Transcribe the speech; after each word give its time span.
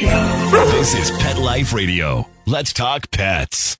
This 0.00 0.94
is 0.94 1.10
Pet 1.18 1.36
Life 1.36 1.74
Radio. 1.74 2.26
Let's 2.46 2.72
talk 2.72 3.10
pets. 3.10 3.76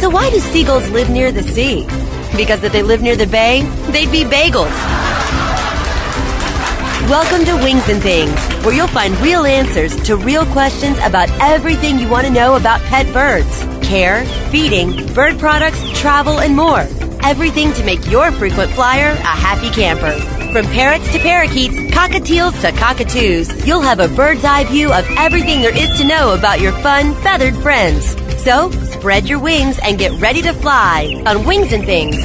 So 0.00 0.08
why 0.08 0.30
do 0.30 0.38
seagulls 0.38 0.88
live 0.88 1.10
near 1.10 1.30
the 1.32 1.42
sea? 1.42 1.82
Because 2.34 2.64
if 2.64 2.72
they 2.72 2.82
live 2.82 3.02
near 3.02 3.14
the 3.14 3.26
bay, 3.26 3.60
they'd 3.90 4.10
be 4.10 4.24
bagels. 4.24 4.72
Welcome 7.10 7.44
to 7.44 7.54
Wings 7.62 7.86
and 7.90 8.02
Things, 8.02 8.40
where 8.64 8.74
you'll 8.74 8.88
find 8.88 9.14
real 9.20 9.44
answers 9.44 9.94
to 10.04 10.16
real 10.16 10.46
questions 10.46 10.96
about 11.02 11.28
everything 11.42 11.98
you 11.98 12.08
want 12.08 12.26
to 12.26 12.32
know 12.32 12.56
about 12.56 12.80
pet 12.84 13.12
birds. 13.12 13.64
Care, 13.86 14.24
feeding, 14.50 15.12
bird 15.12 15.38
products, 15.38 15.82
travel, 15.92 16.40
and 16.40 16.56
more. 16.56 16.86
Everything 17.22 17.72
to 17.72 17.84
make 17.84 18.10
your 18.10 18.30
frequent 18.32 18.70
flyer 18.72 19.10
a 19.10 19.14
happy 19.14 19.70
camper. 19.70 20.12
From 20.52 20.64
parrots 20.72 21.10
to 21.12 21.18
parakeets, 21.18 21.74
cockatiels 21.94 22.60
to 22.60 22.72
cockatoos, 22.78 23.66
you'll 23.66 23.80
have 23.80 24.00
a 24.00 24.08
bird's 24.08 24.44
eye 24.44 24.64
view 24.64 24.92
of 24.92 25.06
everything 25.18 25.60
there 25.60 25.76
is 25.76 25.98
to 25.98 26.06
know 26.06 26.34
about 26.34 26.60
your 26.60 26.72
fun, 26.72 27.14
feathered 27.16 27.56
friends. 27.56 28.16
So, 28.42 28.70
spread 28.70 29.28
your 29.28 29.40
wings 29.40 29.78
and 29.82 29.98
get 29.98 30.12
ready 30.20 30.40
to 30.42 30.52
fly 30.52 31.22
on 31.26 31.44
Wings 31.44 31.72
and 31.72 31.84
Things. 31.84 32.16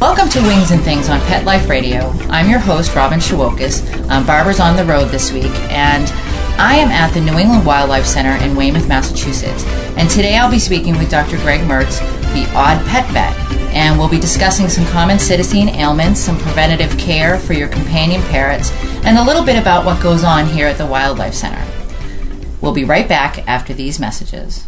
Welcome 0.00 0.28
to 0.30 0.40
Wings 0.40 0.70
and 0.70 0.82
Things 0.82 1.08
on 1.08 1.20
Pet 1.20 1.44
Life 1.44 1.68
Radio. 1.68 2.10
I'm 2.28 2.48
your 2.48 2.58
host, 2.58 2.94
Robin 2.94 3.18
Shewokis. 3.18 3.82
Um, 4.10 4.26
Barbara's 4.26 4.60
on 4.60 4.76
the 4.76 4.84
road 4.84 5.06
this 5.06 5.32
week, 5.32 5.52
and 5.70 6.06
I 6.58 6.76
am 6.76 6.88
at 6.88 7.12
the 7.12 7.20
New 7.20 7.38
England 7.38 7.66
Wildlife 7.66 8.06
Center 8.06 8.42
in 8.42 8.56
Weymouth, 8.56 8.88
Massachusetts. 8.88 9.64
And 9.98 10.08
today 10.08 10.38
I'll 10.38 10.50
be 10.50 10.58
speaking 10.58 10.96
with 10.96 11.10
Dr. 11.10 11.36
Greg 11.38 11.60
Mertz, 11.60 12.00
the 12.32 12.50
Odd 12.56 12.82
Pet 12.86 13.06
Vet, 13.12 13.36
and 13.74 13.98
we'll 13.98 14.08
be 14.08 14.18
discussing 14.18 14.70
some 14.70 14.86
common 14.86 15.18
psittacine 15.18 15.74
ailments, 15.76 16.18
some 16.18 16.38
preventative 16.38 16.96
care 16.98 17.38
for 17.38 17.52
your 17.52 17.68
companion 17.68 18.22
parrots, 18.22 18.70
and 19.04 19.18
a 19.18 19.22
little 19.24 19.44
bit 19.44 19.58
about 19.60 19.84
what 19.84 20.02
goes 20.02 20.24
on 20.24 20.46
here 20.46 20.66
at 20.66 20.78
the 20.78 20.86
Wildlife 20.86 21.34
Center. 21.34 21.62
We'll 22.62 22.72
be 22.72 22.84
right 22.84 23.06
back 23.06 23.46
after 23.46 23.74
these 23.74 24.00
messages. 24.00 24.66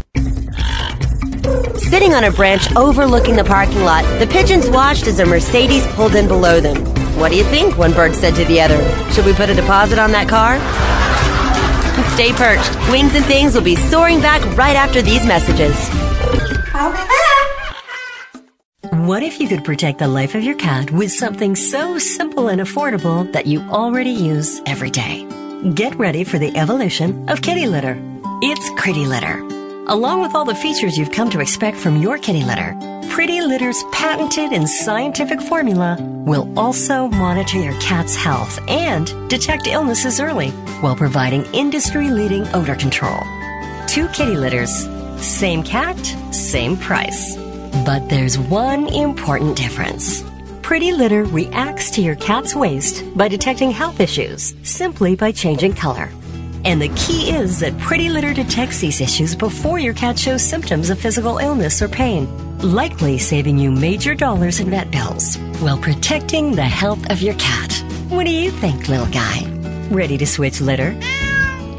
Sitting 1.76 2.12
on 2.12 2.24
a 2.24 2.30
branch 2.30 2.70
overlooking 2.76 3.34
the 3.34 3.44
parking 3.44 3.80
lot, 3.80 4.04
the 4.18 4.26
pigeons 4.26 4.68
watched 4.68 5.06
as 5.06 5.20
a 5.20 5.24
Mercedes 5.24 5.86
pulled 5.94 6.16
in 6.16 6.28
below 6.28 6.60
them. 6.60 6.84
What 7.18 7.30
do 7.30 7.38
you 7.38 7.44
think? 7.44 7.78
One 7.78 7.94
bird 7.94 8.14
said 8.14 8.34
to 8.34 8.44
the 8.44 8.60
other. 8.60 8.76
Should 9.12 9.24
we 9.24 9.32
put 9.32 9.48
a 9.48 9.54
deposit 9.54 9.98
on 9.98 10.12
that 10.12 10.28
car? 10.28 10.58
Stay 12.14 12.32
perched. 12.32 12.90
Wings 12.90 13.14
and 13.14 13.24
Things 13.24 13.54
will 13.54 13.62
be 13.62 13.76
soaring 13.76 14.20
back 14.20 14.42
right 14.56 14.76
after 14.76 15.02
these 15.02 15.26
messages. 15.26 15.76
What 19.06 19.22
if 19.22 19.40
you 19.40 19.48
could 19.48 19.64
protect 19.64 19.98
the 19.98 20.08
life 20.08 20.34
of 20.34 20.42
your 20.42 20.56
cat 20.56 20.90
with 20.90 21.10
something 21.10 21.56
so 21.56 21.98
simple 21.98 22.48
and 22.48 22.60
affordable 22.60 23.30
that 23.32 23.46
you 23.46 23.60
already 23.62 24.10
use 24.10 24.60
every 24.66 24.90
day? 24.90 25.26
Get 25.74 25.94
ready 25.96 26.24
for 26.24 26.38
the 26.38 26.56
evolution 26.56 27.28
of 27.28 27.42
kitty 27.42 27.66
litter. 27.66 27.96
It's 28.42 28.70
Pretty 28.80 29.06
Litter. 29.06 29.40
Along 29.88 30.20
with 30.20 30.34
all 30.34 30.44
the 30.44 30.54
features 30.54 30.96
you've 30.96 31.10
come 31.10 31.30
to 31.30 31.40
expect 31.40 31.78
from 31.78 31.96
your 31.96 32.18
kitty 32.18 32.44
litter, 32.44 32.76
Pretty 33.18 33.40
Litter's 33.40 33.82
patented 33.90 34.52
and 34.52 34.70
scientific 34.70 35.42
formula 35.42 35.96
will 36.00 36.56
also 36.56 37.08
monitor 37.08 37.58
your 37.58 37.76
cat's 37.80 38.14
health 38.14 38.60
and 38.68 39.28
detect 39.28 39.66
illnesses 39.66 40.20
early 40.20 40.50
while 40.82 40.94
providing 40.94 41.44
industry 41.52 42.10
leading 42.10 42.46
odor 42.54 42.76
control. 42.76 43.18
Two 43.88 44.06
kitty 44.10 44.36
litters, 44.36 44.70
same 45.16 45.64
cat, 45.64 45.98
same 46.32 46.76
price. 46.76 47.34
But 47.84 48.08
there's 48.08 48.38
one 48.38 48.86
important 48.86 49.56
difference. 49.56 50.22
Pretty 50.62 50.92
Litter 50.92 51.24
reacts 51.24 51.90
to 51.96 52.00
your 52.00 52.14
cat's 52.14 52.54
waste 52.54 53.02
by 53.16 53.26
detecting 53.26 53.72
health 53.72 53.98
issues 53.98 54.54
simply 54.62 55.16
by 55.16 55.32
changing 55.32 55.74
color. 55.74 56.08
And 56.64 56.80
the 56.80 56.90
key 56.90 57.30
is 57.30 57.58
that 57.58 57.76
Pretty 57.80 58.10
Litter 58.10 58.32
detects 58.32 58.80
these 58.80 59.00
issues 59.00 59.34
before 59.34 59.80
your 59.80 59.94
cat 59.94 60.16
shows 60.16 60.44
symptoms 60.44 60.88
of 60.88 61.00
physical 61.00 61.38
illness 61.38 61.82
or 61.82 61.88
pain, 61.88 62.28
likely 62.62 63.18
saving 63.18 63.58
you 63.58 63.70
major 63.70 64.14
dollars 64.14 64.60
in 64.60 64.70
vet 64.70 64.90
bills 64.90 65.36
while 65.60 65.78
protecting 65.78 66.52
the 66.52 66.62
health 66.62 67.10
of 67.10 67.22
your 67.22 67.34
cat. 67.34 67.72
What 68.08 68.24
do 68.24 68.30
you 68.30 68.50
think, 68.50 68.88
little 68.88 69.06
guy? 69.06 69.44
Ready 69.90 70.18
to 70.18 70.26
switch 70.26 70.60
litter? 70.60 70.98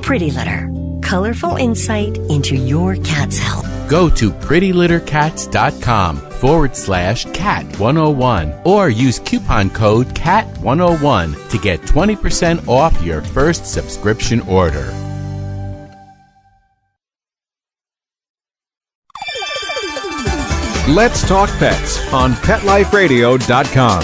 Pretty 0.02 0.32
Litter. 0.32 0.70
Colorful 1.02 1.56
insight 1.56 2.18
into 2.30 2.56
your 2.56 2.96
cat's 2.98 3.38
health. 3.38 3.68
Go 3.90 4.10
to 4.10 4.32
prettylittercats.com 4.32 6.18
forward 6.18 6.76
slash 6.76 7.26
cat101 7.26 8.66
or 8.66 8.90
use 8.90 9.20
coupon 9.20 9.70
code 9.70 10.08
cat101 10.10 11.50
to 11.50 11.58
get 11.58 11.82
20% 11.82 12.68
off 12.68 13.02
your 13.04 13.22
first 13.22 13.66
subscription 13.66 14.42
order. 14.42 15.09
Let's 20.90 21.22
Talk 21.28 21.52
Pets 21.60 22.12
on 22.12 22.34
PetLifeRadio.com. 22.34 24.02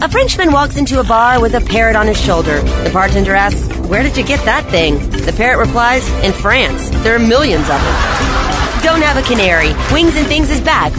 A 0.00 0.08
Frenchman 0.08 0.52
walks 0.52 0.76
into 0.76 1.00
a 1.00 1.04
bar 1.04 1.40
with 1.40 1.54
a 1.54 1.60
parrot 1.60 1.96
on 1.96 2.06
his 2.06 2.16
shoulder. 2.16 2.60
The 2.84 2.90
bartender 2.92 3.34
asks, 3.34 3.66
Where 3.88 4.04
did 4.04 4.16
you 4.16 4.24
get 4.24 4.44
that 4.44 4.64
thing? 4.70 5.10
The 5.10 5.32
parrot 5.32 5.58
replies, 5.66 6.08
In 6.22 6.32
France. 6.32 6.88
There 7.02 7.16
are 7.16 7.18
millions 7.18 7.64
of 7.64 7.82
them. 7.82 8.84
Don't 8.84 9.02
have 9.02 9.16
a 9.16 9.26
canary. 9.26 9.72
Wings 9.92 10.14
and 10.14 10.24
Things 10.28 10.50
is 10.50 10.60
back. 10.60 10.94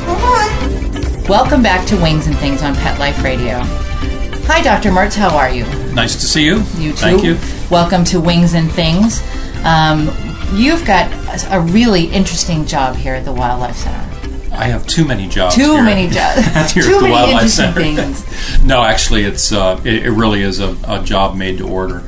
Welcome 1.30 1.64
back 1.64 1.88
to 1.88 1.96
Wings 1.96 2.28
and 2.28 2.38
Things 2.40 2.62
on 2.62 2.76
Pet 2.76 3.00
Life 3.00 3.24
Radio. 3.24 3.60
Hi, 4.48 4.62
Dr. 4.62 4.90
Mertz, 4.90 5.16
how 5.16 5.34
are 5.38 5.50
you? 5.50 5.64
Nice 5.94 6.16
to 6.16 6.26
see 6.26 6.44
you. 6.44 6.58
You 6.76 6.92
too. 6.92 6.98
Thank 6.98 7.24
you. 7.24 7.38
Welcome 7.70 8.04
to 8.04 8.20
Wings 8.20 8.54
and 8.54 8.70
Things. 8.70 9.24
Um, 9.64 10.10
you've 10.52 10.84
got 10.86 11.10
a 11.50 11.60
really 11.60 12.06
interesting 12.06 12.66
job 12.66 12.96
here 12.96 13.16
at 13.16 13.26
the 13.26 13.34
Wildlife 13.34 13.76
Center. 13.76 14.08
I 14.54 14.66
have 14.66 14.86
too 14.86 15.06
many 15.06 15.28
jobs. 15.28 15.56
Too 15.56 15.74
here. 15.76 15.84
many 15.84 16.10
jobs. 16.10 16.72
here 16.74 16.84
Too 16.84 16.96
at 16.96 16.96
the 16.96 17.02
many 17.02 17.12
Wildlife 17.12 17.44
interesting 17.44 17.96
Center. 17.96 18.14
things. 18.14 18.64
no, 18.64 18.84
actually, 18.84 19.24
it's 19.24 19.52
uh, 19.52 19.82
it, 19.86 20.06
it 20.06 20.12
really 20.12 20.42
is 20.42 20.60
a, 20.60 20.76
a 20.88 21.02
job 21.04 21.36
made 21.36 21.58
to 21.60 21.68
order, 21.68 22.04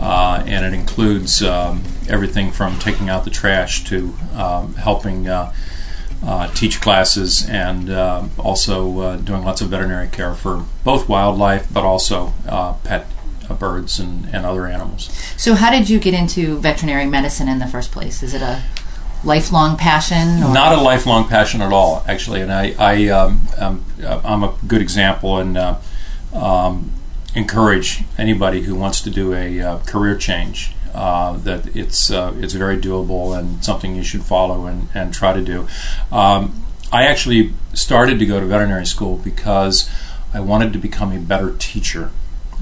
uh, 0.00 0.42
and 0.46 0.64
it 0.64 0.72
includes 0.72 1.42
um, 1.42 1.82
everything 2.08 2.50
from 2.50 2.78
taking 2.78 3.08
out 3.08 3.24
the 3.24 3.30
trash 3.30 3.84
to 3.84 4.14
um, 4.34 4.74
helping 4.74 5.28
uh, 5.28 5.52
uh, 6.24 6.48
teach 6.54 6.80
classes 6.80 7.48
and 7.48 7.90
uh, 7.90 8.24
also 8.38 9.00
uh, 9.00 9.16
doing 9.16 9.44
lots 9.44 9.60
of 9.60 9.68
veterinary 9.68 10.08
care 10.08 10.34
for 10.34 10.64
both 10.84 11.08
wildlife, 11.08 11.72
but 11.72 11.84
also 11.84 12.32
uh, 12.48 12.74
pet 12.84 13.06
birds 13.52 13.98
and, 13.98 14.26
and 14.26 14.46
other 14.46 14.66
animals. 14.66 15.10
So, 15.36 15.54
how 15.54 15.70
did 15.70 15.88
you 15.88 15.98
get 15.98 16.14
into 16.14 16.58
veterinary 16.58 17.06
medicine 17.06 17.48
in 17.48 17.58
the 17.58 17.66
first 17.66 17.92
place? 17.92 18.22
Is 18.22 18.34
it 18.34 18.42
a 18.42 18.62
lifelong 19.24 19.76
passion? 19.76 20.42
Or? 20.42 20.52
Not 20.52 20.76
a 20.76 20.80
lifelong 20.80 21.28
passion 21.28 21.62
at 21.62 21.72
all, 21.72 22.04
actually. 22.06 22.40
And 22.40 22.52
I, 22.52 22.74
I 22.78 23.08
um, 23.08 23.40
um, 23.58 23.84
I'm 24.04 24.42
a 24.42 24.54
good 24.66 24.82
example 24.82 25.38
and 25.38 25.56
uh, 25.56 25.78
um, 26.32 26.92
encourage 27.34 28.02
anybody 28.18 28.62
who 28.62 28.74
wants 28.74 29.00
to 29.02 29.10
do 29.10 29.34
a 29.34 29.60
uh, 29.60 29.78
career 29.80 30.16
change. 30.16 30.74
Uh, 30.94 31.38
that 31.38 31.74
it's 31.74 32.10
uh, 32.10 32.34
it's 32.36 32.52
very 32.52 32.76
doable 32.76 33.38
and 33.38 33.64
something 33.64 33.96
you 33.96 34.02
should 34.02 34.22
follow 34.22 34.66
and, 34.66 34.88
and 34.92 35.14
try 35.14 35.32
to 35.32 35.40
do. 35.40 35.66
Um, 36.10 36.62
I 36.92 37.04
actually 37.04 37.54
started 37.72 38.18
to 38.18 38.26
go 38.26 38.38
to 38.38 38.44
veterinary 38.44 38.84
school 38.84 39.16
because 39.16 39.88
I 40.34 40.40
wanted 40.40 40.74
to 40.74 40.78
become 40.78 41.10
a 41.10 41.18
better 41.18 41.54
teacher. 41.58 42.10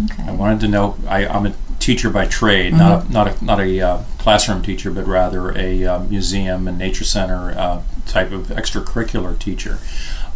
Okay. 0.05 0.23
I 0.25 0.33
wanted 0.33 0.61
to 0.61 0.69
know. 0.69 0.97
I, 1.07 1.27
I'm 1.27 1.47
a 1.47 1.55
teacher 1.79 2.11
by 2.11 2.27
trade, 2.27 2.73
not 2.73 3.05
a, 3.07 3.13
not 3.13 3.29
a 3.29 3.45
not 3.45 3.61
a 3.61 3.81
uh, 3.81 4.03
classroom 4.19 4.63
teacher, 4.63 4.91
but 4.91 5.07
rather 5.07 5.57
a 5.57 5.85
uh, 5.85 5.99
museum 6.01 6.69
and 6.69 6.79
nature 6.79 7.05
center 7.05 7.53
uh, 7.59 7.83
type 8.07 8.33
of 8.33 8.49
extracurricular 8.49 9.39
teacher, 9.39 9.79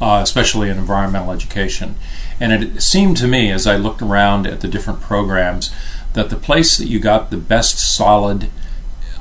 uh, 0.01 0.21
especially 0.23 0.71
in 0.71 0.79
environmental 0.79 1.33
education. 1.33 1.95
And 2.41 2.53
it 2.53 2.83
seemed 2.83 3.16
to 3.19 3.28
me, 3.28 3.51
as 3.51 3.66
I 3.66 3.77
looked 3.77 4.03
around 4.03 4.47
at 4.47 4.61
the 4.61 4.69
different 4.69 5.01
programs, 5.01 5.72
that 6.15 6.31
the 6.31 6.37
place 6.37 6.77
that 6.78 6.87
you 6.87 6.99
got 6.99 7.31
the 7.31 7.37
best 7.37 7.78
solid 7.78 8.51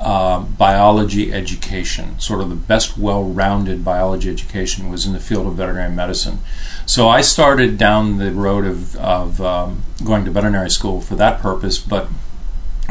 uh, 0.04 0.40
biology 0.40 1.32
education, 1.32 2.20
sort 2.20 2.40
of 2.42 2.50
the 2.50 2.54
best 2.54 2.98
well-rounded 2.98 3.82
biology 3.82 4.30
education, 4.30 4.90
was 4.90 5.06
in 5.06 5.14
the 5.14 5.20
field 5.20 5.46
of 5.46 5.54
veterinary 5.54 5.90
medicine. 5.90 6.38
So 6.86 7.08
I 7.08 7.22
started 7.22 7.78
down 7.78 8.18
the 8.18 8.30
road 8.30 8.64
of, 8.66 8.94
of 8.96 9.40
um, 9.40 9.82
going 10.04 10.24
to 10.26 10.30
veterinary 10.30 10.70
school 10.70 11.00
for 11.00 11.16
that 11.16 11.40
purpose, 11.40 11.78
but 11.78 12.08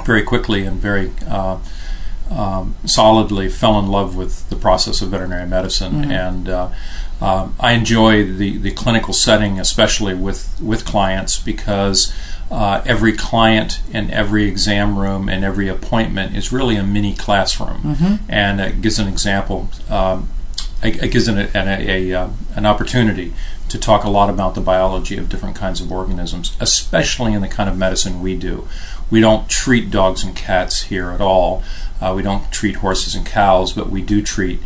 very 0.05 0.23
quickly 0.23 0.65
and 0.65 0.81
very 0.81 1.11
uh, 1.27 1.59
um, 2.31 2.75
solidly 2.85 3.47
fell 3.47 3.77
in 3.77 3.87
love 3.87 4.15
with 4.15 4.49
the 4.49 4.55
process 4.55 5.01
of 5.03 5.09
veterinary 5.09 5.47
medicine, 5.47 6.11
and 6.11 6.49
uh, 6.49 6.69
um, 7.21 7.55
I 7.59 7.73
enjoy 7.73 8.25
the, 8.25 8.57
the 8.57 8.71
clinical 8.71 9.13
setting, 9.13 9.59
especially 9.59 10.15
with 10.15 10.59
with 10.59 10.83
clients, 10.83 11.37
because 11.37 12.11
uh, 12.53 12.83
every 12.85 13.13
client 13.13 13.81
and 13.91 14.11
every 14.11 14.45
exam 14.45 14.97
room 14.99 15.27
and 15.27 15.43
every 15.43 15.67
appointment 15.67 16.37
is 16.37 16.51
really 16.51 16.75
a 16.75 16.83
mini 16.83 17.13
classroom, 17.15 17.79
and 18.29 18.61
it 18.61 18.79
gives 18.79 18.99
an 18.99 19.07
example. 19.07 19.69
Um, 19.89 20.29
it, 20.83 21.01
it 21.01 21.11
gives 21.11 21.27
an, 21.27 21.37
an, 21.39 21.67
a, 21.67 22.11
a, 22.11 22.21
uh, 22.21 22.29
an 22.55 22.65
opportunity 22.67 23.33
to 23.69 23.79
talk 23.79 24.03
a 24.03 24.09
lot 24.09 24.29
about 24.29 24.53
the 24.53 24.61
biology 24.61 25.17
of 25.17 25.29
different 25.29 25.55
kinds 25.55 25.81
of 25.81 25.91
organisms, 25.91 26.55
especially 26.59 27.33
in 27.33 27.41
the 27.41 27.47
kind 27.47 27.69
of 27.69 27.75
medicine 27.75 28.21
we 28.21 28.35
do. 28.35 28.67
We 29.09 29.19
don't 29.19 29.49
treat 29.49 29.89
dogs 29.89 30.23
and 30.23 30.35
cats 30.35 30.83
here 30.83 31.09
at 31.09 31.21
all. 31.21 31.63
Uh, 31.99 32.13
we 32.15 32.21
don't 32.21 32.51
treat 32.51 32.75
horses 32.77 33.15
and 33.15 33.25
cows, 33.25 33.73
but 33.73 33.89
we 33.89 34.01
do 34.03 34.21
treat 34.21 34.59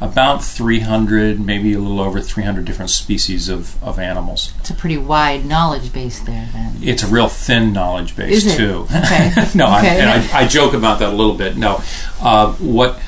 about 0.00 0.42
300, 0.42 1.38
maybe 1.38 1.74
a 1.74 1.78
little 1.78 2.00
over 2.00 2.20
300 2.20 2.64
different 2.64 2.90
species 2.90 3.48
of, 3.48 3.82
of 3.82 3.98
animals. 3.98 4.52
It's 4.60 4.70
a 4.70 4.74
pretty 4.74 4.96
wide 4.96 5.44
knowledge 5.44 5.92
base 5.92 6.20
there, 6.20 6.48
then. 6.52 6.76
It's 6.82 7.02
a 7.02 7.06
real 7.06 7.28
thin 7.28 7.72
knowledge 7.72 8.16
base, 8.16 8.44
Is 8.44 8.54
it? 8.54 8.56
too. 8.56 8.86
Okay. 8.94 9.30
no, 9.54 9.66
Okay. 9.76 9.88
I, 9.90 9.94
and 9.96 10.10
I, 10.32 10.40
I 10.40 10.46
joke 10.46 10.72
about 10.72 11.00
that 11.00 11.10
a 11.12 11.16
little 11.16 11.34
bit. 11.34 11.56
No, 11.56 11.82
uh, 12.20 12.52
what 12.54 12.98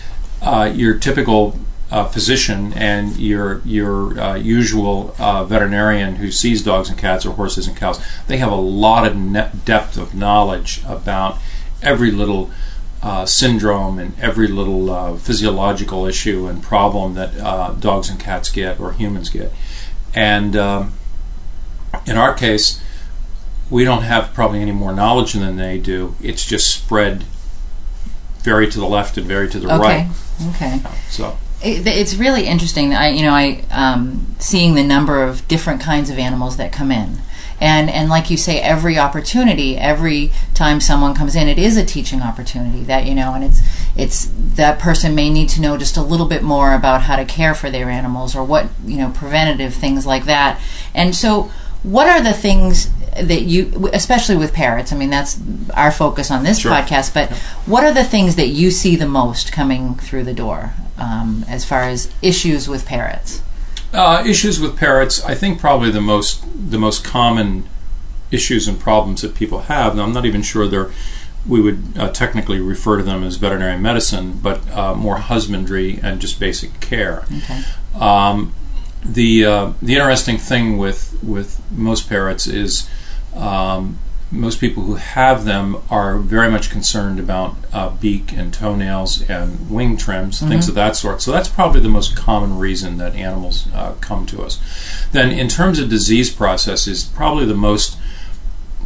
uh, 0.42 0.70
your 0.74 0.98
typical 0.98 1.58
uh, 1.90 2.08
physician 2.08 2.72
and 2.74 3.16
your 3.18 3.60
your 3.66 4.18
uh, 4.18 4.34
usual 4.34 5.14
uh, 5.18 5.44
veterinarian 5.44 6.16
who 6.16 6.30
sees 6.30 6.62
dogs 6.62 6.88
and 6.88 6.98
cats 6.98 7.24
or 7.26 7.34
horses 7.34 7.66
and 7.66 7.76
cows, 7.76 8.00
they 8.28 8.38
have 8.38 8.50
a 8.50 8.56
lot 8.56 9.06
of 9.06 9.14
ne- 9.16 9.50
depth 9.66 9.96
of 9.98 10.14
knowledge 10.14 10.82
about 10.86 11.38
every 11.82 12.10
little 12.10 12.50
uh, 13.02 13.26
syndrome 13.26 13.99
and 13.99 14.19
every 14.20 14.46
little 14.46 14.90
uh, 14.90 15.16
physiological 15.16 16.06
issue 16.06 16.46
and 16.46 16.62
problem 16.62 17.14
that 17.14 17.37
uh, 17.38 17.72
dogs 17.72 18.08
and 18.08 18.20
cats 18.20 18.49
get 18.50 18.78
or 18.78 18.93
humans 18.93 19.28
get. 19.28 19.52
And 20.14 20.54
um, 20.56 20.93
in 22.06 22.16
our 22.16 22.34
case, 22.34 22.81
we 23.70 23.84
don't 23.84 24.02
have 24.02 24.32
probably 24.34 24.60
any 24.60 24.72
more 24.72 24.93
knowledge 24.93 25.32
than 25.32 25.56
they 25.56 25.78
do. 25.78 26.14
It's 26.22 26.44
just 26.44 26.70
spread 26.72 27.25
very 28.40 28.69
to 28.70 28.78
the 28.78 28.87
left 28.87 29.16
and 29.16 29.26
very 29.26 29.49
to 29.49 29.58
the 29.58 29.66
Okay. 29.66 29.78
right. 29.78 30.08
Okay. 30.54 30.81
So 31.08 31.38
It, 31.62 31.87
it's 31.87 32.14
really 32.14 32.46
interesting. 32.46 32.93
I, 32.93 33.08
you 33.08 33.22
know, 33.22 33.32
I 33.32 33.64
um, 33.70 34.34
seeing 34.38 34.75
the 34.75 34.82
number 34.82 35.22
of 35.22 35.46
different 35.49 35.81
kinds 35.81 36.10
of 36.10 36.19
animals 36.19 36.56
that 36.56 36.72
come 36.72 36.90
in, 36.90 37.19
and 37.62 37.88
and 37.88 38.11
like 38.11 38.29
you 38.29 38.37
say, 38.37 38.61
every 38.61 38.99
opportunity, 38.99 39.79
every 39.79 40.32
time 40.53 40.81
someone 40.81 41.14
comes 41.14 41.37
in, 41.37 41.47
it 41.47 41.59
is 41.59 41.76
a 41.76 41.85
teaching 41.85 42.20
opportunity. 42.20 42.82
That 42.82 43.06
you 43.06 43.14
know, 43.14 43.35
and 43.35 43.44
it's 43.44 43.61
it's 43.97 44.29
that 44.37 44.81
person 44.81 45.14
may 45.14 45.31
need 45.31 45.49
to 45.50 45.61
know 45.61 45.76
just 45.76 45.97
a 45.97 46.03
little 46.03 46.26
bit 46.26 46.43
more 46.43 46.75
about 46.75 47.03
how 47.03 47.14
to 47.14 47.25
care 47.25 47.55
for 47.55 47.70
their 47.70 47.88
animals 47.88 48.35
or 48.35 48.43
what 48.43 48.67
you 48.85 48.97
know 48.99 49.11
preventative 49.11 49.75
things 49.75 50.05
like 50.05 50.25
that. 50.25 50.61
And 50.93 51.14
so, 51.14 51.53
what 51.85 52.09
are 52.09 52.20
the 52.20 52.32
things 52.32 52.91
that 53.14 53.43
you, 53.43 53.88
especially 53.93 54.37
with 54.37 54.53
parrots? 54.53 54.93
I 54.93 54.97
mean, 54.97 55.11
that's 55.11 55.38
our 55.75 55.93
focus 55.93 56.32
on 56.32 56.43
this 56.43 56.59
Sure. 56.59 56.73
podcast. 56.73 57.14
But 57.14 57.31
what 57.67 57.85
are 57.85 57.93
the 57.93 58.05
things 58.05 58.35
that 58.37 58.49
you 58.49 58.73
see 58.73 58.97
the 58.97 59.06
most 59.06 59.53
coming 59.53 59.94
through 59.94 60.25
the 60.25 60.35
door 60.35 60.73
um, 60.99 61.44
as 61.49 61.64
far 61.64 61.82
as 61.82 62.11
issues 62.23 62.69
with 62.69 62.87
parrots? 62.87 63.41
Uh, 63.92 64.22
issues 64.26 64.58
with 64.58 64.76
parrots, 64.76 65.22
I 65.24 65.34
think 65.34 65.60
probably 65.60 65.90
the 65.90 66.00
most 66.00 66.44
the 66.70 66.78
most 66.78 67.04
common 67.04 67.68
issues 68.30 68.66
and 68.66 68.80
problems 68.80 69.20
that 69.22 69.34
people 69.34 69.62
have. 69.62 69.94
Now, 69.94 70.04
I'm 70.04 70.12
not 70.12 70.24
even 70.24 70.42
sure 70.42 70.66
they're 70.66 70.90
we 71.46 71.60
would 71.60 71.82
uh, 71.98 72.08
technically 72.10 72.60
refer 72.60 72.96
to 72.96 73.02
them 73.02 73.24
as 73.24 73.36
veterinary 73.36 73.78
medicine, 73.78 74.38
but 74.40 74.68
uh, 74.70 74.94
more 74.94 75.16
husbandry 75.16 75.98
and 76.02 76.20
just 76.20 76.38
basic 76.38 76.80
care. 76.80 77.24
Okay. 77.36 77.62
Um, 77.98 78.54
the 79.04 79.44
uh, 79.44 79.72
the 79.82 79.94
interesting 79.94 80.38
thing 80.38 80.78
with 80.78 81.18
with 81.22 81.60
most 81.70 82.08
parrots 82.08 82.46
is 82.46 82.88
um, 83.34 83.98
most 84.32 84.61
people 84.61 84.84
who 84.84 84.94
have 84.94 85.44
them 85.44 85.76
are 85.90 86.17
very 86.17 86.50
much 86.50 86.70
concerned 86.70 87.20
about 87.20 87.55
uh, 87.73 87.90
beak 87.90 88.32
and 88.32 88.52
toenails 88.52 89.29
and 89.29 89.70
wing 89.70 89.96
trims, 89.96 90.40
things 90.40 90.69
of 90.69 90.75
that 90.75 90.96
sort. 90.96 91.20
So 91.20 91.31
that's 91.31 91.49
probably 91.49 91.81
the 91.81 91.90
most 91.90 92.17
common 92.17 92.58
reason 92.58 92.96
that 92.96 93.14
animals 93.14 93.69
uh, 93.75 93.93
come 94.00 94.25
to 94.26 94.43
us. 94.43 94.58
Then, 95.12 95.31
in 95.31 95.49
terms 95.49 95.79
of 95.79 95.90
disease 95.90 96.31
processes, 96.31 97.05
probably 97.05 97.44
the 97.44 97.55
most 97.55 97.99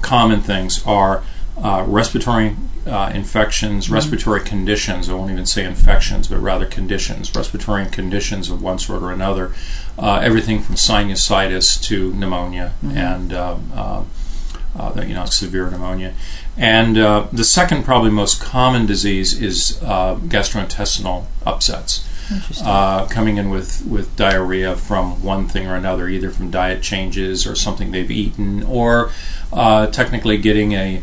common 0.02 0.40
things 0.40 0.84
are 0.84 1.22
uh, 1.56 1.84
respiratory 1.87 2.56
uh, 2.84 3.10
infections, 3.14 3.88
respiratory 3.88 4.40
conditions. 4.40 5.08
I 5.08 5.14
won't 5.14 5.31
even 5.31 5.46
say 5.46 5.64
infections, 5.64 6.28
but 6.28 6.38
rather 6.38 6.66
conditions, 6.66 7.34
respiratory 7.34 7.87
conditions 7.87 8.50
of 8.50 8.62
one 8.62 8.78
sort 8.78 9.02
or 9.02 9.12
another. 9.12 9.52
Uh, 9.96 10.20
everything 10.22 10.60
from 10.60 10.75
sinusitis 10.75 11.81
to 11.84 12.12
pneumonia 12.14 12.75
and 12.82 13.32
uh, 14.78 14.82
uh, 14.82 15.00
uh, 15.00 15.02
you 15.02 15.14
know 15.14 15.25
severe 15.25 15.70
pneumonia. 15.70 16.14
And 16.56 16.99
uh, 16.99 17.26
the 17.32 17.44
second, 17.44 17.84
probably 17.84 18.11
most 18.11 18.40
common 18.40 18.87
disease 18.87 19.40
is 19.40 19.81
uh, 19.82 20.17
gastrointestinal 20.17 21.26
upsets 21.44 22.06
uh, 22.62 23.06
coming 23.06 23.37
in 23.37 23.50
with, 23.50 23.84
with 23.87 24.14
diarrhea 24.17 24.76
from 24.76 25.23
one 25.23 25.49
thing 25.49 25.67
or 25.67 25.75
another, 25.75 26.08
either 26.08 26.31
from 26.31 26.50
diet 26.50 26.82
changes 26.82 27.46
or 27.46 27.55
something 27.55 27.90
they've 27.90 28.11
eaten, 28.11 28.62
or 28.64 29.11
uh, 29.52 29.87
technically 29.88 30.37
getting 30.38 30.73
a, 30.73 31.02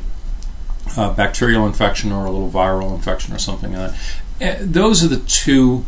uh 0.97 1.13
bacterial 1.13 1.65
infection 1.65 2.11
or 2.11 2.25
a 2.25 2.29
little 2.29 2.51
viral 2.51 2.93
infection 2.93 3.33
or 3.33 3.37
something 3.37 3.71
like 3.71 3.93
that. 4.39 4.59
Uh, 4.59 4.65
those 4.65 5.01
are 5.01 5.07
the 5.07 5.21
two 5.21 5.85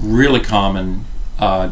really 0.00 0.40
common 0.40 1.04
uh, 1.38 1.70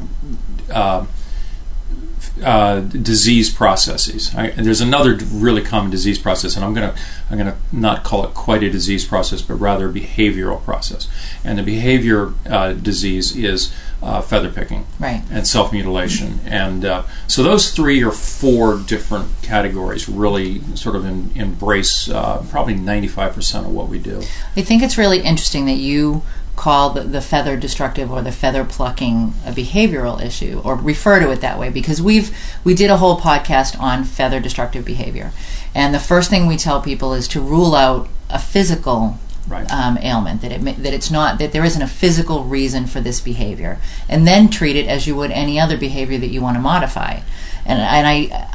uh, 2.42 2.80
disease 2.80 3.50
processes. 3.50 4.34
I, 4.34 4.48
and 4.48 4.66
there's 4.66 4.80
another 4.80 5.18
really 5.32 5.62
common 5.62 5.90
disease 5.90 6.18
process, 6.18 6.56
and 6.56 6.64
I'm 6.64 6.74
gonna 6.74 6.94
I'm 7.30 7.38
gonna 7.38 7.56
not 7.72 8.04
call 8.04 8.24
it 8.24 8.34
quite 8.34 8.62
a 8.62 8.70
disease 8.70 9.04
process, 9.06 9.42
but 9.42 9.54
rather 9.54 9.88
a 9.88 9.92
behavioral 9.92 10.62
process. 10.62 11.08
And 11.44 11.58
the 11.58 11.62
behavior 11.62 12.32
uh, 12.48 12.72
disease 12.72 13.36
is 13.36 13.72
uh, 14.02 14.20
feather 14.20 14.50
picking 14.50 14.86
Right. 14.98 15.22
and 15.30 15.46
self 15.46 15.72
mutilation. 15.72 16.40
And 16.46 16.84
uh, 16.84 17.02
so 17.26 17.42
those 17.42 17.70
three 17.72 18.02
or 18.02 18.12
four 18.12 18.78
different 18.78 19.28
categories 19.42 20.08
really 20.08 20.60
sort 20.76 20.94
of 20.96 21.04
in, 21.04 21.32
embrace 21.34 22.08
uh, 22.08 22.44
probably 22.50 22.74
95% 22.74 23.60
of 23.60 23.72
what 23.72 23.88
we 23.88 23.98
do. 23.98 24.22
I 24.56 24.62
think 24.62 24.82
it's 24.82 24.96
really 24.96 25.20
interesting 25.20 25.66
that 25.66 25.78
you 25.78 26.22
call 26.58 26.90
the, 26.90 27.02
the 27.02 27.20
feather 27.20 27.56
destructive 27.56 28.10
or 28.10 28.20
the 28.20 28.32
feather 28.32 28.64
plucking 28.64 29.32
a 29.46 29.52
behavioral 29.52 30.20
issue 30.20 30.60
or 30.64 30.74
refer 30.74 31.20
to 31.20 31.30
it 31.30 31.40
that 31.40 31.58
way 31.58 31.70
because 31.70 32.02
we've 32.02 32.36
we 32.64 32.74
did 32.74 32.90
a 32.90 32.96
whole 32.96 33.18
podcast 33.18 33.78
on 33.78 34.04
feather 34.04 34.40
destructive 34.40 34.84
behavior. 34.84 35.32
And 35.74 35.94
the 35.94 36.00
first 36.00 36.28
thing 36.28 36.46
we 36.46 36.56
tell 36.56 36.82
people 36.82 37.14
is 37.14 37.28
to 37.28 37.40
rule 37.40 37.74
out 37.74 38.08
a 38.28 38.38
physical 38.38 39.18
Right. 39.46 39.70
um, 39.72 39.96
ailment 40.02 40.42
that 40.42 40.52
it 40.52 40.60
that 40.82 40.92
it's 40.92 41.10
not 41.10 41.38
that 41.38 41.52
there 41.52 41.64
isn't 41.64 41.80
a 41.80 41.86
physical 41.86 42.44
reason 42.44 42.86
for 42.86 43.00
this 43.00 43.18
behavior. 43.18 43.78
And 44.06 44.26
then 44.26 44.50
treat 44.50 44.76
it 44.76 44.86
as 44.86 45.06
you 45.06 45.16
would 45.16 45.30
any 45.30 45.58
other 45.58 45.78
behavior 45.78 46.18
that 46.18 46.28
you 46.28 46.42
want 46.42 46.56
to 46.56 46.60
modify. 46.60 47.20
And 47.64 47.80
and 47.80 48.06
I 48.06 48.46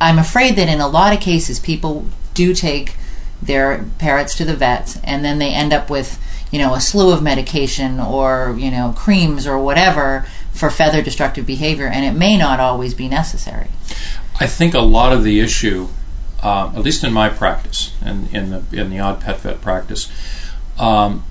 I'm 0.00 0.18
afraid 0.18 0.56
that 0.56 0.68
in 0.68 0.80
a 0.80 0.88
lot 0.88 1.12
of 1.12 1.20
cases 1.20 1.58
people 1.60 2.06
do 2.32 2.54
take 2.54 2.96
their 3.42 3.84
parrots 3.98 4.34
to 4.36 4.44
the 4.44 4.54
vets 4.54 4.98
and 5.04 5.22
then 5.24 5.38
they 5.38 5.52
end 5.52 5.72
up 5.72 5.90
with 5.90 6.18
you 6.50 6.58
know 6.58 6.74
a 6.74 6.80
slew 6.80 7.12
of 7.12 7.22
medication 7.22 8.00
or 8.00 8.56
you 8.58 8.70
know 8.70 8.94
creams 8.96 9.46
or 9.46 9.58
whatever 9.58 10.26
for 10.52 10.70
feather 10.70 11.02
destructive 11.02 11.46
behavior 11.46 11.86
and 11.86 12.04
it 12.04 12.18
may 12.18 12.36
not 12.36 12.58
always 12.58 12.94
be 12.94 13.08
necessary 13.08 13.68
I 14.40 14.46
think 14.46 14.74
a 14.74 14.80
lot 14.80 15.12
of 15.12 15.24
the 15.24 15.40
issue, 15.40 15.88
uh, 16.42 16.72
at 16.74 16.82
least 16.82 17.02
in 17.02 17.12
my 17.12 17.28
practice 17.28 17.94
and 18.00 18.32
in 18.32 18.50
the 18.50 18.62
in 18.72 18.90
the 18.90 19.00
odd 19.00 19.20
pet 19.20 19.40
vet 19.40 19.60
practice, 19.60 20.10
um, 20.78 21.24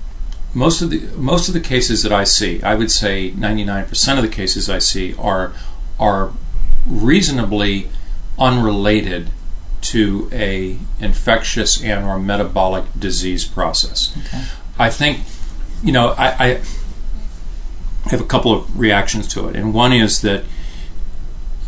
most 0.52 0.82
of 0.82 0.90
the 0.90 1.00
most 1.16 1.48
of 1.48 1.54
the 1.54 1.60
cases 1.60 2.02
that 2.02 2.12
I 2.12 2.24
see, 2.24 2.62
I 2.62 2.74
would 2.74 2.90
say 2.90 3.30
99% 3.32 4.16
of 4.16 4.22
the 4.22 4.28
cases 4.28 4.68
I 4.68 4.78
see 4.78 5.14
are 5.18 5.52
are 5.98 6.32
reasonably 6.86 7.88
unrelated 8.38 9.30
to 9.80 10.28
a 10.32 10.76
infectious 11.00 11.82
and 11.82 12.04
or 12.04 12.18
metabolic 12.18 12.84
disease 12.98 13.46
process. 13.46 14.14
I 14.78 14.90
think, 14.90 15.20
you 15.82 15.92
know, 15.92 16.08
I, 16.10 16.26
I 16.28 16.60
have 18.10 18.20
a 18.20 18.26
couple 18.26 18.52
of 18.52 18.78
reactions 18.78 19.26
to 19.28 19.48
it, 19.48 19.56
and 19.56 19.74
one 19.74 19.92
is 19.92 20.20
that 20.22 20.44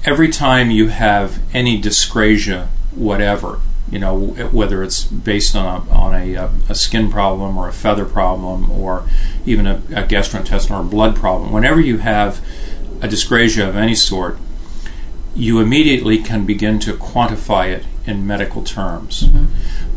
every 0.04 0.28
time 0.28 0.70
you 0.70 0.88
have 0.88 1.40
any 1.54 1.80
dyscrasia, 1.80 2.68
whatever, 2.94 3.60
you 3.90 3.98
know, 3.98 4.16
whether 4.16 4.82
it's 4.82 5.04
based 5.04 5.56
on 5.56 5.66
a, 5.66 5.90
on 5.90 6.14
a, 6.14 6.36
uh, 6.36 6.48
a 6.68 6.74
skin 6.74 7.10
problem 7.10 7.58
or 7.58 7.68
a 7.68 7.72
feather 7.72 8.04
problem 8.04 8.70
or 8.70 9.04
even 9.44 9.66
a, 9.66 9.76
a 9.90 10.04
gastrointestinal 10.04 10.80
or 10.80 10.84
blood 10.84 11.16
problem, 11.16 11.52
whenever 11.52 11.80
you 11.80 11.98
have 11.98 12.44
a 13.02 13.08
dyscrasia 13.08 13.68
of 13.68 13.76
any 13.76 13.94
sort, 13.94 14.38
you 15.34 15.58
immediately 15.58 16.18
can 16.18 16.46
begin 16.46 16.78
to 16.78 16.92
quantify 16.92 17.68
it 17.68 17.84
in 18.10 18.26
medical 18.26 18.62
terms. 18.62 19.28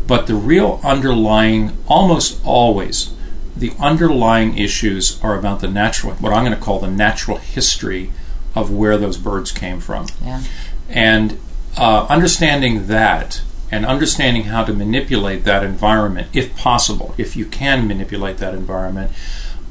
But 0.06 0.26
the 0.26 0.34
real 0.34 0.80
underlying, 0.84 1.76
almost 1.88 2.40
always, 2.44 3.12
the 3.56 3.72
underlying 3.78 4.58
issues 4.58 5.22
are 5.22 5.38
about 5.38 5.60
the 5.60 5.68
natural, 5.68 6.14
what 6.14 6.32
I'm 6.32 6.44
going 6.44 6.56
to 6.56 6.62
call 6.62 6.78
the 6.78 6.90
natural 6.90 7.38
history 7.38 8.10
of 8.54 8.70
where 8.70 8.98
those 8.98 9.16
birds 9.16 9.52
came 9.52 9.80
from. 9.80 10.06
yeah 10.22 10.42
And 10.88 11.38
uh, 11.76 12.06
understanding 12.08 12.86
that 12.86 13.42
and 13.70 13.84
understanding 13.84 14.44
how 14.44 14.62
to 14.64 14.72
manipulate 14.72 15.44
that 15.44 15.64
environment, 15.64 16.28
if 16.32 16.54
possible, 16.56 17.14
if 17.18 17.36
you 17.36 17.44
can 17.44 17.88
manipulate 17.88 18.38
that 18.38 18.54
environment, 18.54 19.10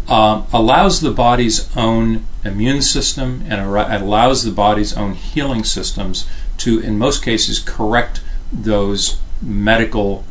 um, 0.08 0.46
allows 0.52 1.00
the 1.00 1.12
body's 1.12 1.76
own 1.78 2.26
immune 2.44 2.82
system 2.82 3.46
and 3.48 3.62
allows 3.62 4.44
the 4.44 4.52
body's 4.52 4.94
own 4.98 5.14
healing 5.14 5.64
systems 5.64 6.28
to, 6.58 6.80
in 6.80 6.98
most 6.98 7.24
cases, 7.24 7.60
correct 7.60 8.20
those 8.54 9.20
medical 9.42 10.24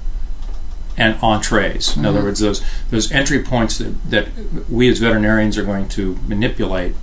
and 0.97 1.19
entrees. 1.23 1.97
In 1.97 2.05
other 2.05 2.23
words, 2.23 2.41
those 2.41 2.63
those 2.91 3.11
entry 3.11 3.43
points 3.43 3.79
that, 3.79 4.11
that 4.11 4.29
we 4.71 4.89
as 4.89 4.99
veterinarians 4.99 5.57
are 5.59 5.65
going 5.65 5.89
to 5.91 6.19
manipulate. 6.27 6.95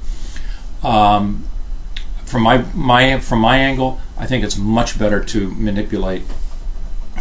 Um, 0.83 1.45
from 2.23 2.43
my 2.43 2.59
my 2.73 3.19
from 3.19 3.39
my 3.39 3.57
angle, 3.57 3.99
I 4.17 4.25
think 4.25 4.43
it's 4.43 4.57
much 4.57 4.99
better 4.99 5.23
to 5.23 5.51
manipulate 5.51 6.23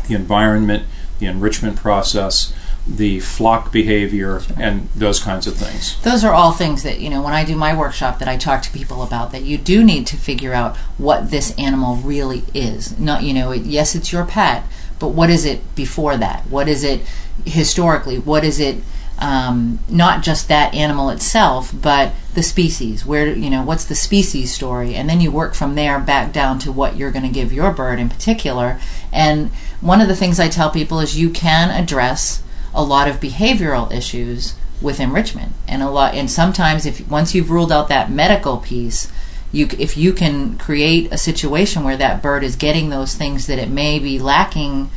the 0.07 0.15
environment, 0.15 0.85
the 1.19 1.27
enrichment 1.27 1.77
process, 1.77 2.53
the 2.89 3.21
flock 3.21 3.71
behavior, 3.71 4.41
and 4.57 4.89
those 4.95 5.21
kinds 5.23 5.47
of 5.47 5.55
things. 5.55 6.01
those 6.03 6.25
are 6.25 6.33
all 6.33 6.53
things 6.53 6.83
that 6.83 7.01
you 7.01 7.11
know 7.11 7.21
when 7.23 7.35
i 7.35 7.45
do 7.45 7.55
my 7.55 7.77
workshop 7.77 8.19
that 8.19 8.29
i 8.29 8.37
talk 8.37 8.63
to 8.63 8.71
people 8.71 9.03
about 9.03 9.31
that 9.31 9.43
you 9.43 9.59
do 9.59 9.85
need 9.85 10.07
to 10.07 10.17
figure 10.17 10.55
out 10.55 10.77
what 10.97 11.31
this 11.31 11.55
animal 11.59 11.97
really 11.97 12.43
is. 12.55 12.99
Not 12.99 13.23
you 13.23 13.35
know 13.35 13.51
it, 13.53 13.63
yes 13.63 13.95
it's 13.95 14.13
your 14.13 14.25
pet 14.25 14.65
but 14.99 15.09
what 15.09 15.31
is 15.31 15.45
it 15.45 15.75
before 15.75 16.17
that? 16.17 16.47
What 16.47 16.69
is 16.69 16.85
it 16.85 17.03
historically? 17.45 18.19
What 18.19 18.45
is 18.45 18.59
it 18.59 18.79
um, 19.21 19.81
not 19.89 20.23
just 20.23 20.47
that 20.47 20.75
animal 20.75 21.11
itself 21.11 21.73
but 21.73 22.13
the 22.35 22.43
species? 22.43 23.05
Where 23.07 23.29
you 23.29 23.51
know 23.51 23.63
what's 23.63 23.85
the 23.85 23.95
species 23.95 24.53
story? 24.53 24.95
And 24.95 25.09
then 25.09 25.21
you 25.21 25.31
work 25.31 25.55
from 25.55 25.75
there 25.75 25.99
back 25.99 26.33
down 26.33 26.59
to 26.61 26.73
what 26.73 26.97
you're 26.97 27.11
going 27.11 27.25
to 27.25 27.29
give 27.29 27.53
your 27.53 27.71
bird 27.73 27.99
in 27.99 28.09
particular. 28.09 28.81
And 29.13 29.51
one 29.81 30.01
of 30.01 30.09
the 30.09 30.17
things 30.17 30.41
i 30.41 30.49
tell 30.49 30.71
people 30.71 31.01
is 31.01 31.19
you 31.19 31.31
can 31.31 31.71
address 31.71 32.43
a 32.79 32.83
lot 32.83 33.09
of 33.09 33.21
behavioral 33.21 33.93
issues 33.93 34.55
with 34.81 35.01
enrichment. 35.01 35.53
And 35.67 35.83
a 35.83 35.91
lot 35.91 36.15
and 36.15 36.31
sometimes 36.31 36.87
if 36.87 37.07
once 37.11 37.35
you've 37.35 37.51
ruled 37.51 37.73
out 37.73 37.89
that 37.89 38.11
medical 38.11 38.57
piece 38.59 39.13
you 39.51 39.67
if 39.79 39.97
you 39.97 40.13
can 40.13 40.57
create 40.59 41.13
a 41.13 41.19
situation 41.19 41.83
where 41.83 41.97
that 41.97 42.23
bird 42.23 42.45
is 42.45 42.55
getting 42.57 42.91
those 42.91 43.15
things 43.15 43.47
that 43.47 43.59
it 43.59 43.69
may 43.69 43.99
be 43.99 44.19
lacking 44.19 44.91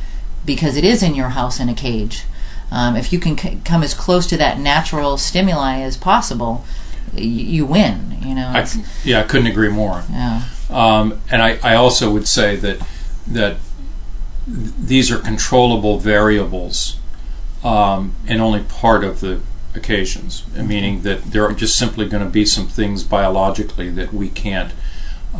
because 0.44 0.76
it 0.76 0.84
is 0.84 1.02
in 1.02 1.14
your 1.14 1.30
house 1.30 1.58
in 1.58 1.68
a 1.68 1.74
cage 1.74 2.24
um, 2.70 2.94
if 2.94 3.12
you 3.12 3.18
can 3.18 3.36
c- 3.36 3.60
come 3.64 3.82
as 3.82 3.94
close 3.94 4.26
to 4.26 4.36
that 4.36 4.58
natural 4.58 5.16
stimuli 5.16 5.80
as 5.80 5.96
possible 5.96 6.64
y- 7.14 7.20
you 7.22 7.64
win 7.64 8.18
you 8.22 8.34
know? 8.34 8.52
I, 8.54 8.66
yeah, 9.04 9.20
I 9.20 9.24
couldn't 9.24 9.48
agree 9.48 9.68
more. 9.68 10.04
yeah. 10.10 10.44
Um, 10.70 11.20
and 11.30 11.42
I, 11.42 11.58
I 11.62 11.74
also 11.74 12.12
would 12.12 12.28
say 12.28 12.56
that 12.56 12.86
that 13.26 13.56
these 14.46 15.10
are 15.10 15.18
controllable 15.18 15.98
variables 15.98 16.98
um, 17.64 18.14
in 18.26 18.40
only 18.40 18.60
part 18.60 19.04
of 19.04 19.20
the 19.20 19.40
occasions, 19.74 20.44
meaning 20.54 21.02
that 21.02 21.24
there 21.24 21.44
are 21.44 21.52
just 21.52 21.76
simply 21.76 22.06
going 22.08 22.22
to 22.22 22.28
be 22.28 22.44
some 22.44 22.66
things 22.66 23.04
biologically 23.04 23.88
that 23.90 24.12
we 24.12 24.28
can't 24.28 24.72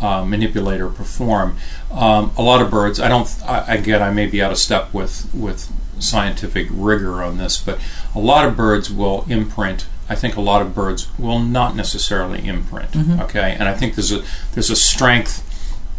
uh, 0.01 0.25
manipulate 0.25 0.81
or 0.81 0.89
perform. 0.89 1.57
Um, 1.91 2.33
a 2.39 2.43
lot 2.43 2.63
of 2.63 2.71
birds, 2.71 2.99
I 2.99 3.09
don't. 3.09 3.29
I, 3.47 3.75
again, 3.75 4.03
I 4.03 4.11
may 4.11 4.27
be 4.27 4.43
out 4.43 4.53
of 4.53 4.59
step 4.59 4.93
with 4.95 5.33
with 5.35 5.71
scientific 5.99 6.69
rigor 6.71 7.23
on 7.23 7.39
this, 7.39 7.59
but 7.61 7.79
a 8.15 8.19
lot 8.19 8.47
of 8.47 8.57
birds 8.57 8.91
will 8.91 9.25
imprint. 9.29 9.87
I 10.09 10.15
think 10.15 10.37
a 10.37 10.41
lot 10.41 10.63
of 10.63 10.75
birds 10.75 11.09
will 11.19 11.39
not 11.39 11.77
necessarily 11.77 12.47
imprint. 12.47 12.95
Okay, 13.23 13.55
and 13.59 13.69
I 13.69 13.75
think 13.75 13.95
there's 13.95 14.13
a 14.13 14.25
there's 14.55 14.71
a 14.71 14.77
strength 14.77 15.49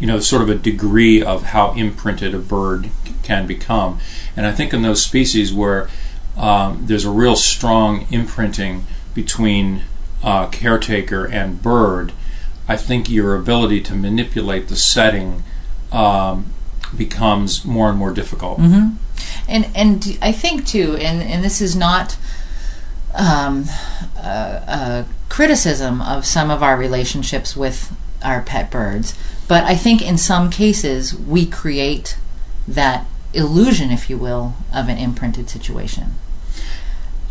you 0.00 0.08
know, 0.08 0.18
sort 0.18 0.42
of 0.42 0.48
a 0.48 0.54
degree 0.56 1.22
of 1.22 1.44
how 1.44 1.72
imprinted 1.74 2.34
a 2.34 2.38
bird 2.38 2.90
c- 3.06 3.14
can 3.22 3.46
become. 3.46 3.98
And 4.36 4.44
I 4.44 4.52
think 4.52 4.74
in 4.74 4.82
those 4.82 5.02
species 5.04 5.52
where 5.52 5.88
um, 6.36 6.86
there's 6.86 7.04
a 7.04 7.10
real 7.10 7.36
strong 7.36 8.06
imprinting 8.10 8.86
between 9.14 9.82
uh, 10.22 10.48
caretaker 10.48 11.26
and 11.26 11.62
bird, 11.62 12.12
I 12.66 12.76
think 12.76 13.10
your 13.10 13.36
ability 13.36 13.82
to 13.82 13.94
manipulate 13.94 14.68
the 14.68 14.76
setting 14.76 15.44
um, 15.92 16.52
becomes 16.96 17.64
more 17.64 17.90
and 17.90 17.98
more 17.98 18.12
difficult. 18.12 18.58
and 19.46 19.68
and 19.74 20.18
I 20.22 20.32
think 20.32 20.66
too, 20.66 20.96
and 20.96 21.22
and 21.22 21.44
this 21.44 21.60
is 21.60 21.76
not 21.76 22.16
um, 23.14 23.66
a 24.16 25.04
criticism 25.28 26.00
of 26.00 26.24
some 26.24 26.50
of 26.50 26.62
our 26.62 26.76
relationships 26.76 27.56
with 27.56 27.94
our 28.22 28.40
pet 28.40 28.70
birds, 28.70 29.16
but 29.46 29.64
I 29.64 29.74
think 29.74 30.00
in 30.00 30.16
some 30.16 30.50
cases 30.50 31.14
we 31.14 31.44
create 31.44 32.16
that 32.66 33.06
illusion, 33.34 33.90
if 33.90 34.08
you 34.08 34.16
will, 34.16 34.54
of 34.72 34.88
an 34.88 34.96
imprinted 34.96 35.50
situation. 35.50 36.14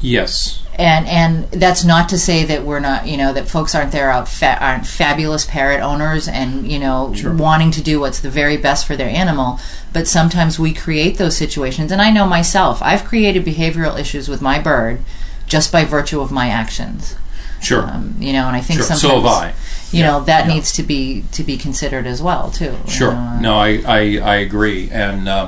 Yes. 0.03 0.59
And 0.77 1.07
and 1.07 1.45
that's 1.51 1.83
not 1.85 2.09
to 2.09 2.17
say 2.19 2.43
that 2.45 2.63
we're 2.65 2.79
not, 2.79 3.07
you 3.07 3.15
know, 3.15 3.31
that 3.31 3.47
folks 3.47 3.73
aren't 3.73 3.91
there 3.91 4.09
out 4.11 4.27
fa- 4.27 4.57
aren't 4.59 4.85
fabulous 4.85 5.45
parrot 5.45 5.81
owners 5.81 6.27
and 6.27 6.69
you 6.69 6.77
know 6.79 7.13
Sure. 7.15 7.31
wanting 7.33 7.71
to 7.71 7.81
do 7.81 7.99
what's 7.99 8.19
the 8.19 8.29
very 8.29 8.57
best 8.57 8.85
for 8.85 8.95
their 8.97 9.07
animal. 9.09 9.59
But 9.93 10.07
sometimes 10.07 10.59
we 10.59 10.73
create 10.73 11.17
those 11.17 11.37
situations, 11.37 11.91
and 11.91 12.01
I 12.01 12.09
know 12.11 12.25
myself, 12.25 12.81
I've 12.81 13.05
created 13.05 13.45
behavioral 13.45 13.97
issues 13.99 14.27
with 14.27 14.41
my 14.41 14.59
bird 14.59 14.99
just 15.47 15.71
by 15.71 15.85
virtue 15.85 16.19
of 16.21 16.31
my 16.31 16.49
actions. 16.49 17.15
Sure. 17.61 17.83
Um, 17.83 18.15
you 18.19 18.33
know, 18.33 18.47
and 18.47 18.55
I 18.57 18.61
think 18.61 18.79
Sure. 18.79 18.87
sometimes 18.87 19.01
So 19.01 19.21
have 19.21 19.25
I. 19.25 19.47
You 19.91 19.99
Yeah, 19.99 20.07
know 20.07 20.19
that 20.25 20.47
yeah. 20.47 20.53
needs 20.55 20.71
to 20.73 20.83
be 20.83 21.23
to 21.31 21.43
be 21.43 21.55
considered 21.55 22.07
as 22.07 22.21
well 22.21 22.49
too. 22.49 22.75
you 22.85 22.91
Sure. 22.91 23.13
know. 23.13 23.37
No, 23.39 23.53
I, 23.59 23.81
I, 23.87 23.99
I 24.17 24.35
agree. 24.37 24.89
And 24.91 25.29
uh, 25.29 25.47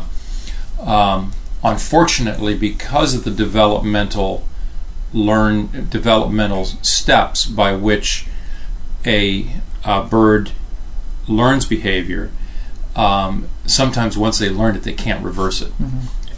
um, 0.79 1.33
unfortunately, 1.63 2.57
because 2.57 3.13
of 3.13 3.23
the 3.23 3.31
developmental 3.31 4.47
learn 5.13 5.87
developmental 5.89 6.65
steps 6.65 7.45
by 7.45 7.73
which 7.73 8.27
a, 9.05 9.47
uh 9.83 10.07
bird 10.07 10.51
learns 11.27 11.65
behavior, 11.65 12.31
um, 12.95 13.47
sometimes 13.65 14.17
once 14.17 14.37
they 14.37 14.49
learn 14.49 14.75
it, 14.75 14.83
they 14.83 14.93
can't 14.93 15.23
reverse 15.23 15.61
it. 15.61 15.71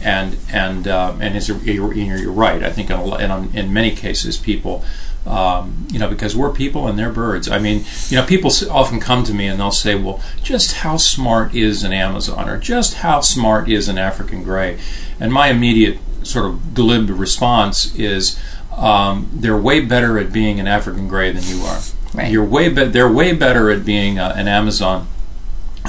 And 0.00 0.36
and 0.52 0.86
uh, 0.86 1.16
and 1.20 1.36
is 1.36 1.48
you're, 1.48 1.92
you're 1.92 2.30
right. 2.30 2.62
I 2.62 2.70
think 2.70 2.88
in, 2.88 3.00
in, 3.20 3.56
in 3.56 3.72
many 3.72 3.90
cases, 3.96 4.36
people 4.36 4.84
um, 5.28 5.86
you 5.90 5.98
know, 5.98 6.08
because 6.08 6.34
we're 6.34 6.52
people 6.52 6.86
and 6.88 6.98
they're 6.98 7.12
birds. 7.12 7.50
I 7.50 7.58
mean, 7.58 7.84
you 8.08 8.16
know, 8.16 8.24
people 8.24 8.50
often 8.70 8.98
come 8.98 9.24
to 9.24 9.34
me 9.34 9.46
and 9.46 9.60
they'll 9.60 9.70
say, 9.70 9.94
well, 9.94 10.22
just 10.42 10.76
how 10.76 10.96
smart 10.96 11.54
is 11.54 11.84
an 11.84 11.92
Amazon 11.92 12.48
or 12.48 12.56
just 12.56 12.94
how 12.94 13.20
smart 13.20 13.68
is 13.68 13.88
an 13.88 13.98
African 13.98 14.42
gray? 14.42 14.78
And 15.20 15.32
my 15.32 15.48
immediate 15.48 15.98
sort 16.22 16.46
of 16.46 16.74
glib 16.74 17.10
response 17.10 17.94
is, 17.94 18.38
um, 18.76 19.28
they're 19.32 19.56
way 19.56 19.80
better 19.80 20.18
at 20.18 20.32
being 20.32 20.60
an 20.60 20.68
African 20.68 21.08
gray 21.08 21.32
than 21.32 21.44
you 21.44 21.62
are. 21.64 21.80
Right. 22.14 22.30
You're 22.30 22.44
way 22.44 22.68
be- 22.68 22.84
they're 22.84 23.10
way 23.10 23.32
better 23.32 23.70
at 23.70 23.84
being 23.84 24.18
uh, 24.18 24.32
an 24.36 24.48
Amazon 24.48 25.08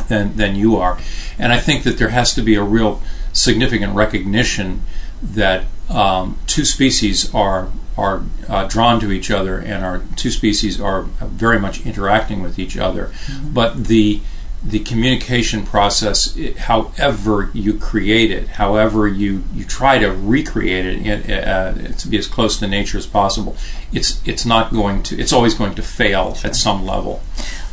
than 0.08 0.36
than 0.36 0.56
you 0.56 0.76
are. 0.76 1.00
And 1.38 1.54
I 1.54 1.60
think 1.60 1.84
that 1.84 1.98
there 1.98 2.10
has 2.10 2.34
to 2.34 2.42
be 2.42 2.56
a 2.56 2.64
real 2.64 3.02
significant 3.32 3.96
recognition 3.96 4.82
that 5.22 5.66
um, 5.90 6.38
two 6.48 6.66
species 6.66 7.34
are 7.34 7.70
are 7.98 8.24
uh, 8.48 8.66
drawn 8.68 9.00
to 9.02 9.12
each 9.12 9.30
other 9.30 9.60
and 9.60 9.84
our 9.84 10.02
two 10.16 10.32
species 10.32 10.80
are 10.80 11.04
very 11.04 11.60
much 11.60 11.86
interacting 11.86 12.42
with 12.42 12.58
each 12.58 12.78
other. 12.78 13.12
But 13.54 13.86
the 13.86 14.22
the 14.62 14.80
communication 14.80 15.64
process, 15.64 16.36
i- 16.38 16.54
however 16.60 17.50
you 17.54 17.74
create 17.76 18.30
it, 18.30 18.48
however 18.50 19.08
you, 19.08 19.44
you 19.56 19.64
try 19.64 19.98
to 19.98 20.12
recreate 20.12 20.86
it 20.86 20.98
in, 21.06 21.32
uh, 21.32 21.94
to 21.98 22.08
be 22.10 22.18
as 22.18 22.28
close 22.28 22.58
to 22.60 22.68
nature 22.68 22.98
as 22.98 23.06
possible, 23.08 23.56
it's 23.94 24.20
it's 24.26 24.46
not 24.46 24.72
going 24.74 25.02
to. 25.04 25.18
It's 25.18 25.32
always 25.34 25.54
going 25.54 25.76
to 25.76 25.82
fail 25.82 26.38
at 26.44 26.56
some 26.56 26.86
level. 26.86 27.22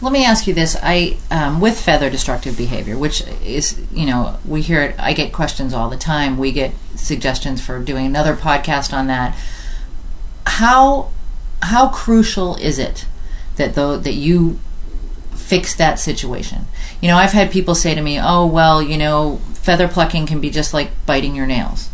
Let 0.01 0.13
me 0.13 0.25
ask 0.25 0.47
you 0.47 0.55
this: 0.55 0.77
I, 0.83 1.17
um, 1.31 1.61
with 1.61 1.79
feather 1.81 2.09
destructive 2.09 2.57
behavior, 2.57 2.97
which 2.97 3.23
is, 3.45 3.81
you 3.93 4.07
know, 4.07 4.39
we 4.47 4.63
hear 4.63 4.81
it. 4.83 4.95
I 4.99 5.13
get 5.13 5.33
questions 5.33 5.75
all 5.75 5.91
the 5.91 5.97
time. 5.97 6.39
We 6.39 6.53
get 6.53 6.73
suggestions 6.95 7.61
for 7.61 7.81
doing 7.81 8.07
another 8.07 8.37
podcast 8.37 8.93
on 8.93 9.09
that. 9.09 9.37
How 10.47 11.11
how 11.63 11.89
crucial 11.89 12.55
is 12.57 12.79
it 12.79 13.07
that 13.57 13.75
though 13.75 13.97
that 13.97 14.15
you 14.15 14.61
fix 15.47 15.75
that 15.77 15.99
situation? 15.99 16.67
You 17.01 17.09
know, 17.09 17.17
I've 17.17 17.33
had 17.33 17.51
people 17.51 17.75
say 17.75 17.95
to 17.95 18.01
me, 18.01 18.19
"Oh, 18.21 18.47
well, 18.47 18.83
you 18.83 18.99
know, 18.99 19.41
feather 19.55 19.89
plucking 19.89 20.27
can 20.27 20.41
be 20.41 20.51
just 20.51 20.75
like 20.75 20.91
biting 21.07 21.35
your 21.35 21.47
nails." 21.47 21.89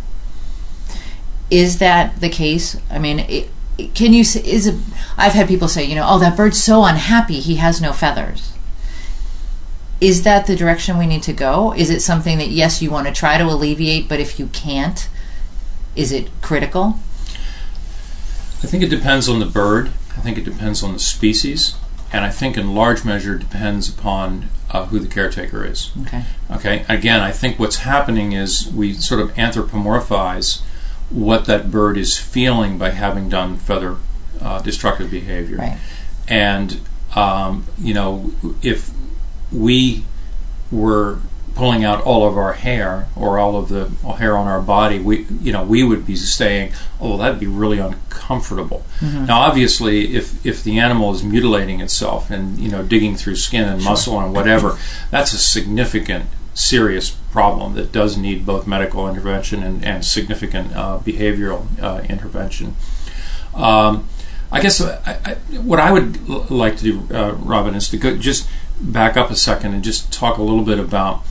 Is 1.51 1.79
that 1.79 2.21
the 2.21 2.31
case? 2.31 2.77
I 2.91 2.99
mean, 2.99 3.21
it, 3.21 3.51
can 3.95 4.13
you 4.13 4.21
is 4.21 4.67
it? 4.67 4.77
I've 5.17 5.33
had 5.33 5.49
people 5.49 5.69
say, 5.69 5.85
you 5.85 5.95
know, 5.95 6.07
oh, 6.09 6.19
that 6.19 6.37
bird's 6.37 6.63
so 6.63 6.85
unhappy 6.85 7.41
he 7.41 7.57
has 7.57 7.81
no 7.81 7.93
feathers. 7.93 8.53
Is 10.01 10.25
that 10.25 10.47
the 10.47 10.57
direction 10.57 10.99
we 10.99 11.07
need 11.07 11.23
to 11.25 11.33
go? 11.33 11.73
Is 11.75 11.89
it 11.89 12.01
something 12.01 12.39
that 12.39 12.49
yes, 12.49 12.83
you 12.83 12.91
want 12.91 13.07
to 13.07 13.13
try 13.13 13.39
to 13.39 13.45
alleviate, 13.45 14.09
but 14.09 14.19
if 14.19 14.39
you 14.39 14.49
can't, 14.49 15.09
is 15.95 16.11
it 16.11 16.29
critical? 16.41 16.99
I 18.63 18.67
think 18.67 18.83
it 18.83 18.89
depends 18.89 19.29
on 19.29 19.39
the 19.39 19.47
bird. 19.47 19.93
I 20.17 20.21
think 20.21 20.39
it 20.39 20.45
depends 20.45 20.83
on 20.83 20.93
the 20.93 20.99
species, 20.99 21.77
and 22.13 22.25
I 22.25 22.31
think 22.31 22.57
in 22.57 22.75
large 22.75 23.05
measure 23.05 23.37
depends 23.39 23.89
upon 23.89 24.49
uh, 24.71 24.87
who 24.87 24.99
the 24.99 25.09
caretaker 25.09 25.65
is. 25.65 25.91
Okay. 26.03 26.25
Okay. 26.51 26.85
Again, 26.89 27.21
I 27.21 27.33
think 27.33 27.59
what's 27.59 27.79
happening 27.79 28.33
is 28.33 28.71
we 28.73 28.93
sort 28.95 29.21
of 29.21 29.31
anthropomorphize 29.35 30.63
what 31.11 31.45
that 31.47 31.71
bird 31.71 31.97
is 31.97 32.19
feeling 32.19 32.79
by 32.79 32.91
having 32.91 33.29
done 33.29 33.57
feather 33.57 33.97
uh, 34.41 34.61
destructive 34.63 35.11
behavior. 35.11 35.59
Right. 35.59 35.79
And 36.29 36.81
um, 37.15 37.67
you 37.79 37.95
know, 37.95 38.33
if 38.63 38.91
we 39.51 40.05
were 40.71 41.21
pulling 41.55 41.85
out 41.85 42.03
all 42.03 42.27
of 42.27 42.37
our 42.37 42.53
hair 42.55 43.07
or 43.17 43.39
all 43.39 43.57
of 43.57 43.69
the 43.69 43.91
hair 44.15 44.37
on 44.37 44.47
our 44.47 44.61
body, 44.61 44.99
we 44.99 45.27
you 45.41 45.53
know 45.53 45.63
we 45.63 45.83
would 45.85 46.07
be 46.07 46.17
saying, 46.17 46.73
"Oh, 47.01 47.17
that'd 47.17 47.41
be 47.41 47.47
really 47.47 47.79
uncomfortable." 47.79 48.85
Now, 49.03 49.41
obviously, 49.41 50.15
if 50.15 50.45
if 50.47 50.63
the 50.65 50.79
animal 50.79 51.13
is 51.13 51.23
mutilating 51.23 51.81
itself 51.81 52.31
and 52.31 52.59
you 52.59 52.69
know 52.71 52.83
digging 52.83 53.17
through 53.17 53.37
skin 53.37 53.65
and 53.69 53.83
muscle 53.85 54.19
and 54.21 54.33
whatever, 54.35 54.79
that's 55.11 55.33
a 55.33 55.39
significant, 55.39 56.27
serious 56.55 57.11
problem 57.11 57.75
that 57.75 57.93
does 57.93 58.17
need 58.17 58.45
both 58.47 58.67
medical 58.67 59.09
intervention 59.09 59.63
and, 59.63 59.85
and 59.85 60.05
significant 60.05 60.75
uh, 60.77 60.99
behavioral 61.05 61.67
uh, 61.83 62.03
intervention. 62.09 62.77
Um, 63.55 64.07
I 64.51 64.61
guess 64.61 64.81
uh, 64.81 65.01
I, 65.07 65.31
I, 65.33 65.35
what 65.59 65.81
I 65.81 65.91
would 65.91 66.19
l- 66.29 66.47
like 66.51 66.77
to 66.79 66.85
do, 66.85 67.15
uh, 67.15 67.33
Robin, 67.33 67.75
is 67.75 67.89
to 67.89 67.97
go, 67.97 68.17
just 68.17 68.47
back 68.81 69.17
up 69.17 69.31
a 69.31 69.37
second 69.37 69.73
and 69.75 69.83
just 69.83 70.13
talk 70.13 70.37
a 70.39 70.43
little 70.43 70.65
bit 70.65 70.79
about. 70.79 71.25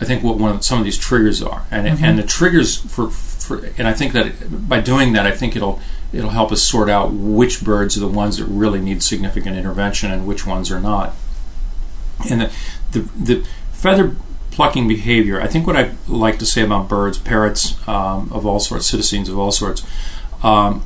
I 0.00 0.04
think 0.04 0.22
what 0.22 0.36
one 0.38 0.56
of 0.56 0.64
some 0.64 0.78
of 0.78 0.84
these 0.84 0.98
triggers 0.98 1.42
are, 1.42 1.66
and 1.70 1.86
and 1.86 2.18
the 2.18 2.22
triggers 2.24 2.76
for, 2.76 3.10
for, 3.10 3.64
and 3.78 3.86
I 3.86 3.92
think 3.92 4.12
that 4.12 4.68
by 4.68 4.80
doing 4.80 5.12
that, 5.12 5.26
I 5.26 5.30
think 5.30 5.54
it'll 5.54 5.80
it'll 6.12 6.30
help 6.30 6.50
us 6.52 6.62
sort 6.62 6.90
out 6.90 7.12
which 7.12 7.62
birds 7.62 7.96
are 7.96 8.00
the 8.00 8.08
ones 8.08 8.38
that 8.38 8.46
really 8.46 8.80
need 8.80 9.02
significant 9.02 9.56
intervention 9.56 10.10
and 10.10 10.26
which 10.26 10.46
ones 10.46 10.70
are 10.70 10.80
not. 10.80 11.14
And 12.28 12.40
the 12.40 12.52
the, 12.92 13.00
the 13.00 13.46
feather 13.72 14.16
plucking 14.50 14.86
behavior, 14.86 15.40
I 15.40 15.46
think 15.46 15.66
what 15.66 15.76
I 15.76 15.92
like 16.06 16.38
to 16.38 16.46
say 16.46 16.62
about 16.62 16.88
birds, 16.88 17.18
parrots 17.18 17.76
um, 17.88 18.30
of 18.32 18.46
all 18.46 18.60
sorts, 18.60 18.90
psittacines 18.90 19.28
of 19.28 19.38
all 19.38 19.52
sorts, 19.52 19.84
um, 20.42 20.84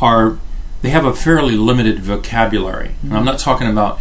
are 0.00 0.38
they 0.82 0.90
have 0.90 1.04
a 1.04 1.14
fairly 1.14 1.56
limited 1.56 1.98
vocabulary. 1.98 2.94
And 3.02 3.14
I'm 3.14 3.24
not 3.24 3.38
talking 3.38 3.66
about 3.66 3.98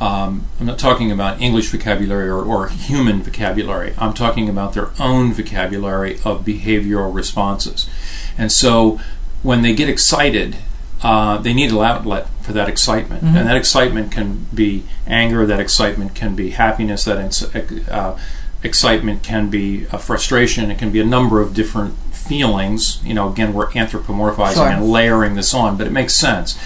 um, 0.00 0.46
I'm 0.60 0.66
not 0.66 0.78
talking 0.78 1.10
about 1.10 1.40
English 1.40 1.68
vocabulary 1.70 2.28
or, 2.28 2.42
or 2.42 2.68
human 2.68 3.22
vocabulary. 3.22 3.94
I'm 3.98 4.14
talking 4.14 4.48
about 4.48 4.74
their 4.74 4.90
own 5.00 5.32
vocabulary 5.32 6.20
of 6.24 6.44
behavioral 6.44 7.12
responses. 7.12 7.88
And 8.36 8.52
so 8.52 9.00
when 9.42 9.62
they 9.62 9.74
get 9.74 9.88
excited, 9.88 10.56
uh, 11.02 11.38
they 11.38 11.52
need 11.52 11.70
an 11.72 11.78
outlet 11.78 12.28
for 12.42 12.52
that 12.52 12.68
excitement. 12.68 13.22
And 13.22 13.36
that 13.36 13.56
excitement 13.56 14.12
can 14.12 14.46
be 14.54 14.84
anger, 15.06 15.46
that 15.46 15.60
excitement 15.60 16.14
can 16.14 16.34
be 16.34 16.50
happiness, 16.50 17.04
that 17.04 17.88
uh, 17.90 18.18
excitement 18.62 19.22
can 19.22 19.50
be 19.50 19.86
uh, 19.88 19.98
frustration, 19.98 20.70
it 20.70 20.78
can 20.78 20.90
be 20.90 21.00
a 21.00 21.04
number 21.04 21.40
of 21.40 21.54
different 21.54 21.94
feelings. 22.12 23.00
You 23.04 23.14
know, 23.14 23.28
again, 23.28 23.52
we're 23.52 23.68
anthropomorphizing 23.68 24.54
Sure. 24.54 24.68
and 24.68 24.88
layering 24.90 25.34
this 25.34 25.54
on, 25.54 25.76
but 25.76 25.86
it 25.86 25.92
makes 25.92 26.14
sense. 26.14 26.58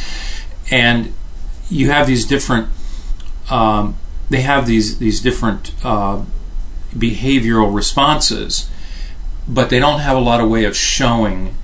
And 0.71 1.13
you 1.71 1.91
have 1.91 2.07
these 2.07 2.25
different 2.27 2.69
um, 3.51 3.97
they 4.31 4.43
have 4.43 4.67
these 4.67 4.99
these 4.99 5.21
different 5.21 5.73
uh, 5.85 6.25
behavioral 6.95 7.75
responses, 7.75 8.71
but 9.47 9.71
they 9.71 9.79
don't 9.79 10.01
have 10.01 10.17
a 10.17 10.21
lot 10.21 10.41
of 10.41 10.49
way 10.49 10.65
of 10.65 10.77
showing 10.77 11.55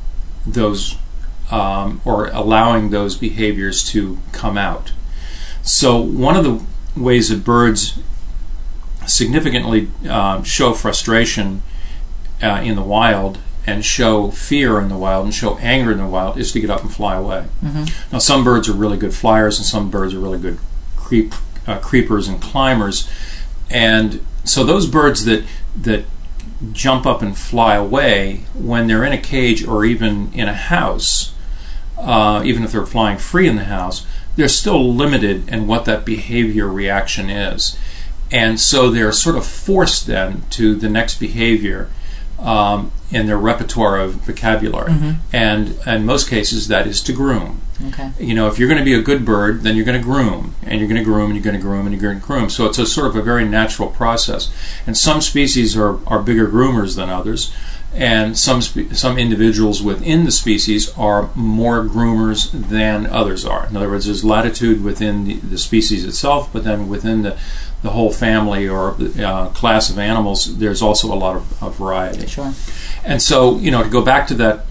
those 0.47 0.97
um, 1.51 2.01
or 2.05 2.29
allowing 2.29 2.91
those 2.91 3.17
behaviors 3.17 3.83
to 3.91 4.19
come 4.33 4.59
out. 4.59 4.93
So 5.63 5.99
one 6.01 6.37
of 6.37 6.45
the 6.45 6.63
ways 7.01 7.29
that 7.29 7.45
birds 7.45 7.99
significantly 9.07 9.89
um, 10.09 10.43
show 10.45 10.75
frustration 10.75 11.63
uh, 12.43 12.61
in 12.63 12.77
the 12.77 12.83
wild 12.83 13.39
and 13.67 13.85
show 13.85 14.31
fear 14.31 14.81
in 14.81 14.89
the 14.89 14.97
wild 14.97 15.25
and 15.25 15.35
show 15.35 15.59
anger 15.59 15.93
in 15.93 15.99
the 15.99 16.07
wild 16.07 16.39
is 16.39 16.53
to 16.53 16.61
get 16.61 16.71
up 16.71 16.83
and 16.83 16.93
fly 16.93 17.17
away. 17.17 17.47
Now, 18.13 18.19
some 18.19 18.45
birds 18.45 18.69
are 18.69 18.73
really 18.73 18.97
good 18.97 19.15
flyers, 19.15 19.59
and 19.59 19.67
some 19.67 19.91
birds 19.91 20.15
are 20.15 20.19
really 20.21 20.39
good 20.39 20.59
creep 20.97 21.35
uh, 21.69 21.79
creepers 21.79 22.27
and 22.27 22.41
climbers, 22.41 23.09
and 23.71 24.25
so 24.45 24.65
those 24.65 24.87
birds 24.87 25.25
that 25.25 25.45
that 25.77 26.05
jump 26.73 27.07
up 27.07 27.23
and 27.23 27.37
fly 27.37 27.77
away 27.77 28.45
when 28.55 28.89
they're 28.89 29.05
in 29.05 29.13
a 29.13 29.21
cage 29.21 29.65
or 29.65 29.85
even 29.85 30.33
in 30.33 30.49
a 30.49 30.55
house, 30.55 31.33
uh, 31.97 32.43
even 32.45 32.65
if 32.65 32.73
they're 32.73 32.87
flying 32.87 33.19
free 33.19 33.47
in 33.47 33.55
the 33.55 33.65
house, 33.65 34.05
they're 34.35 34.49
still 34.49 34.93
limited 34.93 35.49
in 35.49 35.67
what 35.67 35.85
that 35.85 36.05
behavior 36.05 36.67
reaction 36.67 37.29
is, 37.31 37.79
and 38.31 38.59
so 38.59 38.91
they're 38.91 39.13
sort 39.13 39.37
of 39.37 39.47
forced 39.47 40.07
then 40.07 40.43
to 40.51 40.75
the 40.75 40.89
next 40.89 41.21
behavior 41.21 41.91
um, 42.39 42.93
in 43.11 43.27
their 43.27 43.39
repertoire 43.39 43.99
of 43.99 44.15
vocabulary, 44.15 44.93
and 45.33 45.79
in 45.87 46.05
most 46.07 46.29
cases 46.31 46.69
that 46.69 46.87
is 46.87 47.03
to 47.03 47.13
groom. 47.13 47.61
Okay. 47.87 48.11
You 48.19 48.35
know, 48.35 48.49
if 48.49 48.59
you're 48.59 48.69
going 48.69 48.79
to 48.79 48.85
be 48.85 48.95
a 48.95 49.03
good 49.03 49.25
bird, 49.25 49.63
then 49.63 49.77
you're 49.77 49.85
going 49.85 50.01
to 50.01 50.05
groom, 50.05 50.55
and 50.63 50.81
you're 50.81 50.89
going 50.89 50.99
to 50.99 51.05
groom, 51.05 51.27
and 51.27 51.35
you're 51.35 51.45
going 51.45 51.57
to 51.57 51.63
groom, 51.63 51.87
and 51.87 51.93
you're 51.93 52.03
going 52.03 52.21
to 52.21 52.27
groom. 52.27 52.51
So 52.51 52.67
it's 52.67 52.79
a 52.79 52.87
sort 52.87 53.07
of 53.07 53.17
a 53.17 53.23
very 53.23 53.45
natural 53.45 53.89
process. 53.89 54.53
And 54.87 54.97
some 54.97 55.21
species 55.21 55.77
are, 55.77 56.05
are 56.07 56.21
bigger 56.21 56.49
groomers 56.49 56.97
than 56.97 57.09
others, 57.09 57.55
and 57.95 58.37
some 58.37 58.61
spe- 58.63 58.93
some 58.93 59.17
individuals 59.17 59.83
within 59.83 60.25
the 60.25 60.31
species 60.31 60.93
are 60.97 61.31
more 61.35 61.85
groomers 61.85 62.51
than 62.69 63.07
others 63.07 63.45
are. 63.45 63.67
In 63.67 63.77
other 63.77 63.89
words, 63.89 64.07
there's 64.07 64.25
latitude 64.25 64.83
within 64.83 65.25
the, 65.25 65.35
the 65.37 65.59
species 65.59 66.05
itself, 66.05 66.53
but 66.53 66.65
then 66.65 66.89
within 66.89 67.23
the 67.23 67.39
the 67.83 67.91
whole 67.91 68.13
family 68.13 68.69
or 68.69 68.97
uh, 69.21 69.49
class 69.51 69.89
of 69.89 69.99
animals, 69.99 70.59
there's 70.59 70.83
also 70.83 71.13
a 71.13 71.15
lot 71.15 71.37
of, 71.37 71.63
of 71.63 71.77
variety. 71.77 72.27
Sure. 72.27 72.53
And 73.05 73.23
so, 73.23 73.57
you 73.59 73.71
know, 73.71 73.85
to 73.85 73.89
go 73.89 74.03
back 74.03 74.27
to 74.29 74.35
that, 74.35 74.67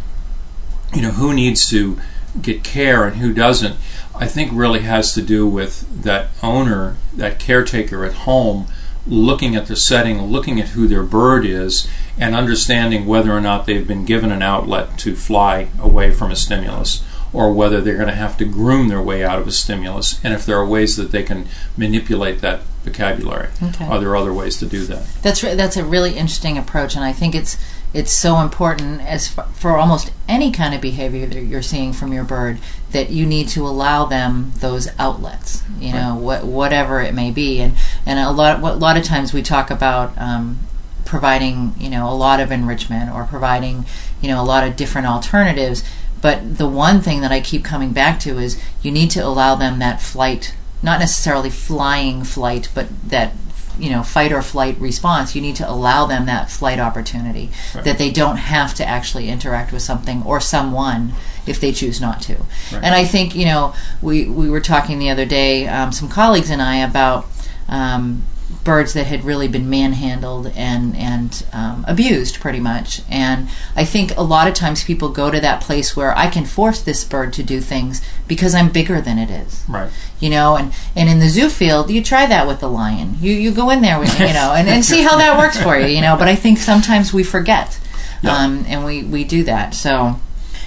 you 0.94 1.02
know, 1.02 1.12
who 1.12 1.34
needs 1.34 1.70
to 1.70 1.98
get 2.42 2.64
care 2.64 3.06
and 3.06 3.18
who 3.18 3.34
doesn't, 3.34 3.76
I 4.16 4.28
think 4.28 4.52
really 4.54 4.82
has 4.82 5.14
to 5.14 5.22
do 5.22 5.48
with 5.48 6.04
that 6.04 6.30
owner, 6.42 6.98
that 7.14 7.40
caretaker 7.40 8.06
at 8.06 8.14
home, 8.14 8.68
looking 9.06 9.56
at 9.56 9.68
the 9.68 9.76
setting, 9.76 10.22
looking 10.24 10.60
at 10.60 10.70
who 10.70 10.88
their 10.88 11.04
bird 11.04 11.46
is, 11.46 11.88
and 12.18 12.36
understanding 12.36 13.06
whether 13.06 13.32
or 13.32 13.42
not 13.42 13.66
they've 13.66 13.88
been 13.88 14.06
given 14.06 14.32
an 14.32 14.42
outlet 14.42 14.98
to 15.00 15.16
fly 15.16 15.70
away 15.80 16.12
from 16.12 16.32
a 16.32 16.36
stimulus. 16.36 17.04
Or 17.34 17.52
whether 17.52 17.82
they're 17.82 17.96
going 17.96 18.08
to 18.08 18.16
have 18.16 18.38
to 18.38 18.46
groom 18.46 18.88
their 18.88 19.02
way 19.02 19.24
out 19.24 19.38
of 19.38 19.48
a 19.48 19.52
stimulus, 19.52 20.20
and 20.24 20.34
if 20.34 20.46
there 20.46 20.58
are 20.58 20.66
ways 20.66 20.96
that 20.96 21.12
they 21.12 21.24
can 21.24 21.48
manipulate 21.76 22.40
that 22.40 22.62
vocabulary. 22.86 23.50
Okay. 23.62 23.86
Are 23.86 24.00
there 24.00 24.16
other 24.16 24.34
ways 24.34 24.58
to 24.60 24.66
do 24.66 24.86
that? 24.86 25.06
That's 25.22 25.44
re- 25.44 25.54
that's 25.54 25.76
a 25.76 25.84
really 25.84 26.16
interesting 26.16 26.58
approach, 26.58 26.96
and 26.96 27.04
I 27.04 27.12
think 27.12 27.36
it's 27.36 27.58
it's 27.94 28.12
so 28.12 28.40
important 28.40 29.02
as 29.02 29.38
f- 29.38 29.56
for 29.56 29.78
almost 29.78 30.12
any 30.28 30.52
kind 30.52 30.76
of 30.76 30.82
behavior 30.82 31.26
that 31.26 31.42
you're 31.42 31.62
seeing 31.62 31.94
from 31.94 32.14
your 32.14 32.24
bird 32.24 32.60
that 32.92 33.10
you 33.10 33.26
need 33.26 33.48
to 33.50 33.66
allow 33.66 34.06
them 34.06 34.52
those 34.58 34.88
outlets. 35.00 35.64
You 35.80 35.94
know, 35.94 36.16
what 36.16 36.46
whatever 36.46 37.02
it 37.02 37.14
may 37.14 37.32
be, 37.32 37.60
and 37.60 37.76
and 38.06 38.20
a 38.20 38.32
lot 38.32 38.60
a 38.60 38.74
lot 38.76 38.98
of 38.98 39.04
times 39.04 39.34
we 39.34 39.42
talk 39.42 39.70
about. 39.70 40.18
Um, 40.18 40.60
providing 41.06 41.74
you 41.78 41.90
know 41.90 42.10
a 42.10 42.14
lot 42.14 42.42
of 42.42 42.52
enrichment 42.52 43.10
or 43.10 43.24
providing 43.24 43.86
you 44.22 44.28
know 44.28 44.42
a 44.42 44.44
lot 44.44 44.68
of 44.68 44.76
different 44.76 45.08
alternatives 45.08 45.82
but 46.22 46.58
the 46.58 46.68
one 46.68 47.00
thing 47.00 47.22
that 47.22 47.32
I 47.32 47.40
keep 47.40 47.64
coming 47.64 47.94
back 47.94 48.20
to 48.22 48.38
is 48.38 48.62
you 48.82 48.92
need 48.92 49.10
to 49.12 49.22
allow 49.22 49.56
them 49.56 49.80
that 49.80 50.02
flight 50.02 50.54
not 50.84 51.00
necessarily 51.00 51.50
flying 51.50 52.26
flight 52.26 52.68
but 52.76 52.88
that 53.10 53.32
you 53.80 53.90
know 53.90 54.04
fight 54.04 54.32
or 54.32 54.42
flight 54.42 54.80
response 54.80 55.36
you 55.36 55.42
need 55.42 55.56
to 55.58 55.70
allow 55.70 56.06
them 56.06 56.26
that 56.26 56.50
flight 56.50 56.80
opportunity. 56.80 57.50
That 57.74 57.98
they 57.98 58.12
don't 58.12 58.38
have 58.38 58.74
to 58.76 58.86
actually 58.88 59.30
interact 59.30 59.72
with 59.72 59.82
something 59.82 60.24
or 60.24 60.40
someone 60.40 61.14
if 61.46 61.60
they 61.62 61.72
choose 61.72 62.02
not 62.02 62.22
to. 62.24 62.38
And 62.74 62.94
i 62.96 63.06
think 63.06 63.36
you 63.36 63.46
know 63.46 63.74
we 64.02 64.26
we 64.28 64.50
were 64.50 64.62
talking 64.62 65.00
the 65.00 65.10
other 65.10 65.26
day 65.26 65.68
um, 65.68 65.92
some 65.92 66.10
colleagues 66.10 66.50
and 66.50 66.62
i 66.62 66.78
about 66.78 67.26
um, 67.70 68.24
birds 68.68 68.92
that 68.92 69.08
had 69.08 69.24
really 69.24 69.48
been 69.48 69.70
manhandled 69.70 70.48
and 70.56 70.96
and 70.98 71.46
um, 71.54 71.86
abused 71.88 72.40
pretty 72.42 72.60
much. 72.60 73.02
And 73.10 73.48
i 73.76 73.86
think 73.94 74.08
a 74.18 74.22
lot 74.36 74.48
of 74.50 74.54
times 74.54 74.84
people 74.84 75.10
go 75.10 75.32
to 75.32 75.40
that 75.40 75.62
place 75.62 75.96
where 75.96 76.14
i 76.18 76.28
can 76.36 76.46
force 76.46 76.80
this 76.82 77.02
bird 77.14 77.32
to 77.38 77.44
do 77.54 77.62
things 77.62 78.02
because 78.28 78.54
i'm 78.54 78.70
bigger 78.80 79.00
than 79.08 79.18
it 79.18 79.32
is. 79.44 79.64
Right. 79.70 79.90
you 80.20 80.30
know 80.30 80.58
and 80.60 80.74
and 80.96 81.08
in 81.10 81.20
the 81.20 81.30
zoo 81.30 81.50
field 81.50 81.90
you 81.90 82.04
try 82.04 82.26
that 82.26 82.46
with 82.46 82.60
the 82.60 82.70
lion. 82.82 83.16
You 83.22 83.34
you 83.44 83.52
go 83.52 83.70
in 83.70 83.82
there 83.82 84.00
with 84.00 84.14
you 84.20 84.34
know 84.40 84.50
and, 84.58 84.68
and 84.68 84.84
see 84.84 85.02
how 85.02 85.16
that 85.18 85.38
works 85.38 85.58
for 85.66 85.78
you 85.80 85.88
you 85.88 86.02
know 86.02 86.16
but 86.22 86.28
i 86.28 86.36
think 86.36 86.58
sometimes 86.58 87.14
we 87.14 87.24
forget 87.24 87.80
um, 88.24 88.66
and 88.68 88.84
we 88.84 89.04
we 89.04 89.24
do 89.24 89.44
that. 89.44 89.74
So 89.74 90.20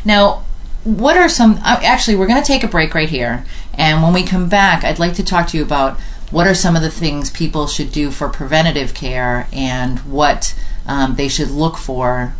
now 0.04 0.44
what 0.84 1.16
are 1.16 1.28
some 1.28 1.52
uh, 1.64 1.80
actually 1.84 2.16
we're 2.16 2.26
going 2.26 2.40
to 2.40 2.46
take 2.46 2.64
a 2.64 2.68
break 2.68 2.94
right 2.94 3.10
here 3.10 3.44
and 3.74 4.02
when 4.02 4.14
we 4.14 4.22
come 4.22 4.48
back 4.48 4.82
i'd 4.82 4.98
like 4.98 5.14
to 5.14 5.22
talk 5.22 5.46
to 5.46 5.58
you 5.58 5.62
about 5.62 5.98
what 6.30 6.46
are 6.46 6.54
some 6.54 6.76
of 6.76 6.82
the 6.82 6.90
things 6.90 7.30
people 7.30 7.66
should 7.66 7.90
do 7.92 8.10
for 8.10 8.28
preventative 8.28 8.94
care 8.94 9.48
and 9.52 9.98
what 10.00 10.54
um, 10.86 11.16
they 11.16 11.28
should 11.28 11.50
look 11.50 11.76
for 11.76 12.34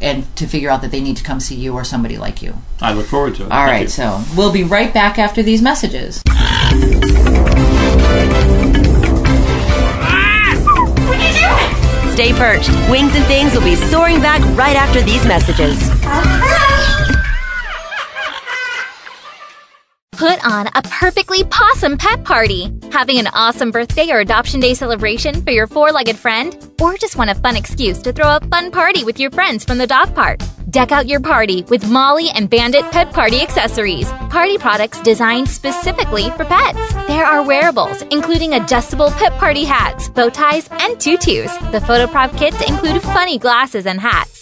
and 0.00 0.34
to 0.36 0.46
figure 0.46 0.68
out 0.68 0.82
that 0.82 0.90
they 0.90 1.00
need 1.00 1.16
to 1.16 1.24
come 1.24 1.40
see 1.40 1.54
you 1.54 1.72
or 1.74 1.84
somebody 1.84 2.16
like 2.18 2.42
you 2.42 2.54
I 2.80 2.92
look 2.92 3.06
forward 3.06 3.34
to 3.36 3.42
it. 3.44 3.52
all 3.52 3.66
Thank 3.66 3.70
right, 3.70 3.82
you. 3.82 3.88
so 3.88 4.22
we'll 4.36 4.52
be 4.52 4.64
right 4.64 4.92
back 4.92 5.18
after 5.18 5.42
these 5.42 5.62
messages. 5.62 6.22
Stay 12.12 12.32
perched. 12.34 12.68
Wings 12.90 13.14
and 13.16 13.24
Things 13.24 13.54
will 13.54 13.64
be 13.64 13.74
soaring 13.74 14.20
back 14.20 14.40
right 14.56 14.76
after 14.76 15.00
these 15.00 15.24
messages. 15.26 15.88
Put 20.22 20.46
on 20.46 20.68
a 20.68 20.82
perfectly 20.82 21.42
possum 21.42 21.98
pet 21.98 22.22
party. 22.22 22.72
Having 22.92 23.18
an 23.18 23.26
awesome 23.34 23.72
birthday 23.72 24.08
or 24.12 24.20
adoption 24.20 24.60
day 24.60 24.72
celebration 24.72 25.42
for 25.42 25.50
your 25.50 25.66
four 25.66 25.90
legged 25.90 26.14
friend? 26.14 26.56
Or 26.80 26.96
just 26.96 27.16
want 27.16 27.30
a 27.30 27.34
fun 27.34 27.56
excuse 27.56 27.98
to 28.02 28.12
throw 28.12 28.36
a 28.36 28.40
fun 28.46 28.70
party 28.70 29.02
with 29.02 29.18
your 29.18 29.32
friends 29.32 29.64
from 29.64 29.78
the 29.78 29.86
dog 29.88 30.14
park? 30.14 30.38
Deck 30.70 30.92
out 30.92 31.08
your 31.08 31.18
party 31.18 31.64
with 31.64 31.90
Molly 31.90 32.30
and 32.30 32.48
Bandit 32.48 32.88
Pet 32.92 33.12
Party 33.12 33.40
accessories. 33.40 34.08
Party 34.30 34.58
products 34.58 35.02
designed 35.02 35.48
specifically 35.48 36.30
for 36.36 36.44
pets. 36.44 36.94
There 37.08 37.26
are 37.26 37.44
wearables, 37.44 38.02
including 38.12 38.54
adjustable 38.54 39.10
pet 39.10 39.32
party 39.40 39.64
hats, 39.64 40.08
bow 40.08 40.28
ties, 40.28 40.68
and 40.70 41.00
tutus. 41.00 41.52
The 41.72 41.80
photo 41.80 42.06
prop 42.06 42.36
kits 42.36 42.62
include 42.70 43.02
funny 43.02 43.38
glasses 43.38 43.86
and 43.86 44.00
hats. 44.00 44.41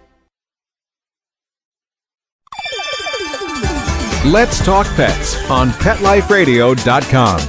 Let's 4.25 4.63
Talk 4.63 4.85
Pets 4.95 5.49
on 5.49 5.69
PetLifeRadio.com. 5.69 7.39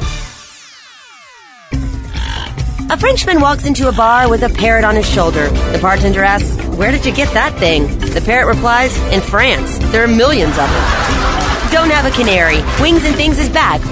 A 2.90 2.96
Frenchman 2.96 3.42
walks 3.42 3.66
into 3.66 3.88
a 3.88 3.92
bar 3.92 4.30
with 4.30 4.42
a 4.42 4.48
parrot 4.48 4.82
on 4.82 4.96
his 4.96 5.06
shoulder. 5.06 5.50
The 5.50 5.78
bartender 5.82 6.24
asks, 6.24 6.56
Where 6.68 6.90
did 6.90 7.04
you 7.04 7.14
get 7.14 7.30
that 7.34 7.54
thing? 7.58 7.98
The 7.98 8.22
parrot 8.22 8.46
replies, 8.54 8.96
In 9.12 9.20
France. 9.20 9.76
There 9.92 10.02
are 10.02 10.08
millions 10.08 10.52
of 10.52 10.70
them. 10.70 11.70
Don't 11.72 11.90
have 11.90 12.06
a 12.06 12.16
canary. 12.16 12.62
Wings 12.80 13.04
and 13.04 13.14
Things 13.16 13.38
is 13.38 13.50
back. 13.50 13.82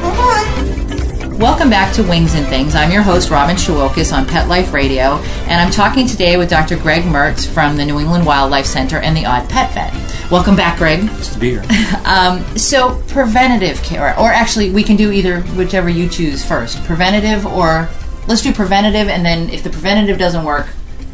Welcome 1.41 1.71
back 1.71 1.95
to 1.95 2.03
Wings 2.03 2.35
and 2.35 2.47
Things. 2.49 2.75
I'm 2.75 2.93
your 2.93 3.01
host, 3.01 3.31
Robin 3.31 3.57
Shewokis 3.57 4.15
on 4.15 4.27
Pet 4.27 4.47
Life 4.47 4.75
Radio, 4.75 5.15
and 5.47 5.53
I'm 5.53 5.71
talking 5.71 6.07
today 6.07 6.37
with 6.37 6.51
Dr. 6.51 6.77
Greg 6.77 7.05
Mertz 7.05 7.49
from 7.49 7.79
the 7.79 7.85
New 7.87 7.99
England 7.99 8.27
Wildlife 8.27 8.67
Center 8.67 8.99
and 8.99 9.17
the 9.17 9.25
Odd 9.25 9.49
Pet 9.49 9.73
Vet. 9.73 10.31
Welcome 10.31 10.55
back, 10.55 10.77
Greg. 10.77 11.01
Just 11.01 11.33
to 11.33 11.39
be 11.39 11.53
here. 11.53 11.65
Um, 12.05 12.45
so, 12.59 13.03
preventative 13.09 13.83
care, 13.83 14.19
or 14.19 14.31
actually, 14.31 14.71
we 14.71 14.83
can 14.83 14.97
do 14.97 15.13
either 15.13 15.41
whichever 15.57 15.89
you 15.89 16.11
choose 16.11 16.45
first. 16.45 16.85
Preventative, 16.85 17.47
or 17.47 17.89
let's 18.29 18.43
do 18.43 18.53
preventative, 18.53 19.09
and 19.09 19.25
then 19.25 19.49
if 19.49 19.63
the 19.63 19.71
preventative 19.71 20.19
doesn't 20.19 20.45
work, 20.45 20.67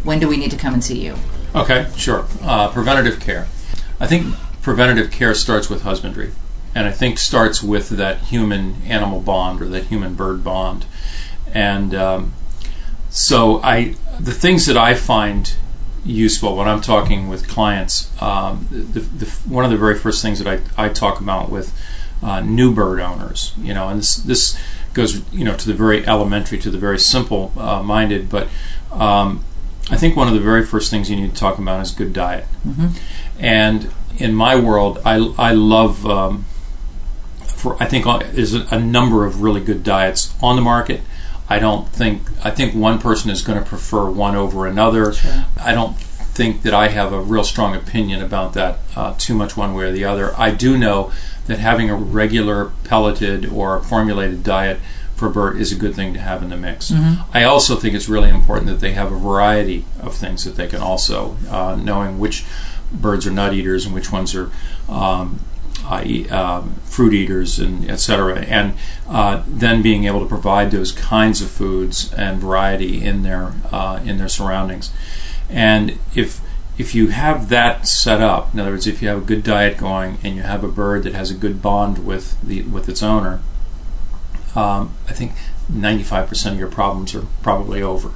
when 0.03 0.19
do 0.19 0.27
we 0.27 0.37
need 0.37 0.51
to 0.51 0.57
come 0.57 0.75
and 0.75 0.83
see 0.83 1.05
you? 1.05 1.15
Okay, 1.55 1.89
sure. 1.97 2.27
Uh, 2.43 2.69
preventative 2.73 3.21
care. 3.21 3.47
I 4.01 4.09
think 4.09 4.35
preventative 4.61 5.13
care 5.13 5.35
starts 5.35 5.71
with 5.71 5.83
husbandry, 5.83 6.33
and 6.77 6.87
I 6.87 6.93
think 6.93 7.19
starts 7.19 7.63
with 7.63 7.89
that 7.89 8.19
human 8.19 8.83
animal 8.83 9.21
bond 9.21 9.63
or 9.63 9.69
that 9.69 9.85
human 9.85 10.15
bird 10.15 10.45
bond. 10.45 10.85
And 11.55 11.95
um, 11.95 12.35
so, 13.09 13.63
I 13.63 13.95
the 14.21 14.33
things 14.33 14.67
that 14.67 14.77
I 14.77 14.95
find 14.95 15.55
useful 16.05 16.55
when 16.55 16.69
I'm 16.69 16.83
talking 16.83 17.29
with 17.29 17.49
clients, 17.49 18.11
um, 18.23 18.69
the, 18.71 19.01
the, 19.01 19.27
one 19.49 19.65
of 19.65 19.71
the 19.71 19.79
very 19.79 19.99
first 19.99 20.21
things 20.21 20.39
that 20.39 20.47
I, 20.47 20.85
I 20.87 20.89
talk 20.91 21.19
about 21.19 21.51
with 21.51 21.73
uh, 22.23 22.41
new 22.41 22.75
bird 22.75 23.01
owners, 23.01 23.55
you 23.59 23.73
know, 23.73 23.89
and 23.89 23.99
this 24.01 24.17
this 24.17 24.61
goes 24.93 25.23
you 25.33 25.47
know 25.47 25.57
to 25.57 25.67
the 25.67 25.75
very 25.75 26.07
elementary, 26.07 26.59
to 26.59 26.71
the 26.71 26.79
very 26.79 26.99
simple 26.99 27.53
uh, 27.57 27.83
minded, 27.83 28.29
but 28.29 28.49
um, 28.93 29.43
I 29.91 29.97
think 29.97 30.15
one 30.15 30.29
of 30.29 30.35
the 30.35 30.41
very 30.41 30.65
first 30.65 30.91
things 30.91 31.09
you 31.09 31.17
need 31.17 31.31
to 31.31 31.37
talk 31.37 31.59
about 31.59 31.81
is 31.81 31.91
good 31.91 32.13
diet. 32.13 32.45
And 33.39 33.95
in 34.19 34.35
my 34.35 34.57
world, 34.57 35.01
I, 35.05 35.33
I 35.39 35.53
love, 35.53 36.05
um, 36.07 36.45
for 37.57 37.77
I 37.83 37.87
think 37.87 38.07
uh, 38.07 38.19
there's 38.19 38.55
a, 38.55 38.67
a 38.71 38.79
number 38.79 39.25
of 39.25 39.43
really 39.43 39.61
good 39.61 39.83
diets 39.83 40.35
on 40.43 40.57
the 40.57 40.63
market. 40.63 41.01
I 41.49 41.59
don't 41.59 41.89
think, 41.89 42.23
I 42.45 42.51
think 42.51 42.75
one 42.75 42.99
person 42.99 43.31
is 43.31 43.41
going 43.43 43.59
to 43.63 43.65
prefer 43.65 44.11
one 44.11 44.35
over 44.35 44.67
another. 44.67 45.15
I 45.63 45.73
don't 45.73 45.97
think 45.97 46.63
that 46.63 46.75
I 46.75 46.89
have 46.89 47.13
a 47.13 47.21
real 47.21 47.45
strong 47.45 47.75
opinion 47.77 48.21
about 48.21 48.53
that 48.55 48.79
uh, 48.97 49.15
too 49.17 49.35
much 49.35 49.57
one 49.57 49.73
way 49.75 49.85
or 49.85 49.93
the 49.93 50.05
other. 50.05 50.35
I 50.37 50.51
do 50.51 50.77
know 50.77 51.13
that 51.47 51.61
having 51.61 51.89
a 51.89 51.95
regular 51.95 52.73
pelleted 52.85 53.47
or 53.47 53.81
formulated 53.81 54.43
diet 54.43 54.81
for 55.15 55.29
bird 55.31 55.57
is 55.57 55.73
a 55.73 55.77
good 55.77 55.95
thing 55.95 56.13
to 56.15 56.21
have 56.21 56.43
in 56.43 56.51
the 56.51 56.57
mix. 56.57 56.91
I 57.33 57.45
also 57.45 57.77
think 57.77 57.95
it's 57.95 58.09
really 58.09 58.29
important 58.29 58.67
that 58.67 58.81
they 58.81 58.93
have 58.93 59.13
a 59.13 59.17
variety 59.17 59.85
of 60.03 60.15
things 60.15 60.45
that 60.45 60.57
they 60.57 60.67
can 60.67 60.83
also, 60.83 61.37
uh, 61.49 61.77
knowing 61.77 62.19
which 62.19 62.45
birds 62.93 63.27
are 63.27 63.31
nut 63.31 63.55
eaters 63.55 63.87
and 63.87 63.95
which 63.95 64.13
ones 64.13 64.35
are 64.35 64.51
um, 64.89 65.39
uh, 65.39 65.56
um, 66.31 66.75
fruit 66.85 67.15
eaters 67.15 67.59
and 67.59 67.89
etc. 67.91 68.41
And 68.41 68.75
uh, 69.09 69.43
then 69.47 69.83
being 69.83 70.05
able 70.05 70.21
to 70.21 70.27
provide 70.27 70.71
those 70.71 70.93
kinds 70.93 71.41
of 71.41 71.51
foods 71.51 72.13
and 72.15 72.41
variety 72.41 73.05
in 73.05 73.23
their 73.23 73.55
uh, 73.71 74.01
in 74.05 74.19
their 74.19 74.29
surroundings. 74.29 74.93
And 75.49 75.99
if 76.15 76.41
if 76.79 76.95
you 76.95 77.09
have 77.09 77.49
that 77.49 77.89
set 77.89 78.21
up, 78.21 78.53
in 78.53 78.61
other 78.61 78.73
words, 78.73 78.87
if 78.87 79.01
you 79.01 79.09
have 79.09 79.19
a 79.19 79.25
good 79.25 79.43
diet 79.43 79.79
going 79.79 80.19
and 80.23 80.37
you 80.37 80.43
have 80.43 80.63
a 80.63 80.69
bird 80.69 81.05
that 81.05 81.15
has 81.15 81.31
a 81.31 81.35
good 81.35 81.63
bond 81.63 82.05
with 82.05 82.41
the 82.43 82.63
with 82.63 82.89
its 82.89 83.03
owner, 83.03 83.41
um, 84.55 84.95
I 85.09 85.13
think 85.13 85.33
95% 85.73 86.53
of 86.53 86.59
your 86.59 86.69
problems 86.69 87.15
are 87.15 87.27
probably 87.43 87.83
over. 87.83 88.11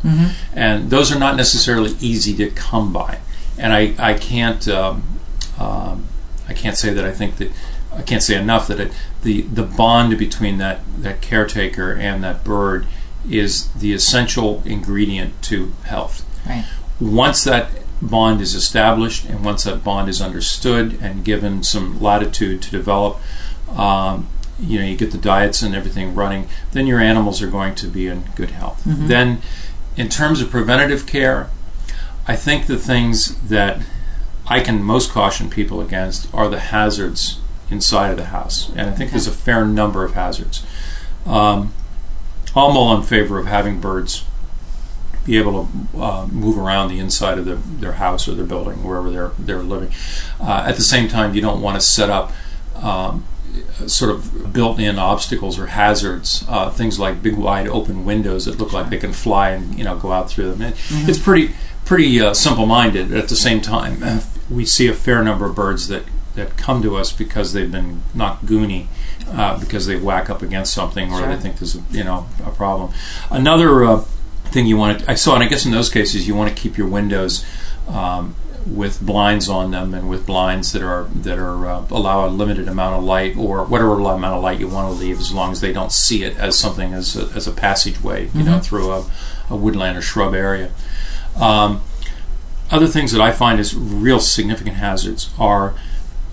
And 0.55 0.91
those 0.91 1.11
are 1.11 1.19
not 1.19 1.37
necessarily 1.37 1.97
easy 2.01 2.35
to 2.37 2.51
come 2.51 2.93
by. 2.93 3.19
And 3.59 3.73
I, 3.73 3.95
I 3.99 4.15
can't 4.15 4.67
um, 4.69 5.21
um, 5.59 6.07
I 6.51 6.53
can't 6.53 6.77
say 6.77 6.93
that 6.93 7.05
I 7.05 7.13
think 7.13 7.37
that 7.37 7.53
I 7.95 8.03
can't 8.03 8.23
say 8.23 8.37
enough 8.37 8.67
that 8.67 8.81
it, 8.81 8.93
the 9.23 9.43
the 9.43 9.63
bond 9.63 10.19
between 10.19 10.59
that 10.59 10.81
that 10.99 11.23
caretaker 11.23 11.93
and 11.93 12.23
that 12.25 12.45
bird 12.45 12.87
is 13.29 13.69
the 13.73 13.93
essential 13.93 14.63
ingredient 14.65 15.41
to 15.45 15.73
health. 15.85 16.27
Right. 16.47 16.67
Once 17.01 17.45
that 17.45 17.71
bond 18.03 18.41
is 18.41 18.55
established 18.55 19.27
and 19.27 19.45
once 19.45 19.65
that 19.65 19.85
bond 19.85 20.09
is 20.09 20.21
understood 20.21 20.99
and 21.01 21.25
given 21.25 21.63
some 21.63 22.01
latitude 22.01 22.63
to 22.63 22.71
develop, 22.71 23.19
um, 23.77 24.27
you 24.59 24.79
know, 24.79 24.87
you 24.87 24.97
get 24.97 25.11
the 25.11 25.19
diets 25.19 25.63
and 25.63 25.75
everything 25.75 26.15
running, 26.15 26.49
then 26.73 26.87
your 26.87 26.99
animals 26.99 27.43
are 27.43 27.51
going 27.51 27.75
to 27.75 27.87
be 27.87 28.07
in 28.07 28.25
good 28.37 28.51
health. 28.51 28.83
Then, 28.85 29.43
in 29.97 30.09
terms 30.09 30.41
of 30.41 30.51
preventative 30.51 31.07
care, 31.07 31.51
I 32.27 32.37
think 32.37 32.67
the 32.67 32.79
things 32.79 33.37
that 33.49 33.83
I 34.51 34.61
can 34.61 34.83
most 34.83 35.11
caution 35.11 35.49
people 35.49 35.81
against 35.81 36.33
are 36.35 36.49
the 36.49 36.59
hazards 36.59 37.41
inside 37.71 38.11
of 38.11 38.17
the 38.17 38.27
house, 38.27 38.69
and 38.71 38.91
I 38.91 38.93
think 38.93 39.13
there's 39.13 39.29
a 39.29 39.33
fair 39.33 39.65
number 39.65 40.05
of 40.05 40.15
hazards. 40.15 40.67
Um, 41.25 41.73
I'm 42.57 42.77
all 42.77 42.97
in 42.97 43.05
favor 43.05 43.39
of 43.39 43.47
having 43.47 43.81
birds 43.81 44.25
be 45.25 45.39
able 45.39 45.69
to 45.95 46.01
uh, 46.01 46.27
move 46.27 46.59
around 46.59 46.89
the 46.89 46.99
inside 46.99 47.39
of 47.39 47.45
their, 47.45 47.57
their 47.57 47.93
house 47.93 48.27
or 48.27 48.35
their 48.35 48.45
building, 48.45 48.83
wherever 48.83 49.11
they're 49.11 49.31
they're 49.39 49.63
living. 49.63 49.93
Uh, 50.41 50.65
at 50.67 50.75
the 50.77 50.83
same 50.83 51.09
time, 51.09 51.35
you 51.35 51.41
don't 51.41 51.63
want 51.63 51.81
to 51.81 51.87
set 51.87 52.11
up 52.11 52.33
um, 52.75 53.25
sort 53.87 54.11
of 54.11 54.53
built-in 54.53 54.99
obstacles 54.99 55.59
or 55.59 55.67
hazards, 55.67 56.45
uh, 56.49 56.71
things 56.71 56.99
like 56.99 57.23
big 57.23 57.37
wide 57.37 57.69
open 57.69 58.05
windows 58.05 58.47
that 58.47 58.59
look 58.59 58.73
like 58.73 58.91
they 58.91 58.99
can 58.99 59.13
fly 59.13 59.51
and 59.51 59.79
you 59.79 59.85
know 59.85 59.97
go 59.97 60.11
out 60.11 60.29
through 60.29 60.51
them. 60.51 60.63
It, 60.63 60.75
It's 61.09 61.19
pretty 61.19 61.55
pretty 61.85 62.21
uh, 62.21 62.35
simple-minded. 62.35 63.13
At 63.13 63.29
the 63.29 63.37
same 63.37 63.61
time, 63.61 64.03
we 64.51 64.65
see 64.67 64.89
a 64.89 64.95
fair 64.95 65.23
number 65.23 65.47
of 65.47 65.55
birds 65.55 65.89
that 65.89 66.05
that 66.35 66.57
come 66.57 66.81
to 66.83 66.97
us 66.97 67.13
because 67.13 67.53
they've 67.53 67.71
been 67.73 68.03
knocked 68.15 68.47
goony. 68.47 68.87
Uh, 69.29 69.59
because 69.61 69.87
they 69.87 69.95
whack 69.97 70.29
up 70.29 70.43
against 70.43 70.73
something, 70.75 71.13
or 71.13 71.19
Sure. 71.19 71.29
they 71.29 71.37
think 71.41 71.59
there's 71.59 71.77
a, 71.77 71.83
you 71.93 72.03
know 72.03 72.27
a 72.45 72.51
problem. 72.51 72.93
Another 73.31 73.85
uh, 73.85 74.01
thing 74.47 74.67
you 74.67 74.77
want 74.77 75.01
to 75.01 75.11
I 75.11 75.15
saw, 75.15 75.35
and 75.35 75.45
I 75.45 75.47
guess 75.47 75.65
in 75.65 75.71
those 75.71 75.89
cases 75.89 76.27
you 76.27 76.35
want 76.35 76.49
to 76.55 76.61
keep 76.61 76.77
your 76.77 76.89
windows 76.89 77.45
um, 77.87 78.35
with 78.67 79.01
blinds 79.01 79.49
on 79.49 79.71
them 79.71 79.95
and 79.95 80.09
with 80.11 80.27
blinds 80.27 80.73
that 80.73 80.83
are 80.83 81.05
that 81.15 81.39
are 81.39 81.65
uh, 81.69 81.87
allow 81.91 82.27
a 82.27 82.31
limited 82.31 82.67
amount 82.67 82.97
of 82.97 83.05
light 83.05 83.37
or 83.37 83.63
whatever 83.65 83.93
amount 84.01 84.25
of 84.35 84.43
light 84.43 84.59
you 84.59 84.67
want 84.67 84.93
to 84.93 84.99
leave, 84.99 85.21
as 85.21 85.33
long 85.33 85.53
as 85.53 85.61
they 85.61 85.73
don't 85.73 85.93
see 85.93 86.25
it 86.25 86.37
as 86.37 86.59
something 86.59 86.93
as 86.93 87.17
a, 87.17 87.33
as 87.37 87.47
a 87.47 87.53
passageway, 87.53 88.29
you 88.35 88.43
know, 88.43 88.59
through 88.59 88.91
a, 88.91 89.09
a 89.49 89.55
woodland 89.55 89.97
or 89.97 90.03
shrub 90.03 90.35
area. 90.35 90.71
Um, 91.37 91.83
other 92.71 92.87
things 92.87 93.13
that 93.13 93.21
I 93.21 93.33
find 93.33 93.59
as 93.59 93.75
real 93.75 94.21
significant 94.21 94.77
hazards 94.77 95.31
are 95.39 95.75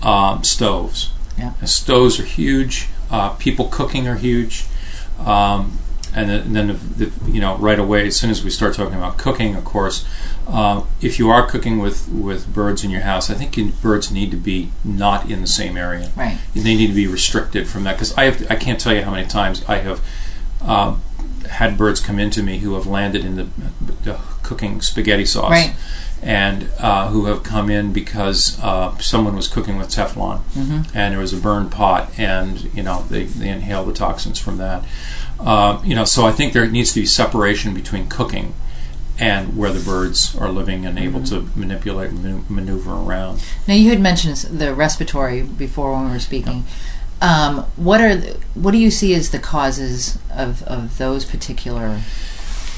um, 0.02 0.44
stoves. 0.44 1.12
Yeah. 1.36 1.54
Stoves 1.64 2.18
are 2.20 2.24
huge. 2.24 2.88
Uh, 3.10 3.30
people 3.30 3.68
cooking 3.68 4.06
are 4.06 4.16
huge. 4.16 4.64
Um, 5.18 5.78
and 6.14 6.30
then, 6.30 6.40
and 6.40 6.56
then 6.56 6.66
the, 6.68 7.06
the, 7.06 7.30
you 7.30 7.40
know, 7.40 7.56
right 7.58 7.78
away, 7.78 8.06
as 8.06 8.16
soon 8.16 8.30
as 8.30 8.42
we 8.42 8.50
start 8.50 8.74
talking 8.74 8.94
about 8.94 9.18
cooking, 9.18 9.54
of 9.54 9.64
course, 9.64 10.06
uh, 10.46 10.84
if 11.00 11.18
you 11.18 11.28
are 11.28 11.46
cooking 11.46 11.78
with, 11.78 12.08
with 12.08 12.52
birds 12.52 12.82
in 12.82 12.90
your 12.90 13.02
house, 13.02 13.30
I 13.30 13.34
think 13.34 13.56
you, 13.56 13.72
birds 13.82 14.10
need 14.10 14.30
to 14.30 14.36
be 14.36 14.70
not 14.84 15.30
in 15.30 15.40
the 15.40 15.46
same 15.46 15.76
area. 15.76 16.10
Right. 16.16 16.38
They 16.54 16.62
need 16.62 16.88
to 16.88 16.94
be 16.94 17.06
restricted 17.06 17.68
from 17.68 17.84
that 17.84 17.94
because 17.94 18.16
I 18.16 18.24
have 18.24 18.50
I 18.50 18.56
can't 18.56 18.80
tell 18.80 18.94
you 18.94 19.02
how 19.02 19.10
many 19.10 19.28
times 19.28 19.64
I 19.68 19.78
have 19.78 20.00
um, 20.62 21.02
had 21.50 21.76
birds 21.76 22.00
come 22.00 22.18
into 22.18 22.42
me 22.42 22.58
who 22.58 22.74
have 22.74 22.86
landed 22.86 23.24
in 23.24 23.36
the, 23.36 23.48
the 24.02 24.18
cooking 24.42 24.80
spaghetti 24.80 25.26
sauce. 25.26 25.50
Right. 25.50 25.74
And 26.22 26.68
uh, 26.80 27.08
who 27.10 27.26
have 27.26 27.42
come 27.44 27.70
in 27.70 27.92
because 27.92 28.58
uh, 28.60 28.96
someone 28.98 29.36
was 29.36 29.46
cooking 29.46 29.76
with 29.78 29.88
Teflon, 29.88 30.40
Mm-hmm. 30.54 30.96
and 30.96 31.12
there 31.12 31.20
was 31.20 31.32
a 31.32 31.36
burned 31.36 31.70
pot, 31.70 32.10
and 32.18 32.64
you 32.74 32.82
know 32.82 33.04
they, 33.08 33.24
they 33.24 33.48
inhale 33.48 33.84
the 33.84 33.92
toxins 33.92 34.38
from 34.38 34.56
that. 34.58 34.84
Uh, 35.38 35.80
you 35.84 35.94
know, 35.94 36.04
so 36.04 36.26
I 36.26 36.32
think 36.32 36.52
there 36.52 36.66
needs 36.66 36.92
to 36.94 37.00
be 37.00 37.06
separation 37.06 37.72
between 37.72 38.08
cooking 38.08 38.54
and 39.20 39.56
where 39.56 39.72
the 39.72 39.80
birds 39.80 40.36
are 40.36 40.50
living 40.50 40.84
and 40.86 40.98
able 40.98 41.20
Mm-hmm. 41.20 41.50
to 41.52 41.58
manipulate 41.58 42.10
and 42.10 42.48
maneuver 42.50 42.92
around. 42.92 43.40
Now 43.68 43.74
you 43.74 43.90
had 43.90 44.00
mentioned 44.00 44.36
the 44.58 44.74
respiratory 44.74 45.42
before 45.42 45.92
when 45.92 46.06
we 46.06 46.10
were 46.12 46.18
speaking. 46.20 46.64
Um, 47.20 47.64
what 47.76 48.00
are 48.00 48.14
the, 48.16 48.38
what 48.54 48.70
do 48.72 48.78
you 48.78 48.90
see 48.92 49.12
as 49.14 49.30
the 49.30 49.38
causes 49.40 50.18
of, 50.32 50.62
of 50.64 50.98
those 50.98 51.24
particular? 51.24 52.00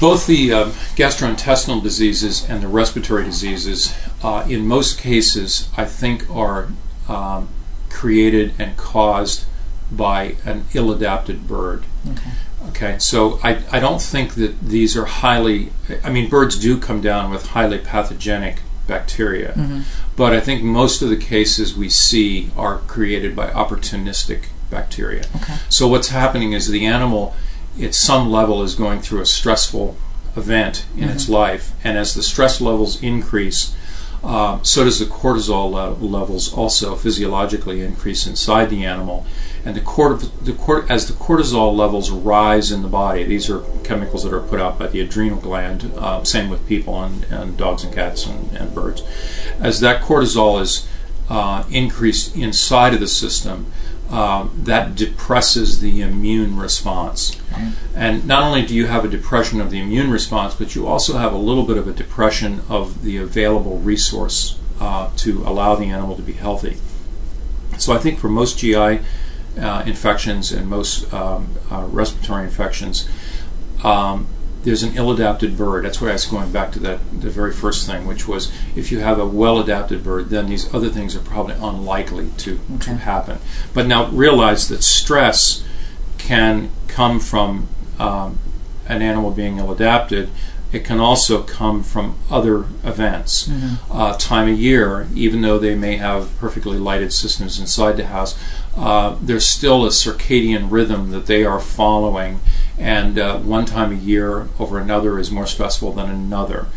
Both 0.01 0.25
the 0.27 0.51
uh, 0.51 0.65
gastrointestinal 0.95 1.81
diseases 1.81 2.49
and 2.49 2.61
the 2.61 2.67
respiratory 2.67 3.23
diseases, 3.23 3.95
uh, 4.23 4.45
in 4.49 4.67
most 4.67 4.97
cases, 4.97 5.69
I 5.77 5.85
think 5.85 6.29
are 6.29 6.69
um, 7.07 7.47
created 7.89 8.53
and 8.59 8.75
caused 8.75 9.45
by 9.91 10.35
an 10.43 10.65
ill 10.73 10.91
adapted 10.91 11.47
bird. 11.47 11.85
Okay. 12.09 12.31
Okay, 12.69 12.99
so 12.99 13.39
I, 13.43 13.63
I 13.71 13.79
don't 13.79 14.01
think 14.01 14.35
that 14.35 14.59
these 14.61 14.95
are 14.95 15.05
highly, 15.05 15.71
I 16.03 16.11
mean, 16.11 16.29
birds 16.29 16.59
do 16.59 16.77
come 16.77 17.01
down 17.01 17.31
with 17.31 17.47
highly 17.47 17.79
pathogenic 17.79 18.61
bacteria, 18.87 19.83
but 20.15 20.33
I 20.33 20.39
think 20.39 20.61
most 20.61 21.01
of 21.01 21.09
the 21.09 21.17
cases 21.17 21.75
we 21.75 21.89
see 21.89 22.51
are 22.55 22.77
created 22.79 23.35
by 23.35 23.47
opportunistic 23.49 24.45
bacteria. 24.69 25.25
Okay. 25.37 25.55
So 25.69 25.87
what's 25.87 26.09
happening 26.09 26.53
is 26.53 26.67
the 26.67 26.85
animal, 26.85 27.35
at 27.79 27.95
some 27.95 28.31
level, 28.31 28.63
is 28.63 28.75
going 28.75 29.01
through 29.01 29.21
a 29.21 29.25
stressful 29.25 29.95
event 30.35 30.85
in 30.95 31.09
its 31.09 31.27
life, 31.29 31.73
and 31.83 31.97
as 31.97 32.13
the 32.13 32.23
stress 32.23 32.61
levels 32.61 33.01
increase, 33.03 33.75
um, 34.23 34.63
so 34.63 34.83
does 34.83 34.99
the 34.99 35.05
cortisol 35.05 35.71
le- 35.71 36.05
levels 36.05 36.53
also 36.53 36.95
physiologically 36.95 37.81
increase 37.81 38.27
inside 38.27 38.69
the 38.69 38.85
animal, 38.85 39.25
and 39.65 39.75
the, 39.75 39.81
cort- 39.81 40.29
the 40.45 40.53
cort- 40.53 40.89
as 40.89 41.07
the 41.07 41.13
cortisol 41.13 41.75
levels 41.75 42.11
rise 42.11 42.71
in 42.71 42.81
the 42.81 42.87
body. 42.87 43.23
These 43.23 43.49
are 43.49 43.61
chemicals 43.83 44.23
that 44.23 44.33
are 44.33 44.41
put 44.41 44.59
out 44.59 44.77
by 44.77 44.87
the 44.87 45.01
adrenal 45.01 45.39
gland. 45.39 45.91
Uh, 45.97 46.23
same 46.23 46.49
with 46.49 46.67
people 46.67 47.03
and, 47.03 47.23
and 47.25 47.57
dogs 47.57 47.83
and 47.83 47.93
cats 47.93 48.25
and, 48.25 48.55
and 48.55 48.73
birds. 48.75 49.01
As 49.59 49.79
that 49.79 50.01
cortisol 50.01 50.61
is 50.61 50.87
uh, 51.29 51.63
increased 51.71 52.35
inside 52.35 52.93
of 52.93 52.99
the 52.99 53.07
system, 53.07 53.71
um, 54.11 54.51
that 54.65 54.95
depresses 54.95 55.79
the 55.79 56.01
immune 56.01 56.57
response. 56.57 57.41
And 57.95 58.27
not 58.27 58.43
only 58.43 58.65
do 58.65 58.75
you 58.75 58.87
have 58.87 59.05
a 59.05 59.07
depression 59.07 59.61
of 59.61 59.71
the 59.71 59.79
immune 59.79 60.11
response, 60.11 60.53
but 60.53 60.75
you 60.75 60.87
also 60.87 61.17
have 61.17 61.33
a 61.33 61.37
little 61.37 61.63
bit 61.63 61.77
of 61.77 61.87
a 61.87 61.93
depression 61.93 62.61
of 62.69 63.03
the 63.03 63.17
available 63.17 63.77
resource 63.79 64.59
uh, 64.79 65.11
to 65.17 65.43
allow 65.43 65.75
the 65.75 65.85
animal 65.85 66.15
to 66.15 66.21
be 66.21 66.33
healthy. 66.33 66.77
So 67.77 67.93
I 67.93 67.97
think 67.97 68.19
for 68.19 68.29
most 68.29 68.59
GI 68.59 68.99
uh, 69.59 69.83
infections 69.85 70.51
and 70.51 70.67
most 70.67 71.11
um, 71.13 71.55
uh, 71.69 71.85
respiratory 71.89 72.43
infections, 72.43 73.07
um, 73.83 74.27
there's 74.63 74.83
an 74.83 74.95
ill-adapted 74.95 75.57
bird. 75.57 75.85
That's 75.85 75.99
why 75.99 76.09
I 76.09 76.13
was 76.13 76.25
going 76.25 76.51
back 76.51 76.71
to 76.73 76.79
that 76.79 76.99
the 77.11 77.29
very 77.29 77.51
first 77.51 77.87
thing, 77.87 78.05
which 78.05 78.27
was 78.27 78.51
if 78.75 78.91
you 78.91 78.99
have 78.99 79.19
a 79.19 79.25
well-adapted 79.25 80.03
bird, 80.03 80.29
then 80.29 80.47
these 80.47 80.73
other 80.73 80.89
things 80.89 81.15
are 81.15 81.21
probably 81.21 81.55
unlikely 81.55 82.29
to, 82.37 82.59
to 82.79 82.95
happen. 82.95 83.39
But 83.73 83.87
now 83.87 84.07
realize 84.07 84.67
that 84.69 84.83
stress 84.83 85.63
can 86.17 86.69
come 86.87 87.19
from 87.19 87.67
um, 87.99 88.37
an 88.87 89.01
animal 89.01 89.31
being 89.31 89.57
ill-adapted. 89.57 90.29
It 90.71 90.85
can 90.85 90.99
also 90.99 91.43
come 91.43 91.83
from 91.83 92.15
other 92.29 92.59
events. 92.83 93.49
Uh, 93.91 94.15
time 94.17 94.47
of 94.47 94.59
year, 94.59 95.07
even 95.13 95.41
though 95.41 95.59
they 95.59 95.75
may 95.75 95.97
have 95.97 96.37
perfectly 96.39 96.77
lighted 96.77 97.11
systems 97.11 97.59
inside 97.59 97.97
the 97.97 98.05
house, 98.05 98.37
uh, 98.77 99.17
there's 99.21 99.45
still 99.45 99.85
a 99.85 99.89
circadian 99.89 100.71
rhythm 100.71 101.11
that 101.11 101.25
they 101.25 101.43
are 101.43 101.59
following, 101.59 102.39
and 102.79 103.19
uh, 103.19 103.37
one 103.39 103.65
time 103.65 103.91
a 103.91 103.95
year 103.95 104.47
over 104.59 104.79
another 104.79 105.19
is 105.19 105.29
more 105.29 105.45
stressful 105.45 105.91
than 105.93 106.09
another. 106.09 106.67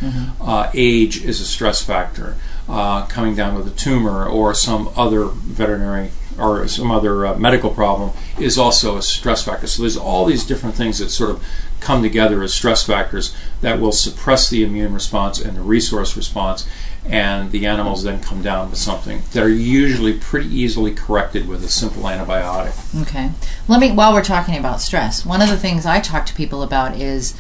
Uh, 0.41 0.71
age 0.75 1.23
is 1.25 1.41
a 1.41 1.45
stress 1.47 1.83
factor. 1.83 2.37
Uh, 2.69 3.05
coming 3.07 3.35
down 3.37 3.55
with 3.55 3.67
a 3.67 3.77
tumor 3.77 4.27
or 4.27 4.55
some 4.55 4.91
other 4.97 5.27
veterinary 5.27 6.11
or 6.39 6.67
some 6.67 6.91
other 6.91 7.27
uh, 7.27 7.37
medical 7.39 7.71
problem 7.71 8.11
is 8.41 8.59
also 8.59 8.97
a 8.97 9.03
stress 9.03 9.45
factor. 9.45 9.67
So 9.67 9.83
there's 9.83 9.97
all 9.97 10.25
these 10.25 10.45
different 10.45 10.75
things 10.75 10.99
that 10.99 11.11
sort 11.11 11.31
of 11.31 11.45
come 11.85 12.03
together 12.03 12.43
as 12.43 12.55
stress 12.55 12.85
factors 12.85 13.35
that 13.61 13.79
will 13.79 13.93
suppress 13.93 14.49
the 14.49 14.65
immune 14.65 14.95
response 14.95 15.39
and 15.41 15.57
the 15.57 15.61
resource 15.61 16.17
response, 16.17 16.67
and 17.07 17.53
the 17.53 17.67
animals 17.67 18.03
then 18.03 18.21
come 18.21 18.43
down 18.43 18.71
with 18.71 18.79
something 18.79 19.23
that 19.33 19.43
are 19.43 19.49
usually 19.49 20.15
pretty 20.15 20.49
easily 20.49 20.95
corrected 20.95 21.47
with 21.47 21.63
a 21.63 21.69
simple 21.69 22.05
antibiotic. 22.05 23.03
Okay. 23.03 23.31
Let 23.69 23.81
me, 23.81 23.93
while 23.93 24.15
we're 24.15 24.25
talking 24.25 24.57
about 24.57 24.81
stress, 24.81 25.27
one 25.27 25.43
of 25.43 25.51
the 25.51 25.59
things 25.59 25.85
I 25.85 26.01
talk 26.01 26.25
to 26.27 26.35
people 26.35 26.63
about 26.63 26.97
is 26.97 27.35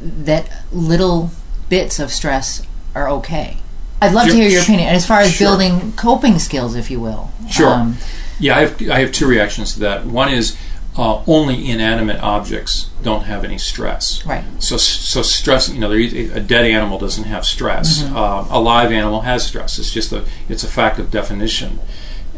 that 0.00 0.50
little 0.72 1.30
bits 1.68 2.00
of 2.00 2.10
stress 2.10 2.66
are 2.94 3.08
okay. 3.08 3.58
I'd 4.02 4.12
love 4.12 4.26
to 4.26 4.34
hear 4.34 4.48
your 4.48 4.62
opinion 4.62 4.88
And 4.88 4.96
as 4.96 5.06
far 5.06 5.20
as 5.20 5.32
Sure. 5.32 5.48
building 5.48 5.92
coping 5.92 6.38
skills, 6.38 6.74
if 6.74 6.90
you 6.90 7.00
will. 7.00 7.30
Sure. 7.48 7.70
Um, 7.70 7.96
Yeah, 8.40 8.56
I 8.56 8.60
have, 8.62 8.90
I 8.90 8.98
have 9.00 9.12
two 9.12 9.26
reactions 9.28 9.74
to 9.74 9.80
that. 9.80 10.04
One 10.04 10.28
is 10.28 10.56
uh, 10.96 11.22
only 11.26 11.68
inanimate 11.70 12.20
objects 12.20 12.90
don't 13.02 13.24
have 13.24 13.44
any 13.44 13.58
stress. 13.58 14.24
Right. 14.24 14.44
So, 14.60 14.76
so 14.76 15.22
stress. 15.22 15.68
You 15.68 15.80
know, 15.80 15.90
a 15.90 16.40
dead 16.40 16.64
animal 16.64 16.98
doesn't 16.98 17.24
have 17.24 17.44
stress. 17.44 18.02
Mm-hmm. 18.02 18.16
Uh, 18.16 18.46
a 18.50 18.60
live 18.60 18.92
animal 18.92 19.22
has 19.22 19.44
stress. 19.46 19.78
It's 19.78 19.90
just 19.90 20.12
a 20.12 20.24
it's 20.48 20.62
a 20.62 20.68
fact 20.68 20.98
of 20.98 21.10
definition, 21.10 21.80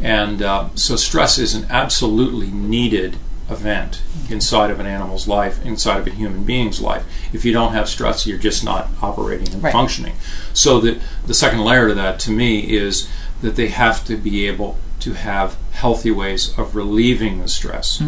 and 0.01 0.41
uh, 0.41 0.69
so 0.75 0.95
stress 0.95 1.37
is 1.37 1.53
an 1.53 1.67
absolutely 1.69 2.47
needed 2.47 3.17
event 3.49 4.01
inside 4.29 4.69
of 4.69 4.79
an 4.79 4.85
animal's 4.85 5.25
life, 5.27 5.63
inside 5.65 5.99
of 5.99 6.07
a 6.07 6.09
human 6.09 6.43
being's 6.43 6.81
life. 6.81 7.05
If 7.31 7.45
you 7.45 7.53
don't 7.53 7.71
have 7.71 7.87
stress, 7.87 8.27
you're 8.27 8.37
just 8.37 8.63
not 8.63 8.89
operating 9.01 9.53
and 9.53 9.63
Right. 9.63 9.71
functioning. 9.71 10.13
So 10.53 10.79
the 10.81 10.99
the 11.25 11.33
second 11.33 11.63
layer 11.63 11.87
to 11.87 11.93
that, 11.93 12.19
to 12.21 12.31
me, 12.31 12.59
is 12.59 13.07
that 13.41 13.55
they 13.55 13.67
have 13.67 14.03
to 14.05 14.17
be 14.17 14.47
able 14.47 14.77
to 15.01 15.13
have 15.13 15.55
healthy 15.77 16.11
ways 16.11 16.57
of 16.57 16.75
relieving 16.75 17.39
the 17.41 17.47
stress. 17.47 18.01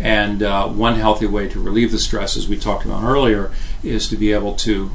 And 0.00 0.42
uh, 0.42 0.68
one 0.68 0.94
healthy 0.96 1.26
way 1.26 1.48
to 1.48 1.60
relieve 1.60 1.90
the 1.90 1.98
stress, 1.98 2.36
as 2.36 2.48
we 2.48 2.56
talked 2.56 2.84
about 2.84 3.02
earlier, 3.02 3.50
is 3.82 4.08
to 4.08 4.16
be 4.16 4.32
able 4.32 4.54
to 4.56 4.90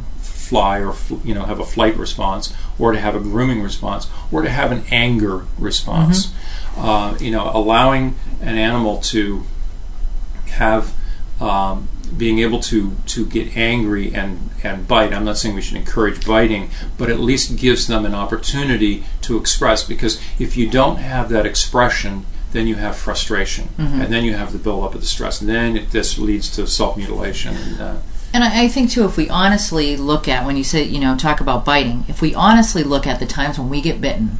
fly 0.52 0.80
or 0.80 0.94
you 1.24 1.34
know 1.34 1.44
have 1.46 1.60
a 1.60 1.66
flight 1.66 1.96
response, 1.98 2.54
or 2.80 2.92
to 2.92 3.00
have 3.00 3.16
a 3.16 3.20
grooming 3.20 3.62
response, 3.62 4.08
or 4.32 4.42
to 4.42 4.50
have 4.50 4.72
an 4.72 4.84
anger 4.92 5.46
response. 5.58 6.34
Uh, 6.78 7.18
you 7.20 7.32
know, 7.32 7.52
allowing 7.54 8.16
an 8.42 8.58
animal 8.58 9.02
to 9.02 9.44
have 10.52 10.94
um, 11.40 11.88
being 12.18 12.40
able 12.40 12.60
to 12.60 12.96
to 13.08 13.26
get 13.26 13.56
angry 13.58 14.14
and 14.14 14.50
and 14.64 14.88
bite. 14.88 15.14
I'm 15.14 15.26
not 15.26 15.38
saying 15.38 15.56
we 15.56 15.62
should 15.62 15.78
encourage 15.78 16.26
biting, 16.26 16.70
but 16.98 17.10
at 17.10 17.20
least 17.20 17.58
gives 17.58 17.88
them 17.88 18.06
an 18.06 18.14
opportunity 18.14 19.04
to 19.22 19.38
express. 19.38 19.84
Because 19.84 20.22
if 20.40 20.56
you 20.58 20.70
don't 20.70 20.98
have 20.98 21.30
that 21.30 21.46
expression, 21.46 22.26
then 22.52 22.68
you 22.68 22.76
have 22.76 22.96
frustration, 22.96 23.70
and 23.78 24.12
then 24.14 24.24
you 24.26 24.34
have 24.34 24.52
the 24.52 24.60
buildup 24.60 24.94
of 24.94 25.02
the 25.02 25.08
stress, 25.08 25.42
and 25.42 25.50
then 25.50 25.78
it, 25.78 25.92
this 25.92 26.18
leads 26.18 26.50
to 26.56 26.68
self 26.68 26.98
mutilation. 26.98 27.56
And 27.56 27.82
uh, 27.82 27.96
And 28.34 28.44
I, 28.44 28.64
I 28.64 28.68
think 28.68 28.92
too, 28.92 29.06
if 29.06 29.18
we 29.18 29.30
honestly 29.30 29.98
look 29.98 30.28
at 30.28 30.46
when 30.46 30.58
you 30.58 30.64
say, 30.64 30.84
you 30.84 31.00
know, 31.00 31.16
talk 31.18 31.42
about 31.42 31.66
biting, 31.66 32.06
if 32.08 32.22
we 32.22 32.36
honestly 32.36 32.84
look 32.84 33.08
at 33.08 33.20
the 33.20 33.26
times 33.26 33.58
when 33.58 33.70
we 33.70 33.82
get 33.82 34.02
bitten, 34.02 34.40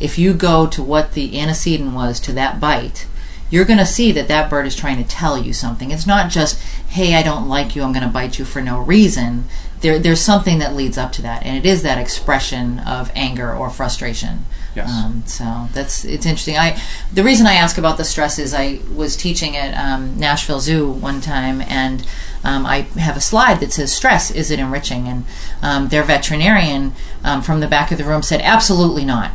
if 0.00 0.18
you 0.18 0.34
go 0.34 0.66
to 0.66 0.82
what 0.82 1.12
the 1.12 1.38
antecedent 1.40 1.94
was 1.94 2.18
to 2.20 2.32
that 2.32 2.60
bite, 2.60 3.06
you're 3.50 3.64
going 3.64 3.78
to 3.78 3.86
see 3.86 4.12
that 4.12 4.28
that 4.28 4.50
bird 4.50 4.66
is 4.66 4.74
trying 4.74 4.96
to 4.96 5.08
tell 5.08 5.38
you 5.38 5.52
something. 5.52 5.90
It's 5.90 6.06
not 6.06 6.30
just, 6.30 6.60
hey, 6.88 7.14
I 7.14 7.22
don't 7.22 7.48
like 7.48 7.76
you, 7.76 7.82
I'm 7.82 7.92
going 7.92 8.06
to 8.06 8.12
bite 8.12 8.38
you 8.38 8.44
for 8.44 8.60
no 8.60 8.80
reason. 8.80 9.44
There, 9.80 9.98
there's 9.98 10.20
something 10.20 10.58
that 10.60 10.74
leads 10.74 10.96
up 10.96 11.12
to 11.12 11.22
that, 11.22 11.44
and 11.44 11.56
it 11.56 11.68
is 11.68 11.82
that 11.82 11.98
expression 11.98 12.78
of 12.80 13.12
anger 13.14 13.54
or 13.54 13.68
frustration. 13.68 14.46
Yes. 14.74 14.90
Um, 14.90 15.22
so 15.26 15.68
that's 15.72 16.04
it's 16.04 16.26
interesting. 16.26 16.56
I 16.56 16.80
the 17.12 17.22
reason 17.22 17.46
I 17.46 17.54
ask 17.54 17.78
about 17.78 17.96
the 17.96 18.04
stress 18.04 18.38
is 18.38 18.54
I 18.54 18.80
was 18.92 19.16
teaching 19.16 19.56
at 19.56 19.74
um, 19.74 20.18
Nashville 20.18 20.58
Zoo 20.58 20.90
one 20.90 21.20
time, 21.20 21.60
and 21.62 22.04
um, 22.42 22.66
I 22.66 22.82
have 22.98 23.16
a 23.16 23.20
slide 23.20 23.60
that 23.60 23.72
says 23.72 23.92
stress 23.92 24.30
is 24.30 24.50
it 24.50 24.58
enriching, 24.58 25.06
and 25.06 25.24
um, 25.62 25.88
their 25.88 26.02
veterinarian 26.02 26.92
um, 27.22 27.42
from 27.42 27.60
the 27.60 27.68
back 27.68 27.92
of 27.92 27.98
the 27.98 28.04
room 28.04 28.22
said 28.22 28.40
absolutely 28.40 29.04
not, 29.04 29.32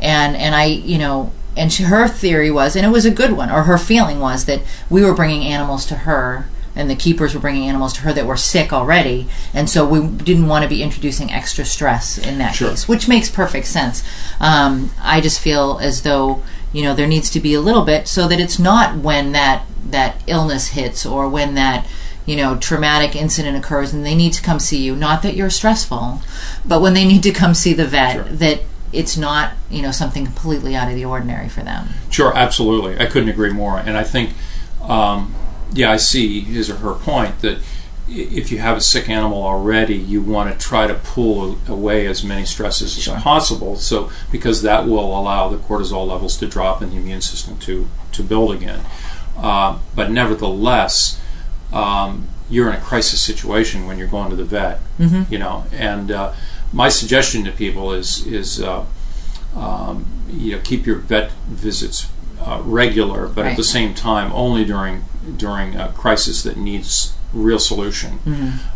and 0.00 0.36
and 0.36 0.54
I 0.54 0.64
you 0.64 0.98
know. 0.98 1.32
And 1.56 1.72
she, 1.72 1.84
her 1.84 2.08
theory 2.08 2.50
was, 2.50 2.74
and 2.76 2.86
it 2.86 2.90
was 2.90 3.04
a 3.04 3.10
good 3.10 3.32
one, 3.32 3.50
or 3.50 3.64
her 3.64 3.78
feeling 3.78 4.20
was 4.20 4.46
that 4.46 4.62
we 4.88 5.02
were 5.04 5.14
bringing 5.14 5.44
animals 5.44 5.84
to 5.86 5.94
her 5.96 6.46
and 6.74 6.88
the 6.88 6.96
keepers 6.96 7.34
were 7.34 7.40
bringing 7.40 7.68
animals 7.68 7.92
to 7.92 8.00
her 8.00 8.12
that 8.14 8.24
were 8.26 8.36
sick 8.36 8.72
already, 8.72 9.28
and 9.52 9.68
so 9.68 9.86
we 9.86 10.06
didn't 10.06 10.46
want 10.46 10.62
to 10.62 10.68
be 10.68 10.82
introducing 10.82 11.30
extra 11.30 11.64
stress 11.66 12.16
in 12.16 12.38
that 12.38 12.54
Sure. 12.54 12.70
case, 12.70 12.88
which 12.88 13.06
makes 13.06 13.28
perfect 13.28 13.66
sense. 13.66 14.02
Um, 14.40 14.90
I 15.02 15.20
just 15.20 15.38
feel 15.38 15.78
as 15.82 16.00
though 16.00 16.42
you 16.72 16.82
know 16.82 16.94
there 16.94 17.06
needs 17.06 17.28
to 17.30 17.40
be 17.40 17.52
a 17.52 17.60
little 17.60 17.82
bit 17.82 18.08
so 18.08 18.26
that 18.26 18.40
it's 18.40 18.58
not 18.58 18.96
when 18.96 19.32
that 19.32 19.64
that 19.90 20.22
illness 20.26 20.68
hits 20.68 21.04
or 21.04 21.28
when 21.28 21.54
that 21.56 21.86
you 22.24 22.36
know, 22.36 22.56
traumatic 22.56 23.16
incident 23.16 23.56
occurs 23.56 23.92
and 23.92 24.06
they 24.06 24.14
need 24.14 24.32
to 24.32 24.40
come 24.40 24.60
see 24.60 24.80
you, 24.80 24.94
not 24.94 25.22
that 25.22 25.34
you're 25.34 25.50
stressful, 25.50 26.22
but 26.64 26.80
when 26.80 26.94
they 26.94 27.04
need 27.04 27.20
to 27.20 27.32
come 27.32 27.52
see 27.52 27.72
the 27.72 27.84
vet, 27.84 28.12
Sure. 28.14 28.22
that 28.22 28.60
it's 28.92 29.16
not, 29.16 29.52
you 29.70 29.82
know, 29.82 29.90
something 29.90 30.24
completely 30.24 30.74
out 30.76 30.88
of 30.88 30.94
the 30.94 31.04
ordinary 31.04 31.48
for 31.48 31.62
them. 31.62 31.88
Sure, 32.10 32.36
absolutely. 32.36 32.98
I 32.98 33.06
couldn't 33.06 33.28
agree 33.30 33.52
more. 33.52 33.78
And 33.78 33.96
I 33.96 34.04
think, 34.04 34.34
um, 34.82 35.34
yeah, 35.72 35.90
I 35.90 35.96
see 35.96 36.40
his 36.40 36.68
or 36.68 36.76
her 36.76 36.92
point 36.94 37.40
that 37.40 37.58
if 38.08 38.52
you 38.52 38.58
have 38.58 38.76
a 38.76 38.80
sick 38.80 39.08
animal 39.08 39.42
already, 39.42 39.94
you 39.96 40.20
want 40.20 40.52
to 40.52 40.58
try 40.66 40.86
to 40.86 40.94
pull 40.94 41.56
away 41.66 42.06
as 42.06 42.22
many 42.22 42.44
stresses 42.44 42.94
Sure. 43.00 43.16
as 43.16 43.22
possible. 43.22 43.76
So 43.76 44.10
because 44.30 44.60
that 44.62 44.86
will 44.86 45.18
allow 45.18 45.48
the 45.48 45.56
cortisol 45.56 46.06
levels 46.06 46.36
to 46.38 46.46
drop 46.46 46.82
and 46.82 46.92
the 46.92 46.96
immune 46.96 47.22
system 47.22 47.56
to 47.58 47.88
to 48.12 48.22
build 48.22 48.54
again. 48.54 48.80
Uh, 49.38 49.78
but 49.94 50.10
nevertheless, 50.10 51.18
um, 51.72 52.28
you're 52.50 52.68
in 52.68 52.74
a 52.76 52.80
crisis 52.80 53.22
situation 53.22 53.86
when 53.86 53.96
you're 53.96 54.08
going 54.08 54.28
to 54.28 54.36
the 54.36 54.44
vet. 54.44 54.80
You 54.98 55.38
know, 55.38 55.64
and 55.72 56.10
uh, 56.10 56.32
my 56.72 56.88
suggestion 56.88 57.44
to 57.44 57.52
people 57.52 57.92
is 57.92 58.26
is 58.26 58.60
uh, 58.60 58.84
um, 59.56 60.06
you 60.30 60.52
know 60.56 60.60
keep 60.62 60.86
your 60.86 60.96
vet 60.96 61.30
visits 61.48 62.08
uh, 62.40 62.60
regular, 62.64 63.28
but 63.28 63.44
at 63.46 63.56
the 63.56 63.64
same 63.64 63.94
time 63.94 64.32
only 64.32 64.64
during 64.64 65.04
during 65.36 65.76
a 65.76 65.88
crisis 65.92 66.42
that 66.42 66.56
needs 66.56 67.14
real 67.32 67.58
solution. 67.58 68.18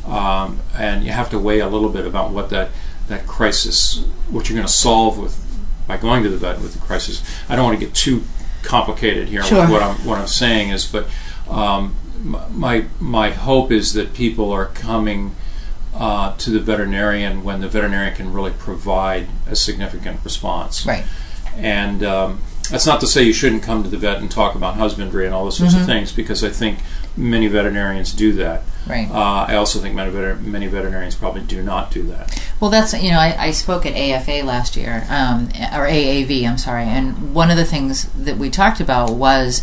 Um, 0.07 0.61
and 0.79 1.05
you 1.05 1.11
have 1.13 1.29
to 1.31 1.39
weigh 1.39 1.61
a 1.61 1.69
little 1.69 1.89
bit 1.91 2.07
about 2.07 2.31
what 2.31 2.51
that 2.51 2.71
that 3.09 3.27
crisis, 3.27 4.05
what 4.31 4.49
you're 4.49 4.57
going 4.57 4.67
to 4.67 4.73
solve 4.73 5.19
with 5.19 5.43
by 5.87 5.97
going 5.97 6.23
to 6.25 6.29
the 6.31 6.37
vet 6.37 6.61
with 6.61 6.73
the 6.75 6.81
crisis. 6.81 7.23
I 7.49 7.55
don't 7.57 7.65
want 7.65 7.79
to 7.79 7.85
get 7.87 7.95
too 7.95 8.23
complicated 8.63 9.29
here 9.29 9.43
Sure. 9.45 9.69
what 9.71 9.83
I'm 9.83 9.97
what 10.07 10.19
I'm 10.19 10.27
saying 10.27 10.71
is, 10.71 10.85
but 10.87 11.07
um, 11.49 11.95
my 12.51 12.87
my 13.01 13.31
hope 13.31 13.71
is 13.71 13.93
that 13.95 14.13
people 14.15 14.51
are 14.53 14.67
coming 14.67 15.35
uh, 15.99 16.37
to 16.37 16.51
the 16.51 16.61
veterinarian 16.61 17.45
when 17.45 17.61
the 17.61 17.69
veterinarian 17.69 18.15
can 18.15 18.33
really 18.33 18.53
provide 18.53 19.29
a 19.47 19.57
significant 19.57 20.21
response. 20.25 20.87
Right. 20.87 21.05
And 21.57 22.03
um, 22.05 22.43
that's 22.71 22.87
not 22.87 23.01
to 23.01 23.07
say 23.07 23.23
you 23.23 23.33
shouldn't 23.33 23.63
come 23.63 23.83
to 23.83 23.89
the 23.89 23.97
vet 23.97 24.19
and 24.19 24.31
talk 24.31 24.55
about 24.55 24.75
husbandry 24.75 25.25
and 25.25 25.35
all 25.35 25.45
those 25.45 25.59
sorts 25.59 25.75
of 25.75 25.87
things, 25.87 26.13
because 26.13 26.43
I 26.43 26.51
think 26.51 26.81
many 27.17 27.47
veterinarians 27.47 28.13
do 28.13 28.33
that. 28.35 28.63
Right. 28.87 29.09
Uh, 29.11 29.47
I 29.49 29.57
also 29.57 29.79
think 29.81 29.95
many, 29.95 30.11
veter- 30.11 30.41
many 30.41 30.67
veterinarians 30.67 31.15
probably 31.15 31.43
do 31.43 31.63
not 31.63 31.91
do 31.91 32.03
that. 32.05 32.39
Well, 32.61 32.71
that's 32.71 32.93
you 33.01 33.11
know 33.11 33.19
I, 33.19 33.47
I 33.47 33.51
spoke 33.51 33.87
at 33.87 33.95
AFA 33.95 34.45
last 34.45 34.77
year, 34.77 35.07
um, 35.09 35.47
or 35.73 35.87
AAV. 35.87 36.47
I'm 36.49 36.59
sorry, 36.59 36.85
and 36.85 37.35
one 37.35 37.51
of 37.51 37.57
the 37.57 37.65
things 37.65 38.05
that 38.13 38.37
we 38.37 38.51
talked 38.51 38.81
about 38.81 39.13
was 39.13 39.63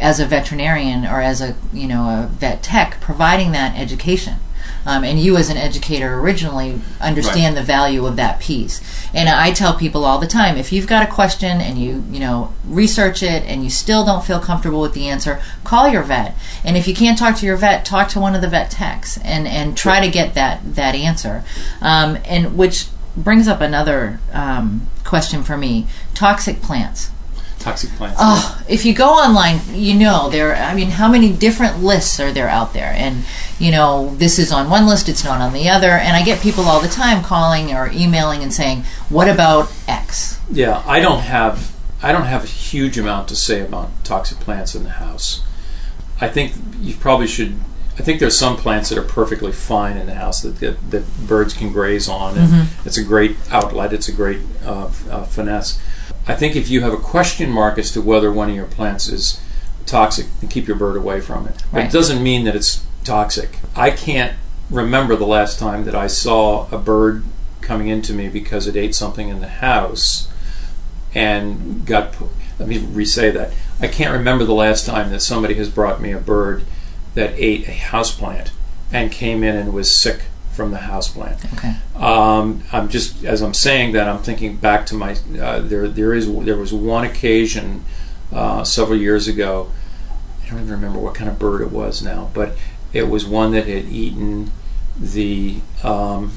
as 0.00 0.18
a 0.18 0.26
veterinarian 0.26 1.04
or 1.04 1.20
as 1.20 1.40
a 1.40 1.54
you 1.72 1.86
know 1.86 2.02
a 2.02 2.26
vet 2.26 2.62
tech 2.62 3.00
providing 3.00 3.52
that 3.52 3.78
education. 3.78 4.36
Um, 4.84 5.04
and 5.04 5.18
you, 5.18 5.36
as 5.36 5.50
an 5.50 5.56
educator, 5.56 6.18
originally 6.18 6.80
understand 7.00 7.56
the 7.56 7.62
value 7.62 8.06
of 8.06 8.16
that 8.16 8.40
piece. 8.40 8.80
And 9.14 9.28
I 9.28 9.52
tell 9.52 9.76
people 9.76 10.04
all 10.04 10.18
the 10.18 10.26
time: 10.26 10.56
if 10.56 10.72
you've 10.72 10.86
got 10.86 11.08
a 11.08 11.12
question 11.12 11.60
and 11.60 11.78
you, 11.78 12.04
you 12.10 12.20
know, 12.20 12.52
research 12.64 13.22
it 13.22 13.42
and 13.44 13.64
you 13.64 13.70
still 13.70 14.04
don't 14.04 14.24
feel 14.24 14.40
comfortable 14.40 14.80
with 14.80 14.94
the 14.94 15.08
answer, 15.08 15.40
call 15.64 15.88
your 15.88 16.02
vet. 16.02 16.36
And 16.64 16.76
if 16.76 16.88
you 16.88 16.94
can't 16.94 17.18
talk 17.18 17.36
to 17.36 17.46
your 17.46 17.56
vet, 17.56 17.84
talk 17.84 18.08
to 18.10 18.20
one 18.20 18.34
of 18.34 18.40
the 18.40 18.48
vet 18.48 18.70
techs 18.70 19.18
and 19.18 19.46
and 19.46 19.76
try 19.76 20.04
to 20.04 20.10
get 20.10 20.34
that 20.34 20.74
that 20.74 20.94
answer. 20.94 21.44
Um, 21.80 22.18
and 22.24 22.56
which 22.56 22.86
brings 23.16 23.48
up 23.48 23.60
another 23.60 24.20
um, 24.32 24.88
question 25.04 25.42
for 25.42 25.56
me: 25.56 25.86
toxic 26.14 26.62
plants. 26.62 27.10
Toxic 27.62 27.90
plants. 27.90 28.18
Oh, 28.20 28.60
if 28.68 28.84
you 28.84 28.92
go 28.92 29.10
online, 29.10 29.60
you 29.72 29.94
know 29.94 30.28
there. 30.28 30.50
Are 30.50 30.54
I 30.54 30.74
mean, 30.74 30.90
how 30.90 31.08
many 31.08 31.32
different 31.32 31.82
lists 31.82 32.18
are 32.18 32.32
there 32.32 32.48
out 32.48 32.72
there? 32.72 32.92
And 32.92 33.22
you 33.60 33.70
know, 33.70 34.14
this 34.16 34.40
is 34.40 34.50
on 34.50 34.68
one 34.68 34.86
list, 34.86 35.08
it's 35.08 35.22
not 35.22 35.40
on 35.40 35.52
the 35.52 35.68
other. 35.68 35.90
And 35.90 36.16
I 36.16 36.24
get 36.24 36.40
people 36.40 36.64
all 36.64 36.80
the 36.80 36.88
time 36.88 37.22
calling 37.22 37.72
or 37.72 37.88
emailing 37.92 38.42
and 38.42 38.52
saying, 38.52 38.82
"What 39.08 39.28
about 39.28 39.72
X?" 39.86 40.40
Yeah, 40.50 40.82
I 40.86 40.98
don't 40.98 41.20
have 41.20 41.72
I 42.02 42.10
don't 42.10 42.24
have 42.24 42.42
a 42.42 42.48
huge 42.48 42.98
amount 42.98 43.28
to 43.28 43.36
say 43.36 43.60
about 43.60 43.90
toxic 44.02 44.40
plants 44.40 44.74
in 44.74 44.82
the 44.82 44.90
house. 44.90 45.44
I 46.20 46.28
think 46.28 46.54
you 46.80 46.94
probably 46.96 47.28
should. 47.28 47.60
I 47.96 48.02
think 48.02 48.18
there's 48.18 48.36
some 48.36 48.56
plants 48.56 48.88
that 48.88 48.98
are 48.98 49.02
perfectly 49.02 49.52
fine 49.52 49.96
in 49.96 50.06
the 50.06 50.14
house 50.14 50.42
that 50.42 50.56
that, 50.56 50.90
that 50.90 51.04
birds 51.28 51.54
can 51.54 51.72
graze 51.72 52.08
on, 52.08 52.36
and 52.38 52.68
it's 52.84 52.98
a 52.98 53.04
great 53.04 53.36
outlet. 53.50 53.92
It's 53.92 54.08
a 54.08 54.12
great 54.12 54.40
uh, 54.64 54.90
uh, 55.10 55.24
finesse. 55.26 55.80
I 56.26 56.34
think 56.34 56.54
if 56.56 56.68
you 56.68 56.82
have 56.82 56.92
a 56.92 56.98
question 56.98 57.50
mark 57.50 57.78
as 57.78 57.90
to 57.92 58.00
whether 58.00 58.32
one 58.32 58.50
of 58.50 58.56
your 58.56 58.66
plants 58.66 59.08
is 59.08 59.40
toxic, 59.86 60.26
then 60.40 60.48
keep 60.48 60.68
your 60.68 60.76
bird 60.76 60.96
away 60.96 61.20
from 61.20 61.46
it. 61.46 61.54
But 61.72 61.78
Right. 61.78 61.86
it 61.86 61.92
doesn't 61.92 62.22
mean 62.22 62.44
that 62.44 62.54
it's 62.54 62.84
toxic. 63.04 63.58
I 63.74 63.90
can't 63.90 64.34
remember 64.70 65.16
the 65.16 65.26
last 65.26 65.58
time 65.58 65.84
that 65.84 65.94
I 65.94 66.06
saw 66.06 66.66
a 66.70 66.78
bird 66.78 67.24
coming 67.60 67.88
into 67.88 68.12
me 68.12 68.28
because 68.28 68.66
it 68.66 68.76
ate 68.76 68.94
something 68.94 69.28
in 69.28 69.40
the 69.40 69.48
house 69.48 70.28
and 71.14 71.84
got 71.86 72.14
let 72.58 72.68
me 72.68 72.78
re-say 72.78 73.30
that 73.30 73.52
i 73.80 73.86
can't 73.86 74.12
remember 74.12 74.44
the 74.44 74.54
last 74.54 74.86
time 74.86 75.10
that 75.10 75.20
somebody 75.20 75.54
has 75.54 75.68
brought 75.68 76.00
me 76.00 76.10
a 76.10 76.18
bird 76.18 76.62
that 77.14 77.32
ate 77.36 77.68
a 77.68 77.72
houseplant 77.72 78.50
and 78.92 79.12
came 79.12 79.42
in 79.44 79.54
and 79.56 79.72
was 79.72 79.94
sick 79.94 80.22
from 80.52 80.70
the 80.70 80.78
houseplant 80.78 81.38
Okay. 81.54 81.74
um, 81.96 82.62
i'm 82.72 82.88
just 82.88 83.24
as 83.24 83.40
i'm 83.42 83.54
saying 83.54 83.92
that 83.92 84.08
i'm 84.08 84.22
thinking 84.22 84.56
back 84.56 84.84
to 84.86 84.94
my 84.94 85.16
uh, 85.40 85.60
there 85.60 85.88
there 85.88 86.12
is 86.14 86.26
there 86.44 86.56
was 86.56 86.72
one 86.72 87.04
occasion 87.04 87.84
uh, 88.32 88.62
several 88.64 88.98
years 88.98 89.28
ago 89.28 89.70
i 90.44 90.48
don't 90.50 90.60
even 90.60 90.70
remember 90.70 90.98
what 90.98 91.14
kind 91.14 91.30
of 91.30 91.38
bird 91.38 91.60
it 91.62 91.70
was 91.70 92.02
now 92.02 92.30
but 92.34 92.56
it 92.92 93.08
was 93.08 93.24
one 93.24 93.52
that 93.52 93.66
had 93.66 93.84
eaten 93.86 94.50
the 94.98 95.56
um, 95.82 96.32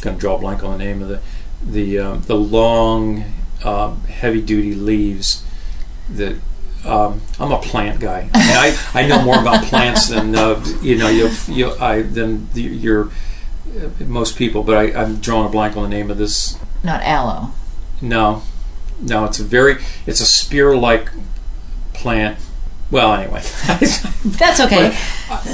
going 0.00 0.16
to 0.16 0.20
draw 0.20 0.36
a 0.36 0.38
blank 0.38 0.62
on 0.64 0.78
the 0.78 0.84
name 0.84 1.02
of 1.02 1.08
the 1.08 1.20
the 1.64 1.98
um, 1.98 2.22
the 2.22 2.34
long 2.36 3.24
um, 3.64 4.00
heavy 4.04 4.40
duty 4.40 4.74
leaves 4.74 5.44
that 6.08 6.36
um, 6.86 7.20
I'm 7.38 7.52
a 7.52 7.58
plant 7.58 8.00
guy. 8.00 8.28
I, 8.32 8.38
mean, 8.46 8.56
I, 8.56 8.78
I 8.94 9.06
know 9.06 9.22
more 9.22 9.40
about 9.40 9.64
plants 9.64 10.08
than 10.08 10.34
uh, 10.34 10.64
you 10.80 10.96
know 10.96 11.08
you, 11.08 11.30
you 11.48 11.72
I 11.72 12.02
than 12.02 12.48
the, 12.52 12.62
your 12.62 13.10
uh, 13.76 14.04
most 14.04 14.36
people. 14.36 14.62
But 14.62 14.76
I, 14.76 15.02
I'm 15.02 15.16
drawing 15.16 15.46
a 15.46 15.50
blank 15.50 15.76
on 15.76 15.82
the 15.82 15.88
name 15.88 16.10
of 16.10 16.18
this. 16.18 16.58
Not 16.82 17.02
aloe. 17.02 17.50
No, 18.00 18.42
no, 19.00 19.24
it's 19.24 19.38
a 19.38 19.44
very 19.44 19.76
it's 20.06 20.20
a 20.20 20.26
spear 20.26 20.76
like 20.76 21.10
plant. 21.92 22.38
Well, 22.88 23.14
anyway, 23.14 23.42
That's 24.24 24.60
okay. 24.60 24.96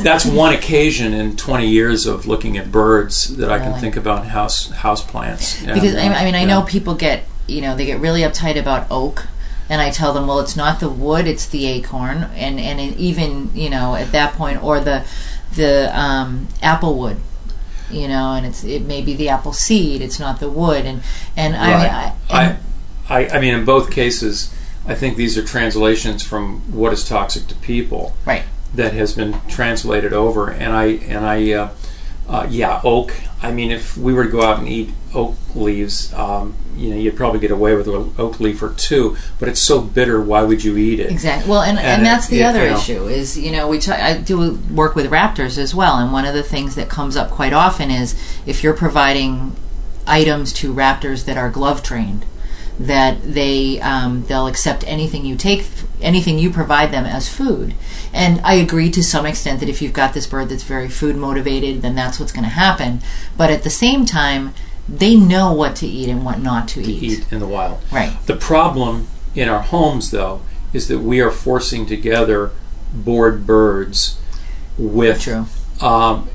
that's 0.03 0.27
one 0.27 0.53
occasion 0.53 1.15
in 1.15 1.35
20 1.35 1.67
years 1.67 2.05
of 2.05 2.27
looking 2.27 2.59
at 2.59 2.71
birds 2.71 3.37
that 3.39 3.51
I 3.51 3.59
can 3.59 3.69
Really? 3.69 3.81
think 3.81 3.97
about 3.97 4.27
house 4.27 4.71
house 4.71 5.03
plants. 5.03 5.63
And, 5.63 5.73
because 5.73 5.95
uh, 5.95 5.99
I, 5.99 6.03
I 6.03 6.25
mean, 6.27 6.35
I 6.35 6.41
yeah. 6.41 6.47
know 6.47 6.63
people 6.63 6.95
get 6.95 7.25
you 7.47 7.63
know 7.63 7.75
they 7.75 7.87
get 7.87 8.01
really 8.01 8.21
uptight 8.21 8.59
about 8.59 8.87
oak, 8.91 9.29
and 9.73 9.81
I 9.81 9.89
tell 9.89 10.13
them, 10.13 10.27
well, 10.27 10.39
it's 10.41 10.55
not 10.55 10.81
the 10.81 10.91
wood, 10.91 11.27
it's 11.27 11.47
the 11.47 11.65
acorn, 11.67 12.25
and 12.35 12.61
and 12.61 12.79
it 12.79 12.99
even 12.99 13.51
you 13.57 13.71
know 13.71 13.95
at 13.95 14.13
that 14.13 14.35
point, 14.35 14.63
or 14.63 14.81
the 14.81 15.07
the 15.55 15.91
um, 15.99 16.49
apple 16.61 16.99
wood, 16.99 17.17
you 17.91 18.07
know, 18.07 18.35
and 18.35 18.45
it's 18.45 18.65
it 18.65 18.83
may 18.83 19.01
be 19.01 19.15
the 19.15 19.31
apple 19.31 19.55
seed, 19.55 20.03
it's 20.03 20.21
not 20.21 20.41
the 20.41 20.51
wood, 20.51 20.85
and 20.85 21.03
and 21.39 21.57
I 21.57 21.67
mean, 21.69 22.17
I, 22.29 22.57
I, 23.09 23.29
I 23.37 23.41
mean, 23.41 23.55
in 23.55 23.65
both 23.65 23.91
cases, 23.91 24.55
I 24.87 24.95
think 24.95 25.17
these 25.17 25.39
are 25.39 25.43
translations 25.43 26.23
from 26.23 26.61
what 26.71 26.93
is 26.93 27.09
toxic 27.09 27.47
to 27.47 27.55
people 27.55 28.15
right, 28.27 28.45
that 28.75 28.93
has 28.93 29.15
been 29.15 29.41
translated 29.49 30.13
over. 30.13 30.51
And 30.51 30.75
I, 30.75 30.85
and 30.85 31.25
I, 31.25 31.51
uh, 31.53 31.71
uh, 32.33 32.47
yeah, 32.49 32.81
oak. 32.83 33.13
I 33.43 33.53
mean, 33.53 33.71
if 33.71 33.97
we 33.97 34.15
were 34.15 34.25
to 34.25 34.31
go 34.31 34.43
out 34.43 34.59
and 34.59 34.67
eat 34.67 34.91
oak 35.15 35.37
leaves, 35.55 36.13
um, 36.15 36.55
you 36.75 36.89
know, 36.89 36.97
you'd 36.97 37.15
probably 37.15 37.39
get 37.41 37.51
away 37.51 37.77
with 37.77 37.87
an 37.87 38.15
oak 38.17 38.41
leaf 38.41 38.63
or 38.63 38.73
two. 38.73 39.19
But 39.39 39.51
it's 39.51 39.61
so 39.61 39.83
bitter. 39.83 40.19
Why 40.23 40.43
would 40.43 40.65
you 40.65 40.79
eat 40.79 40.99
it? 40.99 41.11
Exactly. 41.11 41.51
Well, 41.51 41.61
and, 41.61 41.79
and, 41.79 41.87
And, 41.87 42.07
that's 42.07 42.29
the 42.29 42.39
yeah, 42.39 42.49
other 42.49 42.65
you 42.65 42.71
know. 42.71 42.77
issue 42.79 43.07
is 43.07 43.39
you 43.39 43.53
know 43.53 43.69
we 43.69 43.79
t- 43.79 43.93
I 43.93 44.17
do 44.17 44.59
work 44.71 44.95
with 44.95 45.11
raptors 45.11 45.59
as 45.59 45.75
well, 45.75 45.99
and 45.99 46.11
one 46.11 46.25
of 46.25 46.33
the 46.33 46.43
things 46.43 46.75
that 46.77 46.89
comes 46.89 47.17
up 47.19 47.31
quite 47.31 47.53
often 47.53 47.91
is 47.91 48.15
if 48.47 48.63
you're 48.63 48.75
providing 48.75 49.55
items 50.07 50.53
to 50.55 50.73
raptors 50.73 51.27
that 51.27 51.37
are 51.37 51.51
glove 51.51 51.83
trained, 51.83 52.25
that 52.79 53.23
they 53.23 53.79
um, 53.81 54.25
they'll 54.25 54.47
accept 54.47 54.85
anything 54.87 55.27
you 55.27 55.37
take, 55.37 55.67
anything 56.03 56.39
you 56.39 56.51
provide 56.51 56.93
them 56.93 57.05
as 57.05 57.29
food. 57.29 57.75
And 58.13 58.41
I 58.43 58.55
agree 58.55 58.91
to 58.91 59.03
some 59.03 59.27
extent 59.27 59.61
that 59.61 59.69
if 59.69 59.81
you've 59.81 59.93
got 59.93 60.15
this 60.15 60.27
bird 60.27 60.49
that's 60.49 60.63
very 60.63 60.89
food 60.89 61.17
motivated, 61.17 61.83
then 61.83 61.95
that's 61.95 62.19
what's 62.19 62.33
going 62.33 62.45
to 62.45 62.51
happen. 62.51 63.01
But 63.37 63.51
at 63.51 63.63
the 63.63 63.71
same 63.71 64.05
time, 64.05 64.55
they 64.89 65.17
know 65.17 65.53
what 65.53 65.77
to 65.77 65.87
eat 65.87 66.09
and 66.09 66.25
what 66.25 66.41
not 66.41 66.69
to, 66.69 66.83
eat. 66.83 67.03
Eat 67.03 67.33
in 67.33 67.39
the 67.41 67.47
wild. 67.47 67.81
Right. 67.91 68.17
The 68.27 68.37
problem 68.37 69.07
in 69.35 69.49
our 69.49 69.63
homes, 69.63 70.11
though, 70.11 70.43
is 70.73 70.89
that 70.89 70.99
we 70.99 71.21
are 71.21 71.31
forcing 71.31 71.87
together 71.87 72.51
bored 72.93 73.47
birds 73.47 74.21
with 74.77 75.23
True. 75.23 75.47
um, 75.81 76.29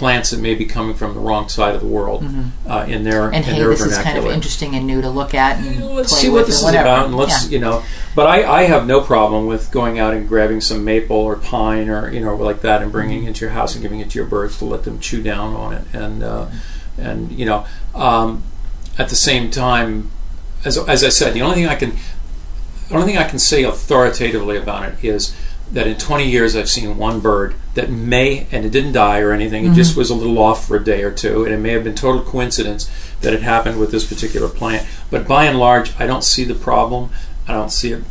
plants 0.00 0.30
that 0.30 0.40
may 0.40 0.54
be 0.54 0.64
coming 0.64 0.94
from 0.94 1.14
the 1.14 1.20
wrong 1.20 1.48
side 1.48 1.74
of 1.74 1.80
the 1.80 1.86
world 1.86 2.24
uh, 2.66 2.84
in 2.88 3.04
their 3.04 3.20
Mm-hmm. 3.30 3.34
and 3.34 3.44
in 3.46 3.54
hey, 3.54 3.58
their 3.60 3.68
this 3.68 3.82
is 3.82 3.98
kind 3.98 4.18
of 4.18 4.24
interesting 4.26 4.74
and 4.74 4.86
new 4.86 5.00
to 5.02 5.10
look 5.10 5.34
at 5.34 5.58
and 5.58 5.84
let's 5.94 6.12
play 6.12 6.22
see 6.22 6.28
what 6.30 6.38
and 6.40 6.48
this 6.48 6.58
is 6.58 6.64
whatever. 6.64 6.88
about 6.88 7.06
and 7.06 7.14
let's 7.16 7.44
Yeah. 7.44 7.50
you 7.50 7.58
know 7.60 7.82
but 8.16 8.26
I, 8.26 8.60
I 8.60 8.62
have 8.64 8.86
no 8.86 9.00
problem 9.00 9.46
with 9.46 9.70
going 9.70 9.98
out 9.98 10.14
and 10.14 10.26
grabbing 10.26 10.60
some 10.60 10.84
maple 10.84 11.16
or 11.18 11.36
pine 11.36 11.88
or 11.88 12.10
you 12.10 12.20
know 12.20 12.34
like 12.34 12.62
that 12.62 12.82
and 12.82 12.90
Mm-hmm. 12.90 12.98
bringing 12.98 13.24
it 13.24 13.28
into 13.28 13.40
your 13.44 13.50
house 13.52 13.74
and 13.74 13.82
giving 13.82 14.00
it 14.00 14.10
to 14.10 14.18
your 14.18 14.26
birds 14.26 14.58
to 14.58 14.64
let 14.64 14.82
them 14.84 14.98
chew 14.98 15.22
down 15.22 15.54
on 15.54 15.72
it 15.74 15.84
and 15.92 16.22
uh, 16.22 16.46
and 16.98 17.30
you 17.32 17.44
know 17.46 17.64
um, 17.94 18.42
at 18.98 19.08
the 19.08 19.16
same 19.16 19.50
time 19.50 20.10
as, 20.64 20.76
as 20.78 21.04
I 21.04 21.08
said 21.10 21.34
the 21.34 21.42
only 21.42 21.56
thing 21.56 21.66
I 21.66 21.74
can 21.76 21.92
the 22.88 22.94
only 22.96 23.06
thing 23.06 23.18
I 23.18 23.28
can 23.28 23.38
say 23.38 23.62
authoritatively 23.64 24.56
about 24.56 24.88
it 24.88 25.04
is 25.04 25.34
that 25.72 25.86
in 25.86 25.96
20 25.96 26.28
years 26.28 26.56
I've 26.56 26.68
seen 26.68 26.96
one 26.96 27.20
bird 27.20 27.54
that 27.74 27.90
may, 27.90 28.46
and 28.50 28.64
it 28.64 28.70
didn't 28.70 28.92
die 28.92 29.20
or 29.20 29.32
anything, 29.32 29.66
it 29.66 29.74
just 29.74 29.96
was 29.96 30.10
a 30.10 30.14
little 30.14 30.38
off 30.38 30.66
for 30.66 30.76
a 30.76 30.84
day 30.84 31.02
or 31.02 31.12
two, 31.12 31.44
and 31.44 31.54
it 31.54 31.58
may 31.58 31.70
have 31.70 31.84
been 31.84 31.94
total 31.94 32.22
coincidence 32.22 32.90
that 33.20 33.32
it 33.32 33.42
happened 33.42 33.78
with 33.78 33.92
this 33.92 34.04
particular 34.06 34.48
plant. 34.48 34.86
But 35.10 35.28
by 35.28 35.44
and 35.44 35.58
large, 35.58 35.98
I 36.00 36.06
don't 36.06 36.24
see 36.24 36.44
the 36.44 36.54
problem. 36.54 37.10
I 37.46 37.52
don't 37.52 37.70
see 37.70 37.92
it. 37.92 38.02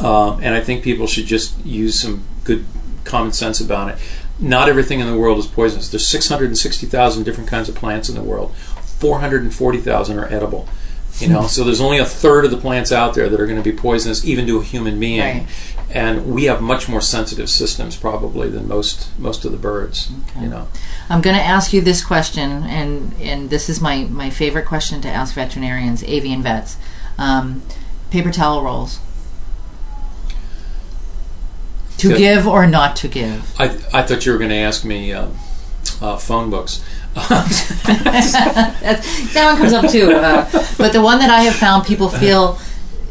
Um, 0.00 0.40
and 0.42 0.54
I 0.54 0.60
think 0.60 0.82
people 0.82 1.06
should 1.06 1.26
just 1.26 1.64
use 1.64 2.00
some 2.00 2.24
good 2.44 2.64
common 3.04 3.32
sense 3.32 3.60
about 3.60 3.90
it. 3.90 3.98
Not 4.38 4.68
everything 4.68 5.00
in 5.00 5.06
the 5.06 5.16
world 5.16 5.38
is 5.38 5.46
poisonous. 5.46 5.88
There's 5.88 6.06
660,000 6.06 7.24
different 7.24 7.48
kinds 7.48 7.68
of 7.68 7.74
plants 7.74 8.08
in 8.08 8.14
the 8.14 8.22
world. 8.22 8.54
440,000 8.56 10.18
are 10.18 10.26
edible. 10.32 10.68
You 11.18 11.28
know, 11.28 11.46
so 11.46 11.64
there's 11.64 11.80
only 11.80 11.96
a 11.96 12.04
third 12.04 12.44
of 12.44 12.50
the 12.50 12.58
plants 12.58 12.92
out 12.92 13.14
there 13.14 13.30
that 13.30 13.40
are 13.40 13.46
going 13.46 13.62
to 13.62 13.62
be 13.62 13.74
poisonous, 13.74 14.22
even 14.26 14.46
to 14.48 14.58
a 14.58 14.62
human 14.62 15.00
being. 15.00 15.20
Right. 15.20 15.46
And 15.96 16.26
we 16.26 16.44
have 16.44 16.60
much 16.60 16.90
more 16.90 17.00
sensitive 17.00 17.48
systems, 17.48 17.96
probably, 17.96 18.50
than 18.50 18.68
most 18.68 19.18
most 19.18 19.46
of 19.46 19.52
the 19.52 19.56
birds. 19.56 20.10
You 20.38 20.46
know, 20.46 20.68
I'm 21.08 21.22
going 21.22 21.34
to 21.34 21.42
ask 21.42 21.72
you 21.72 21.80
this 21.80 22.04
question, 22.04 22.64
and 22.64 23.14
and 23.18 23.48
this 23.48 23.70
is 23.70 23.80
my 23.80 24.04
my 24.04 24.28
favorite 24.28 24.66
question 24.66 25.00
to 25.00 25.08
ask 25.08 25.34
veterinarians, 25.34 26.04
avian 26.04 26.42
vets. 26.42 26.76
Um, 27.16 27.62
paper 28.10 28.30
towel 28.30 28.62
rolls. 28.62 28.98
To 31.96 32.14
give 32.14 32.46
or 32.46 32.66
not 32.66 32.94
to 32.96 33.08
give? 33.08 33.58
I 33.58 33.64
I 33.94 34.02
thought 34.02 34.26
you 34.26 34.32
were 34.32 34.38
going 34.38 34.50
to 34.50 34.56
ask 34.56 34.84
me 34.84 35.14
um, 35.14 35.38
uh, 36.02 36.18
phone 36.18 36.50
books. 36.50 36.84
That 39.32 39.44
one 39.46 39.56
comes 39.56 39.72
up 39.72 39.90
too. 39.90 40.12
Uh, 40.12 40.44
but 40.76 40.92
the 40.92 41.00
one 41.00 41.20
that 41.20 41.30
I 41.30 41.40
have 41.44 41.54
found 41.54 41.86
people 41.86 42.10
feel 42.10 42.58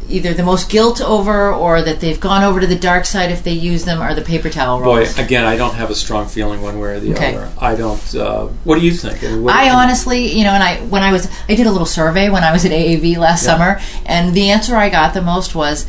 either 0.08 0.32
the 0.34 0.42
most 0.42 0.68
guilt 0.70 1.00
over 1.00 1.52
or 1.52 1.82
that 1.82 2.00
they've 2.00 2.20
gone 2.20 2.42
over 2.42 2.60
to 2.60 2.66
the 2.66 2.76
dark 2.78 3.04
side 3.04 3.30
if 3.30 3.42
they 3.42 3.52
use 3.52 3.84
them 3.84 4.00
are 4.00 4.14
the 4.14 4.22
paper 4.22 4.48
towel 4.48 4.80
rolls. 4.80 5.14
Boy, 5.14 5.22
again, 5.22 5.44
I 5.44 5.56
don't 5.56 5.74
have 5.74 5.90
a 5.90 5.94
strong 5.94 6.26
feeling 6.28 6.62
one 6.62 6.78
way 6.78 6.90
or 6.90 7.00
the 7.00 7.12
Okay. 7.14 7.34
other. 7.36 7.48
I 7.58 7.74
don't. 7.74 8.14
Uh, 8.14 8.46
what 8.64 8.78
do 8.78 8.84
you 8.84 8.92
think? 8.92 9.22
And 9.22 9.44
what- 9.44 9.54
I 9.54 9.70
honestly, 9.70 10.36
you 10.36 10.44
know, 10.44 10.52
and 10.52 10.62
I 10.62 10.76
when 10.88 11.02
I 11.02 11.12
was 11.12 11.28
I 11.48 11.54
did 11.54 11.66
a 11.66 11.70
little 11.72 11.86
survey 11.86 12.28
when 12.28 12.44
I 12.44 12.52
was 12.52 12.64
at 12.64 12.72
AAV 12.72 13.16
last 13.16 13.44
Yeah. 13.44 13.52
summer, 13.52 13.80
and 14.04 14.34
the 14.34 14.50
answer 14.50 14.76
I 14.76 14.88
got 14.88 15.14
the 15.14 15.22
most 15.22 15.54
was 15.54 15.86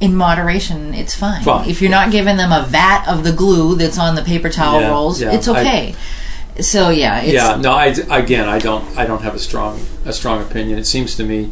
in 0.00 0.14
moderation, 0.14 0.92
it's 0.92 1.14
fine. 1.14 1.42
Fine. 1.42 1.68
If 1.70 1.80
you're 1.80 1.90
not 1.90 2.10
giving 2.10 2.36
them 2.36 2.52
a 2.52 2.66
vat 2.68 3.04
of 3.06 3.24
the 3.24 3.32
glue 3.32 3.76
that's 3.76 3.98
on 3.98 4.14
the 4.16 4.22
paper 4.22 4.50
towel 4.50 4.80
Yeah, 4.80 4.90
rolls, 4.90 5.20
it's 5.22 5.48
okay. 5.48 5.94
so 6.60 6.90
yeah, 6.90 7.20
it's, 7.20 7.32
yeah, 7.32 7.56
no. 7.56 7.72
I 7.72 7.86
again, 8.10 8.48
I 8.48 8.58
don't. 8.58 8.84
I 8.98 9.06
don't 9.06 9.22
have 9.22 9.34
a 9.34 9.38
strong 9.38 9.80
a 10.04 10.12
strong 10.12 10.42
opinion. 10.42 10.78
It 10.78 10.86
seems 10.86 11.14
to 11.16 11.24
me. 11.24 11.50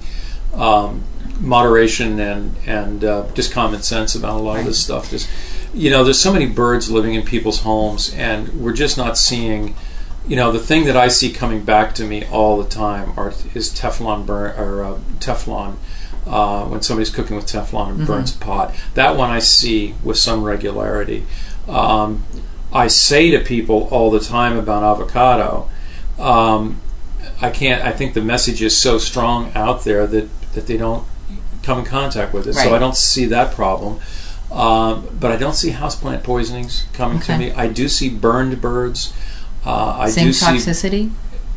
Um, 0.54 1.04
moderation 1.42 2.20
and 2.20 2.56
and 2.66 3.04
uh, 3.04 3.26
just 3.34 3.52
common 3.52 3.82
sense 3.82 4.14
about 4.14 4.38
a 4.38 4.42
lot 4.42 4.60
of 4.60 4.66
this 4.66 4.82
stuff. 4.82 5.10
Just 5.10 5.28
you 5.74 5.90
know, 5.90 6.04
there's 6.04 6.20
so 6.20 6.32
many 6.32 6.46
birds 6.46 6.90
living 6.90 7.14
in 7.14 7.22
people's 7.22 7.60
homes, 7.60 8.14
and 8.14 8.48
we're 8.60 8.72
just 8.72 8.96
not 8.96 9.18
seeing. 9.18 9.74
You 10.24 10.36
know, 10.36 10.52
the 10.52 10.60
thing 10.60 10.84
that 10.84 10.96
I 10.96 11.08
see 11.08 11.32
coming 11.32 11.64
back 11.64 11.96
to 11.96 12.04
me 12.04 12.24
all 12.26 12.62
the 12.62 12.68
time 12.68 13.12
are 13.18 13.34
is 13.54 13.70
Teflon 13.70 14.24
burn 14.24 14.56
or 14.58 14.84
uh, 14.84 14.98
Teflon. 15.18 15.76
Uh, 16.24 16.64
when 16.66 16.80
somebody's 16.80 17.10
cooking 17.10 17.34
with 17.34 17.46
Teflon 17.46 17.90
and 17.90 18.06
burns 18.06 18.32
a 18.36 18.38
pot, 18.38 18.72
that 18.94 19.16
one 19.16 19.28
I 19.28 19.40
see 19.40 19.96
with 20.04 20.16
some 20.16 20.44
regularity. 20.44 21.26
Um, 21.66 22.22
I 22.72 22.86
say 22.86 23.32
to 23.32 23.40
people 23.40 23.88
all 23.90 24.08
the 24.08 24.20
time 24.20 24.56
about 24.56 24.84
avocado. 24.84 25.68
Um, 26.20 26.80
I 27.40 27.50
can't. 27.50 27.84
I 27.84 27.90
think 27.90 28.14
the 28.14 28.22
message 28.22 28.62
is 28.62 28.76
so 28.76 28.98
strong 28.98 29.50
out 29.56 29.82
there 29.82 30.06
that 30.06 30.28
that 30.52 30.68
they 30.68 30.76
don't 30.76 31.04
come 31.62 31.80
in 31.80 31.84
contact 31.84 32.32
with 32.34 32.46
it. 32.46 32.54
Right. 32.56 32.64
So 32.64 32.74
I 32.74 32.78
don't 32.78 32.96
see 32.96 33.24
that 33.26 33.54
problem. 33.54 34.00
Um, 34.50 35.08
but 35.18 35.30
I 35.32 35.36
don't 35.36 35.54
see 35.54 35.70
houseplant 35.70 36.22
poisonings 36.22 36.84
coming 36.92 37.20
to 37.20 37.38
me. 37.38 37.52
I 37.52 37.68
do 37.68 37.88
see 37.88 38.10
burned 38.10 38.60
birds. 38.60 39.12
Uh, 39.64 39.96
I 39.98 40.10
zinc 40.10 40.26
do 40.26 40.32
see. 40.32 40.46
toxicity. 40.46 41.10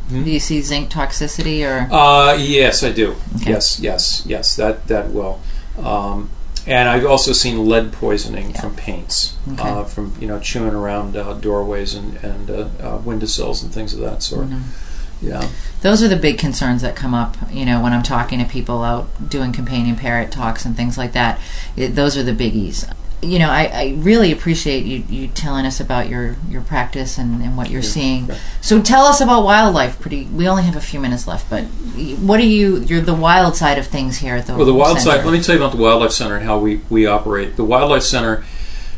Do 0.08 0.30
you 0.30 0.40
see 0.40 0.62
zinc 0.62 0.90
toxicity 0.90 1.66
or? 1.66 1.92
Uh, 1.92 2.34
yes, 2.34 2.82
I 2.82 2.92
do. 2.92 3.16
Okay. 3.36 3.50
Yes, 3.50 3.80
yes, 3.80 4.22
yes. 4.24 4.56
That 4.56 4.86
that 4.86 5.10
will. 5.10 5.40
Um, 5.78 6.30
and 6.66 6.88
I've 6.88 7.04
also 7.04 7.32
seen 7.32 7.68
lead 7.68 7.92
poisoning 7.92 8.52
from 8.52 8.74
paints, 8.74 9.36
Okay. 9.52 9.68
uh, 9.68 9.84
from 9.84 10.14
you 10.20 10.26
know 10.26 10.40
chewing 10.40 10.74
around 10.74 11.16
uh, 11.16 11.34
doorways 11.34 11.94
and 11.94 12.16
and 12.24 12.50
uh, 12.50 12.68
uh, 12.80 12.98
windowsills 13.04 13.62
and 13.62 13.72
things 13.72 13.92
of 13.94 14.00
that 14.00 14.22
sort. 14.22 14.46
Mm-hmm. 14.46 14.85
Yeah. 15.22 15.48
Those 15.82 16.02
are 16.02 16.08
the 16.08 16.16
big 16.16 16.38
concerns 16.38 16.82
that 16.82 16.96
come 16.96 17.14
up, 17.14 17.36
you 17.50 17.64
know, 17.64 17.80
when 17.82 17.92
I'm 17.92 18.02
talking 18.02 18.38
to 18.38 18.44
people 18.44 18.82
out 18.82 19.28
doing 19.28 19.52
companion 19.52 19.96
parrot 19.96 20.30
talks 20.30 20.64
and 20.64 20.76
things 20.76 20.98
like 20.98 21.12
that. 21.12 21.40
It, 21.76 21.94
those 21.94 22.16
are 22.16 22.22
the 22.22 22.32
biggies. 22.32 22.90
You 23.22 23.38
know, 23.38 23.48
I, 23.48 23.64
I 23.64 23.94
really 23.96 24.30
appreciate 24.30 24.84
you, 24.84 25.02
you 25.08 25.28
telling 25.28 25.64
us 25.64 25.80
about 25.80 26.08
your, 26.08 26.36
your 26.50 26.60
practice 26.60 27.16
and, 27.16 27.42
and 27.42 27.56
what 27.56 27.70
you're 27.70 27.82
seeing. 27.82 28.26
right. 28.26 28.38
So 28.60 28.82
tell 28.82 29.04
us 29.06 29.20
about 29.22 29.42
wildlife. 29.42 29.98
Pretty, 29.98 30.26
we 30.26 30.46
only 30.46 30.64
have 30.64 30.76
a 30.76 30.80
few 30.82 31.00
minutes 31.00 31.26
left, 31.26 31.48
but 31.48 31.64
what 31.64 32.38
are 32.40 32.44
you? 32.44 32.80
You're 32.80 33.00
the 33.00 33.14
wild 33.14 33.56
side 33.56 33.78
of 33.78 33.86
things 33.86 34.18
here 34.18 34.36
at 34.36 34.46
the 34.46 34.54
Well, 34.54 34.66
the 34.66 34.74
Wild 34.74 34.98
center. 35.00 35.16
Side. 35.16 35.24
Let 35.24 35.32
me 35.32 35.40
tell 35.42 35.54
you 35.56 35.62
about 35.62 35.74
the 35.74 35.82
Wildlife 35.82 36.12
Center 36.12 36.36
and 36.36 36.44
how 36.44 36.58
we, 36.58 36.82
we 36.90 37.06
operate. 37.06 37.56
The 37.56 37.64
Wildlife 37.64 38.02
Center 38.02 38.44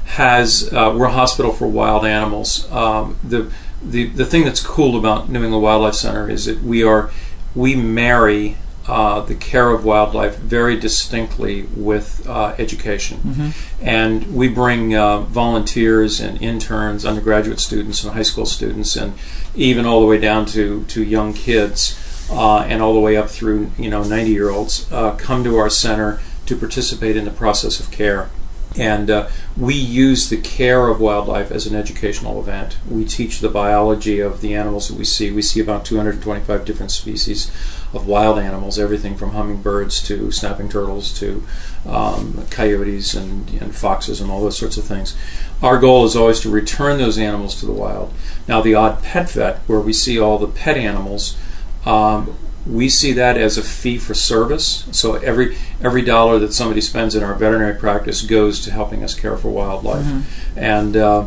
has 0.06 0.72
uh, 0.72 0.92
we're 0.96 1.06
a 1.06 1.12
hospital 1.12 1.52
for 1.52 1.68
wild 1.68 2.04
animals. 2.04 2.70
Um, 2.72 3.18
the 3.22 3.52
the 3.82 4.06
the 4.06 4.24
thing 4.24 4.44
that's 4.44 4.62
cool 4.62 4.96
about 4.98 5.28
New 5.28 5.42
England 5.42 5.62
Wildlife 5.62 5.94
Center 5.94 6.28
is 6.28 6.44
that 6.46 6.62
we 6.62 6.82
are 6.82 7.10
we 7.54 7.74
marry 7.74 8.56
uh, 8.86 9.20
the 9.20 9.34
care 9.34 9.70
of 9.70 9.84
wildlife 9.84 10.38
very 10.38 10.78
distinctly 10.78 11.62
with 11.76 12.26
uh, 12.26 12.54
education, 12.58 13.20
and 13.82 14.34
we 14.34 14.48
bring 14.48 14.94
uh, 14.94 15.20
volunteers 15.20 16.20
and 16.20 16.40
interns, 16.40 17.04
undergraduate 17.04 17.60
students, 17.60 18.02
and 18.02 18.14
high 18.14 18.22
school 18.22 18.46
students, 18.46 18.96
and 18.96 19.12
even 19.54 19.84
all 19.84 20.00
the 20.00 20.06
way 20.06 20.18
down 20.18 20.46
to 20.46 20.84
to 20.84 21.02
young 21.04 21.34
kids 21.34 21.98
uh, 22.30 22.60
and 22.60 22.82
all 22.82 22.94
the 22.94 23.00
way 23.00 23.16
up 23.16 23.28
through 23.28 23.70
you 23.78 23.90
know 23.90 24.02
90 24.02 24.30
year 24.30 24.50
olds 24.50 24.90
uh, 24.92 25.14
come 25.16 25.44
to 25.44 25.56
our 25.56 25.70
center 25.70 26.20
to 26.46 26.56
participate 26.56 27.16
in 27.16 27.24
the 27.24 27.30
process 27.30 27.78
of 27.80 27.90
care. 27.90 28.30
And 28.76 29.10
uh, 29.10 29.28
we 29.56 29.74
use 29.74 30.28
the 30.28 30.36
care 30.36 30.88
of 30.88 31.00
wildlife 31.00 31.50
as 31.50 31.66
an 31.66 31.74
educational 31.74 32.38
event. 32.38 32.76
We 32.88 33.04
teach 33.04 33.40
the 33.40 33.48
biology 33.48 34.20
of 34.20 34.40
the 34.40 34.54
animals 34.54 34.88
that 34.88 34.98
we 34.98 35.04
see. 35.04 35.30
We 35.30 35.42
see 35.42 35.60
about 35.60 35.84
225 35.84 36.64
different 36.64 36.92
species 36.92 37.50
of 37.94 38.06
wild 38.06 38.38
animals, 38.38 38.78
everything 38.78 39.16
from 39.16 39.30
hummingbirds 39.30 40.02
to 40.04 40.30
snapping 40.30 40.68
turtles 40.68 41.18
to 41.18 41.42
um, 41.86 42.46
coyotes 42.50 43.14
and, 43.14 43.50
and 43.60 43.74
foxes 43.74 44.20
and 44.20 44.30
all 44.30 44.42
those 44.42 44.58
sorts 44.58 44.76
of 44.76 44.84
things. 44.84 45.16
Our 45.62 45.78
goal 45.78 46.04
is 46.04 46.14
always 46.14 46.40
to 46.40 46.50
return 46.50 46.98
those 46.98 47.18
animals 47.18 47.58
to 47.60 47.66
the 47.66 47.72
wild. 47.72 48.12
Now, 48.46 48.60
the 48.60 48.74
odd 48.74 49.02
pet 49.02 49.30
vet, 49.30 49.58
where 49.66 49.80
we 49.80 49.94
see 49.94 50.20
all 50.20 50.38
the 50.38 50.46
pet 50.46 50.76
animals, 50.76 51.36
um, 51.86 52.36
we 52.68 52.88
see 52.88 53.12
that 53.14 53.36
as 53.36 53.56
a 53.56 53.62
fee 53.62 53.98
for 53.98 54.14
service. 54.14 54.86
So 54.92 55.14
every 55.14 55.56
every 55.82 56.02
dollar 56.02 56.38
that 56.40 56.52
somebody 56.52 56.80
spends 56.80 57.14
in 57.14 57.22
our 57.22 57.34
veterinary 57.34 57.74
practice 57.78 58.22
goes 58.22 58.60
to 58.60 58.70
helping 58.70 59.02
us 59.02 59.18
care 59.18 59.36
for 59.36 59.48
wildlife, 59.50 60.04
and 60.56 60.96
uh, 60.96 61.26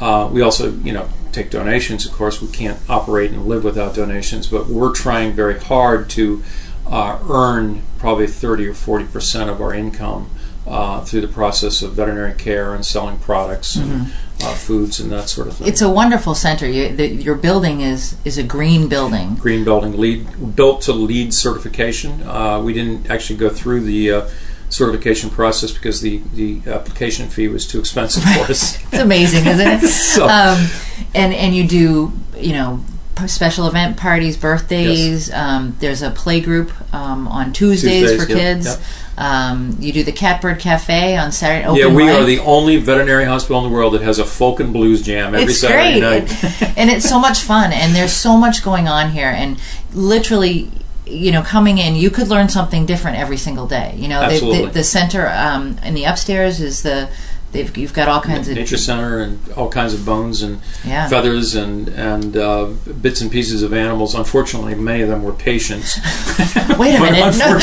uh, 0.00 0.28
we 0.30 0.42
also 0.42 0.72
you 0.72 0.92
know 0.92 1.08
take 1.32 1.50
donations. 1.50 2.06
Of 2.06 2.12
course, 2.12 2.42
we 2.42 2.48
can't 2.48 2.78
operate 2.90 3.30
and 3.30 3.46
live 3.46 3.64
without 3.64 3.94
donations, 3.94 4.46
but 4.46 4.66
we're 4.66 4.92
trying 4.92 5.32
very 5.32 5.58
hard 5.58 6.10
to 6.10 6.42
uh, 6.86 7.18
earn 7.28 7.82
probably 7.98 8.26
thirty 8.26 8.66
or 8.66 8.74
forty 8.74 9.06
percent 9.06 9.48
of 9.50 9.60
our 9.60 9.74
income. 9.74 10.30
Uh, 10.64 11.04
through 11.04 11.20
the 11.20 11.26
process 11.26 11.82
of 11.82 11.94
veterinary 11.94 12.32
care 12.34 12.72
and 12.72 12.86
selling 12.86 13.18
products 13.18 13.74
and 13.74 14.12
uh, 14.42 14.54
foods 14.54 15.00
and 15.00 15.10
that 15.12 15.28
sort 15.28 15.48
of 15.48 15.56
thing. 15.56 15.68
It's 15.68 15.82
a 15.82 15.88
wonderful 15.90 16.34
center. 16.34 16.68
You, 16.68 16.94
the, 16.94 17.06
your 17.08 17.34
building 17.34 17.80
is 17.80 18.16
is 18.24 18.38
a 18.38 18.42
green 18.42 18.88
building. 18.88 19.34
green 19.36 19.64
building 19.64 19.96
LEED 19.98 20.56
built 20.56 20.82
to 20.82 20.92
LEED 20.92 21.32
certification. 21.32 22.22
Uh, 22.22 22.60
we 22.60 22.72
didn't 22.72 23.10
actually 23.10 23.38
go 23.38 23.48
through 23.48 23.80
the 23.80 24.10
uh, 24.12 24.28
certification 24.68 25.30
process 25.30 25.70
because 25.70 26.00
the, 26.00 26.18
the 26.34 26.60
application 26.66 27.28
fee 27.28 27.48
was 27.48 27.66
too 27.66 27.78
expensive 27.78 28.22
for 28.22 28.50
us. 28.50 28.78
It's 28.92 29.02
amazing, 29.02 29.46
isn't 29.46 29.66
it? 29.66 29.80
So- 29.88 30.26
um, 30.28 30.66
and 31.14 31.34
and 31.34 31.54
you 31.54 31.66
do 31.66 32.12
you 32.36 32.52
know 32.52 32.82
special 33.26 33.66
event 33.66 33.96
parties, 33.96 34.36
birthdays. 34.36 35.32
Um, 35.32 35.76
there's 35.80 36.02
a 36.02 36.10
play 36.10 36.40
group 36.40 36.72
um, 36.94 37.28
on 37.28 37.52
Tuesdays, 37.52 38.10
Tuesdays, 38.10 38.24
for 38.24 38.30
yep, 38.30 38.38
kids. 38.38 38.66
yep. 38.66 38.80
Um, 39.18 39.76
you 39.78 39.92
do 39.92 40.02
the 40.02 40.12
Catbird 40.12 40.58
Cafe 40.58 41.16
on 41.16 41.32
Saturday. 41.32 41.66
Open 41.66 41.80
yeah, 41.80 41.86
we 41.86 42.04
mic. 42.04 42.14
are 42.14 42.24
the 42.24 42.38
only 42.40 42.78
veterinary 42.78 43.24
hospital 43.24 43.62
in 43.64 43.70
the 43.70 43.74
world 43.74 43.94
that 43.94 44.02
has 44.02 44.18
a 44.18 44.24
folk 44.24 44.58
and 44.58 44.72
blues 44.72 45.02
jam 45.02 45.34
every 45.34 45.52
it's 45.52 45.60
Saturday 45.60 46.00
great, 46.00 46.24
night. 46.28 46.44
and, 46.62 46.78
and 46.78 46.90
it's 46.90 47.08
so 47.08 47.18
much 47.18 47.40
fun. 47.40 47.72
And 47.72 47.94
there's 47.94 48.12
so 48.12 48.36
much 48.36 48.64
going 48.64 48.88
on 48.88 49.10
here, 49.10 49.28
and 49.28 49.60
literally, 49.92 50.70
you 51.04 51.30
know, 51.30 51.42
coming 51.42 51.78
in, 51.78 51.94
you 51.94 52.10
could 52.10 52.28
learn 52.28 52.48
something 52.48 52.86
different 52.86 53.18
every 53.18 53.36
single 53.36 53.66
day. 53.66 53.94
You 53.96 54.08
know, 54.08 54.22
Absolutely. 54.22 54.66
the, 54.66 54.72
the 54.72 54.84
center 54.84 55.28
um, 55.28 55.78
in 55.84 55.94
the 55.94 56.04
upstairs 56.04 56.60
is 56.60 56.82
the 56.82 57.10
they've 57.52 57.76
you've 57.76 57.92
got 57.92 58.08
all 58.08 58.20
kinds 58.20 58.48
of 58.48 58.54
Nature 58.56 58.76
Center 58.76 59.20
and 59.20 59.38
all 59.52 59.68
kinds 59.68 59.94
of 59.94 60.04
bones 60.04 60.42
and 60.42 60.60
Yeah. 60.84 61.08
feathers 61.08 61.54
and 61.54 61.88
and 61.88 62.36
uh, 62.36 62.66
bits 63.00 63.20
and 63.20 63.30
pieces 63.30 63.62
of 63.62 63.72
animals. 63.72 64.14
Unfortunately, 64.14 64.74
many 64.74 65.02
of 65.02 65.08
them 65.08 65.22
were 65.22 65.32
patients. 65.32 65.98
Wait 66.78 66.94
a 66.94 67.00
minute. 67.00 67.36
No. 67.38 67.58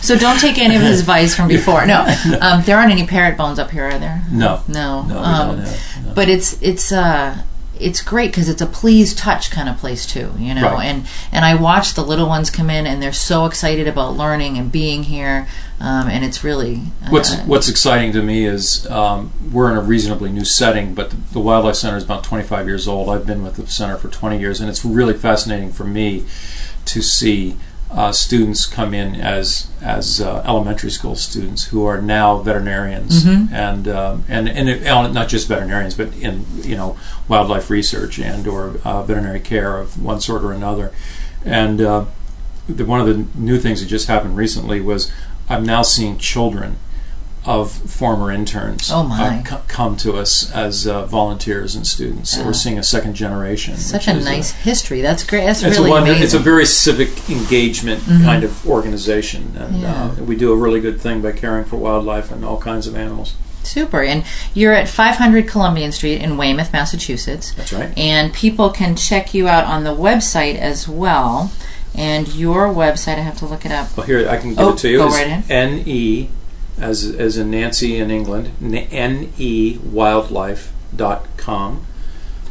so 0.00 0.16
don't 0.16 0.40
take 0.40 0.58
any 0.58 0.76
of 0.76 0.82
his 0.82 1.00
advice 1.04 1.34
from 1.34 1.48
before. 1.48 1.86
No, 1.86 2.04
um, 2.40 2.62
there 2.64 2.76
aren't 2.78 2.92
any 2.92 3.06
parrot 3.06 3.36
bones 3.36 3.58
up 3.58 3.70
here, 3.70 3.84
are 3.84 3.98
there? 3.98 4.22
No, 4.30 4.62
No. 4.68 5.02
no, 5.02 5.18
um, 5.18 5.58
have. 5.58 6.06
no. 6.06 6.12
But 6.14 6.28
it's 6.28 6.60
it's 6.62 6.90
uh 6.92 7.38
it's 7.80 8.00
great 8.02 8.30
because 8.30 8.48
it's 8.48 8.62
a 8.62 8.66
please 8.66 9.14
touch 9.14 9.50
kind 9.50 9.68
of 9.68 9.76
place 9.78 10.06
too, 10.06 10.32
you 10.38 10.54
know. 10.54 10.62
Right. 10.74 10.86
And 10.86 11.06
and 11.32 11.44
I 11.44 11.54
watch 11.56 11.94
the 11.94 12.04
little 12.04 12.28
ones 12.28 12.48
come 12.48 12.70
in 12.70 12.86
and 12.86 13.02
they're 13.02 13.12
so 13.12 13.46
excited 13.46 13.88
about 13.88 14.16
learning 14.16 14.56
and 14.58 14.70
being 14.70 15.02
here, 15.04 15.48
um, 15.80 16.08
and 16.08 16.24
it's 16.24 16.44
really 16.44 16.82
uh, 17.04 17.08
What's 17.10 17.36
What's 17.42 17.68
exciting 17.68 18.12
to 18.12 18.22
me 18.22 18.44
is 18.44 18.86
um, 18.90 19.32
we're 19.52 19.70
in 19.70 19.76
a 19.76 19.82
reasonably 19.82 20.30
new 20.30 20.44
setting, 20.44 20.94
but 20.94 21.10
the, 21.10 21.16
the 21.16 21.40
Wildlife 21.40 21.76
Center 21.76 21.96
is 21.96 22.04
about 22.04 22.24
25 22.24 22.66
years 22.66 22.86
old. 22.86 23.10
I've 23.10 23.26
been 23.26 23.42
with 23.42 23.56
the 23.56 23.66
center 23.66 23.96
for 23.96 24.08
20 24.08 24.38
years, 24.38 24.60
and 24.60 24.70
it's 24.70 24.84
really 24.84 25.14
fascinating 25.14 25.72
for 25.72 25.84
me 25.84 26.24
to 26.86 27.02
see 27.02 27.56
uh, 27.90 28.10
students 28.10 28.66
come 28.66 28.92
in 28.92 29.14
as 29.14 29.70
as 29.80 30.20
uh, 30.20 30.42
elementary 30.46 30.90
school 30.90 31.14
students 31.14 31.66
who 31.66 31.84
are 31.86 32.00
now 32.00 32.38
veterinarians, 32.38 33.24
and 33.52 33.86
um, 33.88 34.24
and 34.28 34.48
and 34.48 35.14
not 35.14 35.28
just 35.28 35.46
veterinarians, 35.46 35.94
but 35.94 36.12
in 36.16 36.44
you 36.62 36.76
know 36.76 36.98
wildlife 37.28 37.70
research 37.70 38.18
and 38.18 38.48
or 38.48 38.80
uh, 38.84 39.02
veterinary 39.02 39.40
care 39.40 39.78
of 39.78 40.02
one 40.02 40.20
sort 40.20 40.42
or 40.42 40.52
another, 40.52 40.92
and. 41.44 41.80
Uh, 41.80 42.04
the, 42.66 42.86
one 42.86 42.98
of 42.98 43.06
the 43.06 43.38
new 43.38 43.58
things 43.58 43.82
that 43.82 43.86
just 43.88 44.08
happened 44.08 44.38
recently 44.38 44.80
was 44.80 45.12
I'm 45.48 45.64
now 45.64 45.82
seeing 45.82 46.18
children 46.18 46.76
of 47.46 47.70
former 47.70 48.30
interns 48.32 48.90
Oh, 48.90 49.06
uh, 49.12 49.42
co- 49.42 49.60
come 49.68 49.98
to 49.98 50.14
us 50.16 50.50
as 50.52 50.86
uh, 50.86 51.04
volunteers 51.04 51.74
and 51.74 51.86
students. 51.86 52.30
So 52.30 52.40
Yeah. 52.40 52.46
we're 52.46 52.52
seeing 52.54 52.78
a 52.78 52.82
second 52.82 53.14
generation. 53.16 53.76
such 53.76 54.08
a 54.08 54.12
uh, 54.12 54.18
nice 54.20 54.52
history. 54.52 55.02
That's 55.02 55.24
great. 55.24 55.44
That's 55.44 55.62
it's 55.62 55.76
really 55.76 55.90
a 55.90 55.92
wonder, 55.92 56.10
amazing. 56.12 56.24
It's 56.24 56.32
a 56.34 56.38
very 56.38 56.64
civic 56.64 57.28
engagement 57.28 58.02
kind 58.06 58.44
of 58.44 58.66
organization, 58.66 59.54
and 59.58 59.82
Yeah. 59.82 60.04
uh, 60.18 60.24
we 60.24 60.36
do 60.36 60.52
a 60.52 60.56
really 60.56 60.80
good 60.80 60.98
thing 61.02 61.20
by 61.20 61.32
caring 61.32 61.66
for 61.66 61.76
wildlife 61.76 62.30
and 62.32 62.46
all 62.46 62.56
kinds 62.58 62.86
of 62.86 62.96
animals. 62.96 63.34
Super. 63.62 64.02
And 64.02 64.24
you're 64.54 64.72
at 64.74 64.88
500 64.88 65.46
Columbian 65.46 65.92
Street 65.92 66.20
in 66.22 66.36
Weymouth, 66.38 66.72
Massachusetts. 66.72 67.52
That's 67.56 67.72
right. 67.74 67.96
And 67.98 68.32
people 68.32 68.70
can 68.70 68.94
check 68.96 69.34
you 69.34 69.48
out 69.48 69.64
on 69.64 69.84
the 69.84 69.94
website 69.94 70.56
as 70.56 70.86
well. 70.88 71.50
And 71.96 72.34
your 72.34 72.68
website, 72.68 73.18
I 73.18 73.20
have 73.20 73.38
to 73.38 73.46
look 73.46 73.64
it 73.64 73.70
up. 73.72 73.96
Well, 73.96 74.06
here 74.06 74.28
I 74.28 74.36
can 74.38 74.50
give 74.50 74.58
Oh, 74.58 74.72
it 74.72 74.78
to 74.78 74.88
you. 74.88 74.98
go 74.98 75.06
It's 75.06 75.14
right 75.14 75.26
ahead. 75.26 75.44
N 75.50 75.82
E, 75.86 76.28
as 76.78 77.04
as 77.04 77.36
in 77.36 77.50
Nancy 77.50 77.96
in 77.98 78.10
England. 78.10 78.50
N 78.90 79.32
E 79.38 79.78
Wildlife 79.84 80.72
dot 80.94 81.26
com. 81.36 81.86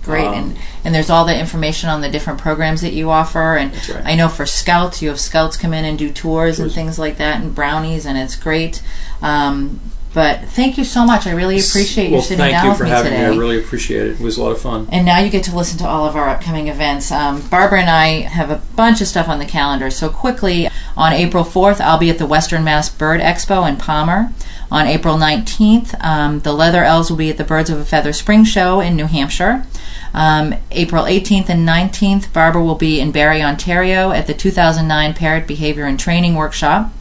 Great. 0.03 0.25
Um, 0.25 0.33
and, 0.33 0.57
and 0.83 0.95
there's 0.95 1.09
all 1.09 1.23
the 1.25 1.37
information 1.39 1.89
on 1.89 2.01
the 2.01 2.09
different 2.09 2.37
programs 2.39 2.81
that 2.81 2.91
you 2.91 3.09
offer. 3.09 3.55
And 3.55 3.71
That's 3.73 3.89
right. 3.89 4.05
I 4.05 4.15
know 4.15 4.27
for 4.27 4.45
scouts, 4.45 5.01
you 5.01 5.07
have 5.09 5.19
scouts 5.19 5.55
come 5.55 5.73
in 5.73 5.85
and 5.85 5.97
do 5.97 6.11
tours 6.11 6.59
and 6.59 6.69
things 6.71 6.99
like 6.99 7.17
that 7.17 7.41
and 7.41 7.55
brownies, 7.55 8.05
and 8.05 8.17
it's 8.17 8.35
great. 8.35 8.81
Um, 9.21 9.79
but 10.13 10.45
thank 10.49 10.77
you 10.77 10.83
so 10.83 11.05
much. 11.05 11.25
I 11.25 11.31
really 11.31 11.59
appreciate 11.59 12.07
you 12.07 12.13
well, 12.13 12.21
sitting 12.21 12.37
thank 12.37 12.53
down 12.53 12.65
you 12.65 12.69
with 12.71 12.77
for 12.77 12.83
me 12.83 12.89
having 12.91 13.11
today. 13.11 13.29
me. 13.29 13.35
I 13.35 13.37
really 13.37 13.59
appreciate 13.59 14.07
it. 14.07 14.11
It 14.11 14.19
was 14.19 14.37
a 14.37 14.43
lot 14.43 14.51
of 14.51 14.61
fun. 14.61 14.87
And 14.91 15.05
now 15.05 15.19
you 15.19 15.29
get 15.29 15.43
to 15.45 15.55
listen 15.55 15.77
to 15.79 15.87
all 15.87 16.05
of 16.05 16.15
our 16.15 16.29
upcoming 16.29 16.67
events. 16.67 17.11
Um, 17.11 17.41
Barbara 17.49 17.81
and 17.81 17.89
I 17.89 18.21
have 18.21 18.51
a 18.51 18.61
bunch 18.75 19.01
of 19.01 19.07
stuff 19.07 19.27
on 19.27 19.39
the 19.39 19.45
calendar. 19.45 19.89
So 19.89 20.09
quickly, 20.09 20.69
on 20.95 21.13
April 21.13 21.43
4th, 21.43 21.81
I'll 21.81 21.97
be 21.97 22.09
at 22.09 22.19
the 22.19 22.27
Western 22.27 22.63
Mass 22.63 22.89
Bird 22.89 23.21
Expo 23.21 23.67
in 23.67 23.77
Palmer. 23.77 24.31
On 24.71 24.87
April 24.87 25.17
19th, 25.17 26.03
um, 26.03 26.39
the 26.39 26.53
Leather 26.53 26.83
Elves 26.83 27.09
will 27.09 27.17
be 27.17 27.29
at 27.29 27.37
the 27.37 27.43
Birds 27.43 27.69
of 27.69 27.79
a 27.79 27.85
Feather 27.85 28.13
Spring 28.13 28.43
Show 28.43 28.79
in 28.79 28.95
New 28.95 29.05
Hampshire. 29.05 29.65
Um, 30.13 30.55
April 30.71 31.05
18th 31.05 31.49
and 31.49 31.67
19th, 31.67 32.31
Barbara 32.33 32.63
will 32.63 32.75
be 32.75 32.99
in 32.99 33.11
Barrie, 33.11 33.41
Ontario 33.41 34.11
at 34.11 34.27
the 34.27 34.33
2009 34.33 35.13
Parrot 35.15 35.47
Behavior 35.47 35.85
and 35.85 35.99
Training 35.99 36.35
Workshop. 36.35 36.91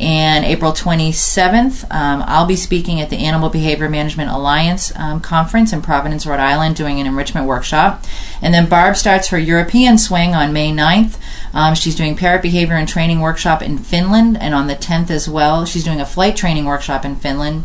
And 0.00 0.44
April 0.44 0.72
27th, 0.72 1.84
um, 1.92 2.24
I'll 2.26 2.46
be 2.46 2.56
speaking 2.56 3.00
at 3.00 3.10
the 3.10 3.18
Animal 3.18 3.48
Behavior 3.48 3.88
Management 3.88 4.30
Alliance 4.30 4.92
um, 4.96 5.20
conference 5.20 5.72
in 5.72 5.82
Providence, 5.82 6.26
Rhode 6.26 6.40
Island, 6.40 6.74
doing 6.74 6.98
an 6.98 7.06
enrichment 7.06 7.46
workshop. 7.46 8.04
And 8.42 8.52
then 8.52 8.68
Barb 8.68 8.96
starts 8.96 9.28
her 9.28 9.38
European 9.38 9.96
swing 9.98 10.34
on 10.34 10.52
May 10.52 10.72
9th. 10.72 11.16
Um, 11.52 11.76
she's 11.76 11.94
doing 11.94 12.16
parrot 12.16 12.42
behavior 12.42 12.74
and 12.74 12.88
training 12.88 13.20
workshop 13.20 13.62
in 13.62 13.78
Finland, 13.78 14.36
and 14.40 14.52
on 14.52 14.66
the 14.66 14.74
10th 14.74 15.10
as 15.10 15.28
well, 15.28 15.64
she's 15.64 15.84
doing 15.84 16.00
a 16.00 16.06
flight 16.06 16.36
training 16.36 16.64
workshop 16.64 17.04
in 17.04 17.14
Finland. 17.14 17.64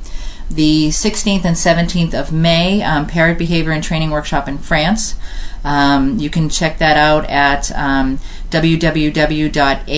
The 0.51 0.89
16th 0.89 1.45
and 1.45 1.55
17th 1.55 2.13
of 2.13 2.31
May, 2.31 2.83
um, 2.83 3.07
parrot 3.07 3.39
behavior 3.39 3.71
and 3.71 3.83
training 3.83 4.11
workshop 4.11 4.47
in 4.47 4.59
France. 4.59 5.15
Um, 5.63 6.19
you 6.19 6.29
can 6.29 6.49
check 6.49 6.77
that 6.77 6.97
out 6.97 7.25
at 7.29 7.71
um, 7.75 8.19
www.aedp.fr. 8.51 9.89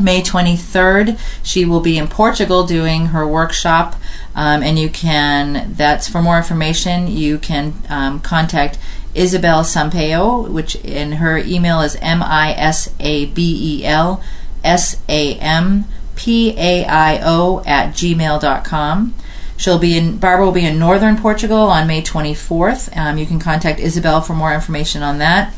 May 0.00 0.22
23rd, 0.22 1.18
she 1.42 1.66
will 1.66 1.80
be 1.80 1.98
in 1.98 2.08
Portugal 2.08 2.64
doing 2.64 3.06
her 3.06 3.26
workshop, 3.28 3.96
um, 4.34 4.62
and 4.62 4.78
you 4.78 4.88
can, 4.88 5.74
that's 5.74 6.08
for 6.08 6.22
more 6.22 6.38
information, 6.38 7.06
you 7.06 7.38
can 7.38 7.74
um, 7.90 8.20
contact 8.20 8.78
Isabel 9.14 9.62
Sampaio, 9.62 10.48
which 10.48 10.76
in 10.76 11.12
her 11.12 11.36
email 11.38 11.80
is 11.80 11.96
M 11.96 12.22
I 12.22 12.52
S 12.52 12.94
A 13.00 13.26
B 13.26 13.80
E 13.80 13.84
L 13.84 14.22
S 14.64 15.02
A 15.08 15.34
M 15.34 15.84
P 16.16 16.54
A 16.56 16.84
I 16.84 17.20
O 17.22 17.62
at 17.66 17.92
gmail.com. 17.92 19.14
She'll 19.60 19.78
be 19.78 19.98
in 19.98 20.16
Barbara 20.16 20.46
will 20.46 20.52
be 20.52 20.64
in 20.64 20.78
northern 20.78 21.18
Portugal 21.18 21.58
on 21.58 21.86
May 21.86 22.00
24th. 22.00 22.96
Um, 22.96 23.18
you 23.18 23.26
can 23.26 23.38
contact 23.38 23.78
Isabel 23.78 24.22
for 24.22 24.32
more 24.32 24.54
information 24.54 25.02
on 25.02 25.18
that. 25.18 25.52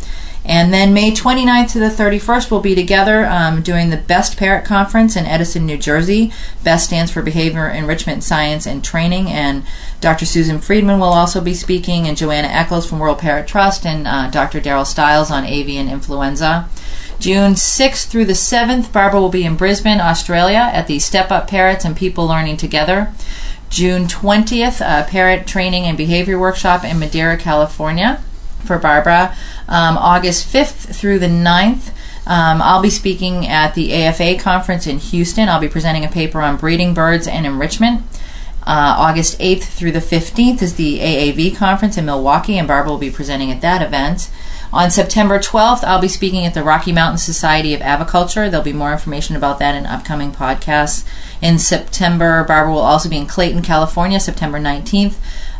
And 0.44 0.74
then 0.74 0.92
May 0.92 1.12
29th 1.12 1.70
to 1.70 1.78
the 1.78 1.86
31st, 1.86 2.50
we'll 2.50 2.60
be 2.60 2.74
together 2.74 3.26
um, 3.26 3.62
doing 3.62 3.90
the 3.90 3.96
Best 3.96 4.36
Parrot 4.36 4.64
Conference 4.64 5.14
in 5.14 5.24
Edison, 5.24 5.66
New 5.66 5.78
Jersey. 5.78 6.32
BEST 6.64 6.86
stands 6.86 7.12
for 7.12 7.22
Behavior 7.22 7.68
Enrichment 7.68 8.24
Science 8.24 8.66
and 8.66 8.82
Training. 8.82 9.28
And 9.28 9.62
Dr. 10.00 10.26
Susan 10.26 10.58
Friedman 10.58 10.98
will 10.98 11.12
also 11.12 11.40
be 11.40 11.54
speaking, 11.54 12.08
and 12.08 12.16
Joanna 12.16 12.48
Eckles 12.48 12.88
from 12.88 12.98
World 12.98 13.20
Parrot 13.20 13.46
Trust, 13.46 13.86
and 13.86 14.08
uh, 14.08 14.30
Dr. 14.30 14.60
Daryl 14.60 14.84
Stiles 14.84 15.30
on 15.30 15.44
avian 15.44 15.88
influenza. 15.88 16.68
June 17.20 17.52
6th 17.52 18.08
through 18.08 18.24
the 18.24 18.32
7th, 18.32 18.92
Barbara 18.92 19.20
will 19.20 19.28
be 19.28 19.44
in 19.44 19.54
Brisbane, 19.54 20.00
Australia 20.00 20.70
at 20.72 20.88
the 20.88 20.98
Step 20.98 21.30
Up 21.30 21.46
Parrots 21.46 21.84
and 21.84 21.96
People 21.96 22.26
Learning 22.26 22.56
Together. 22.56 23.14
June 23.72 24.06
20th, 24.06 24.82
a 24.82 25.08
parrot 25.08 25.46
training 25.46 25.84
and 25.84 25.96
behavior 25.96 26.38
workshop 26.38 26.84
in 26.84 26.98
Madera, 26.98 27.38
California 27.38 28.22
for 28.66 28.78
Barbara. 28.78 29.34
Um, 29.66 29.96
August 29.96 30.46
5th 30.52 30.94
through 30.94 31.18
the 31.18 31.26
9th, 31.26 31.88
um, 32.26 32.60
I'll 32.60 32.82
be 32.82 32.90
speaking 32.90 33.48
at 33.48 33.74
the 33.74 33.94
AFA 33.94 34.36
conference 34.38 34.86
in 34.86 34.98
Houston. 34.98 35.48
I'll 35.48 35.58
be 35.58 35.70
presenting 35.70 36.04
a 36.04 36.08
paper 36.08 36.42
on 36.42 36.58
breeding 36.58 36.92
birds 36.92 37.26
and 37.26 37.46
enrichment. 37.46 38.02
Uh, 38.64 38.94
August 38.98 39.38
8th 39.38 39.64
through 39.64 39.92
the 39.92 40.00
15th 40.00 40.60
is 40.60 40.74
the 40.74 41.00
AAV 41.00 41.56
conference 41.56 41.96
in 41.96 42.04
Milwaukee, 42.04 42.58
and 42.58 42.68
Barbara 42.68 42.92
will 42.92 42.98
be 42.98 43.10
presenting 43.10 43.50
at 43.50 43.62
that 43.62 43.80
event. 43.80 44.30
On 44.72 44.90
September 44.90 45.38
12th, 45.38 45.84
I'll 45.84 46.00
be 46.00 46.08
speaking 46.08 46.46
at 46.46 46.54
the 46.54 46.62
Rocky 46.62 46.92
Mountain 46.92 47.18
Society 47.18 47.74
of 47.74 47.82
Aviculture. 47.82 48.50
There'll 48.50 48.64
be 48.64 48.72
more 48.72 48.92
information 48.92 49.36
about 49.36 49.58
that 49.58 49.74
in 49.74 49.84
upcoming 49.84 50.32
podcasts. 50.32 51.04
In 51.42 51.58
September, 51.58 52.42
Barbara 52.42 52.72
will 52.72 52.80
also 52.80 53.10
be 53.10 53.18
in 53.18 53.26
Clayton, 53.26 53.60
California, 53.60 54.18
September 54.18 54.58
19th. 54.58 55.16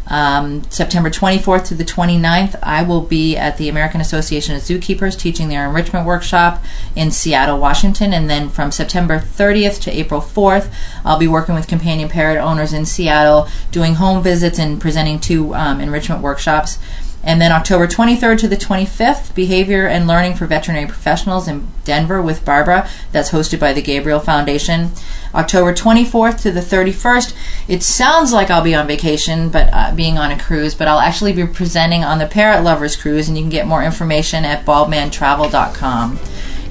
Um, 0.06 0.64
September 0.70 1.10
24th 1.10 1.66
to 1.66 1.74
the 1.74 1.84
29th, 1.84 2.58
I 2.62 2.82
will 2.82 3.02
be 3.02 3.36
at 3.36 3.56
the 3.56 3.68
American 3.68 4.00
Association 4.00 4.56
of 4.56 4.62
Zookeepers 4.62 5.16
teaching 5.16 5.48
their 5.48 5.66
enrichment 5.66 6.06
workshop 6.06 6.62
in 6.96 7.10
Seattle, 7.10 7.58
Washington. 7.58 8.12
And 8.12 8.28
then 8.28 8.48
from 8.48 8.72
September 8.72 9.18
30th 9.18 9.80
to 9.82 9.96
April 9.96 10.20
4th, 10.20 10.72
I'll 11.04 11.18
be 11.18 11.28
working 11.28 11.54
with 11.54 11.68
companion 11.68 12.08
parrot 12.08 12.40
owners 12.40 12.72
in 12.72 12.86
Seattle, 12.86 13.46
doing 13.70 13.94
home 13.94 14.22
visits 14.22 14.58
and 14.58 14.80
presenting 14.80 15.20
two 15.20 15.54
um, 15.54 15.80
enrichment 15.80 16.22
workshops. 16.22 16.78
And 17.24 17.40
then 17.40 17.52
October 17.52 17.86
23rd 17.86 18.40
to 18.40 18.48
the 18.48 18.56
25th, 18.56 19.34
Behavior 19.34 19.86
and 19.86 20.08
Learning 20.08 20.34
for 20.34 20.46
Veterinary 20.46 20.86
Professionals 20.86 21.46
in 21.46 21.68
Denver 21.84 22.20
with 22.20 22.44
Barbara. 22.44 22.88
That's 23.12 23.30
hosted 23.30 23.60
by 23.60 23.72
the 23.72 23.82
Gabriel 23.82 24.18
Foundation. 24.18 24.90
October 25.34 25.72
24th 25.72 26.42
to 26.42 26.50
the 26.50 26.60
31st, 26.60 27.34
it 27.68 27.82
sounds 27.82 28.32
like 28.32 28.50
I'll 28.50 28.62
be 28.62 28.74
on 28.74 28.86
vacation, 28.86 29.48
but 29.48 29.70
uh, 29.72 29.94
being 29.94 30.18
on 30.18 30.30
a 30.30 30.38
cruise, 30.38 30.74
but 30.74 30.88
I'll 30.88 30.98
actually 30.98 31.32
be 31.32 31.46
presenting 31.46 32.04
on 32.04 32.18
the 32.18 32.26
Parrot 32.26 32.62
Lovers 32.62 32.96
Cruise, 32.96 33.28
and 33.28 33.38
you 33.38 33.44
can 33.44 33.50
get 33.50 33.66
more 33.66 33.82
information 33.82 34.44
at 34.44 34.66
baldmantravel.com. 34.66 36.18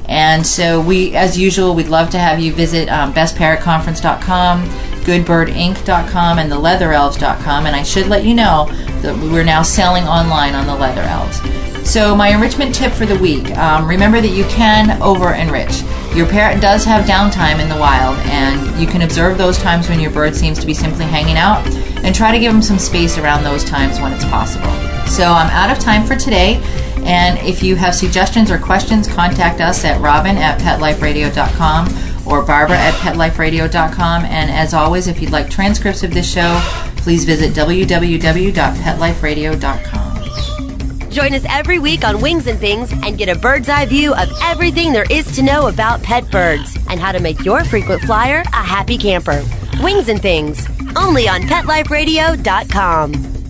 And 0.07 0.45
so 0.45 0.81
we, 0.81 1.15
as 1.15 1.37
usual, 1.37 1.73
we'd 1.75 1.87
love 1.87 2.09
to 2.11 2.19
have 2.19 2.39
you 2.39 2.53
visit 2.53 2.89
um, 2.89 3.13
bestparrotconference.com, 3.13 4.65
goodbirdinc.com, 5.03 6.39
and 6.39 6.51
theleatherelves.com. 6.51 7.65
And 7.65 7.75
I 7.75 7.83
should 7.83 8.07
let 8.07 8.25
you 8.25 8.33
know 8.33 8.67
that 9.01 9.15
we're 9.15 9.43
now 9.43 9.61
selling 9.61 10.03
online 10.03 10.53
on 10.53 10.67
the 10.67 10.75
Leather 10.75 11.01
Elves. 11.01 11.41
So 11.89 12.15
my 12.15 12.29
enrichment 12.29 12.75
tip 12.75 12.91
for 12.93 13.05
the 13.05 13.17
week: 13.17 13.57
um, 13.57 13.87
remember 13.87 14.21
that 14.21 14.29
you 14.29 14.43
can 14.45 15.01
over 15.01 15.33
enrich. 15.33 15.81
Your 16.13 16.27
parrot 16.27 16.61
does 16.61 16.83
have 16.85 17.05
downtime 17.05 17.59
in 17.59 17.69
the 17.69 17.75
wild, 17.75 18.17
and 18.27 18.79
you 18.79 18.85
can 18.85 19.01
observe 19.01 19.37
those 19.37 19.57
times 19.57 19.89
when 19.89 19.99
your 19.99 20.11
bird 20.11 20.35
seems 20.35 20.59
to 20.59 20.65
be 20.65 20.73
simply 20.73 21.05
hanging 21.05 21.37
out, 21.37 21.65
and 22.03 22.13
try 22.13 22.31
to 22.31 22.39
give 22.39 22.53
them 22.53 22.61
some 22.61 22.77
space 22.77 23.17
around 23.17 23.43
those 23.43 23.63
times 23.63 23.99
when 23.99 24.13
it's 24.13 24.25
possible. 24.25 24.71
So 25.07 25.25
I'm 25.25 25.49
out 25.49 25.75
of 25.75 25.79
time 25.79 26.05
for 26.05 26.15
today. 26.15 26.61
And 27.05 27.37
if 27.39 27.63
you 27.63 27.75
have 27.75 27.95
suggestions 27.95 28.51
or 28.51 28.57
questions, 28.57 29.07
contact 29.07 29.61
us 29.61 29.85
at 29.85 30.01
robin 30.01 30.35
at 30.37 30.59
petliferadio.com 30.59 31.87
or 32.27 32.43
barbara 32.43 32.77
at 32.77 32.93
petliferadio.com. 32.95 34.25
And 34.25 34.51
as 34.51 34.73
always, 34.73 35.07
if 35.07 35.21
you'd 35.21 35.31
like 35.31 35.49
transcripts 35.49 36.03
of 36.03 36.13
this 36.13 36.29
show, 36.31 36.59
please 36.97 37.23
visit 37.25 37.53
www.petliferadio.com. 37.53 40.11
Join 41.09 41.33
us 41.33 41.43
every 41.49 41.77
week 41.77 42.05
on 42.05 42.21
Wings 42.21 42.47
and 42.47 42.57
Things 42.57 42.93
and 43.03 43.17
get 43.17 43.27
a 43.27 43.37
bird's 43.37 43.67
eye 43.67 43.85
view 43.85 44.13
of 44.13 44.29
everything 44.43 44.93
there 44.93 45.05
is 45.09 45.29
to 45.35 45.43
know 45.43 45.67
about 45.67 46.01
pet 46.01 46.31
birds 46.31 46.77
and 46.89 47.01
how 47.01 47.11
to 47.11 47.19
make 47.19 47.43
your 47.43 47.65
frequent 47.65 48.01
flyer 48.03 48.43
a 48.53 48.63
happy 48.63 48.97
camper. 48.97 49.43
Wings 49.83 50.07
and 50.07 50.21
Things, 50.21 50.65
only 50.95 51.27
on 51.27 51.41
PetLifeRadio.com. 51.41 53.40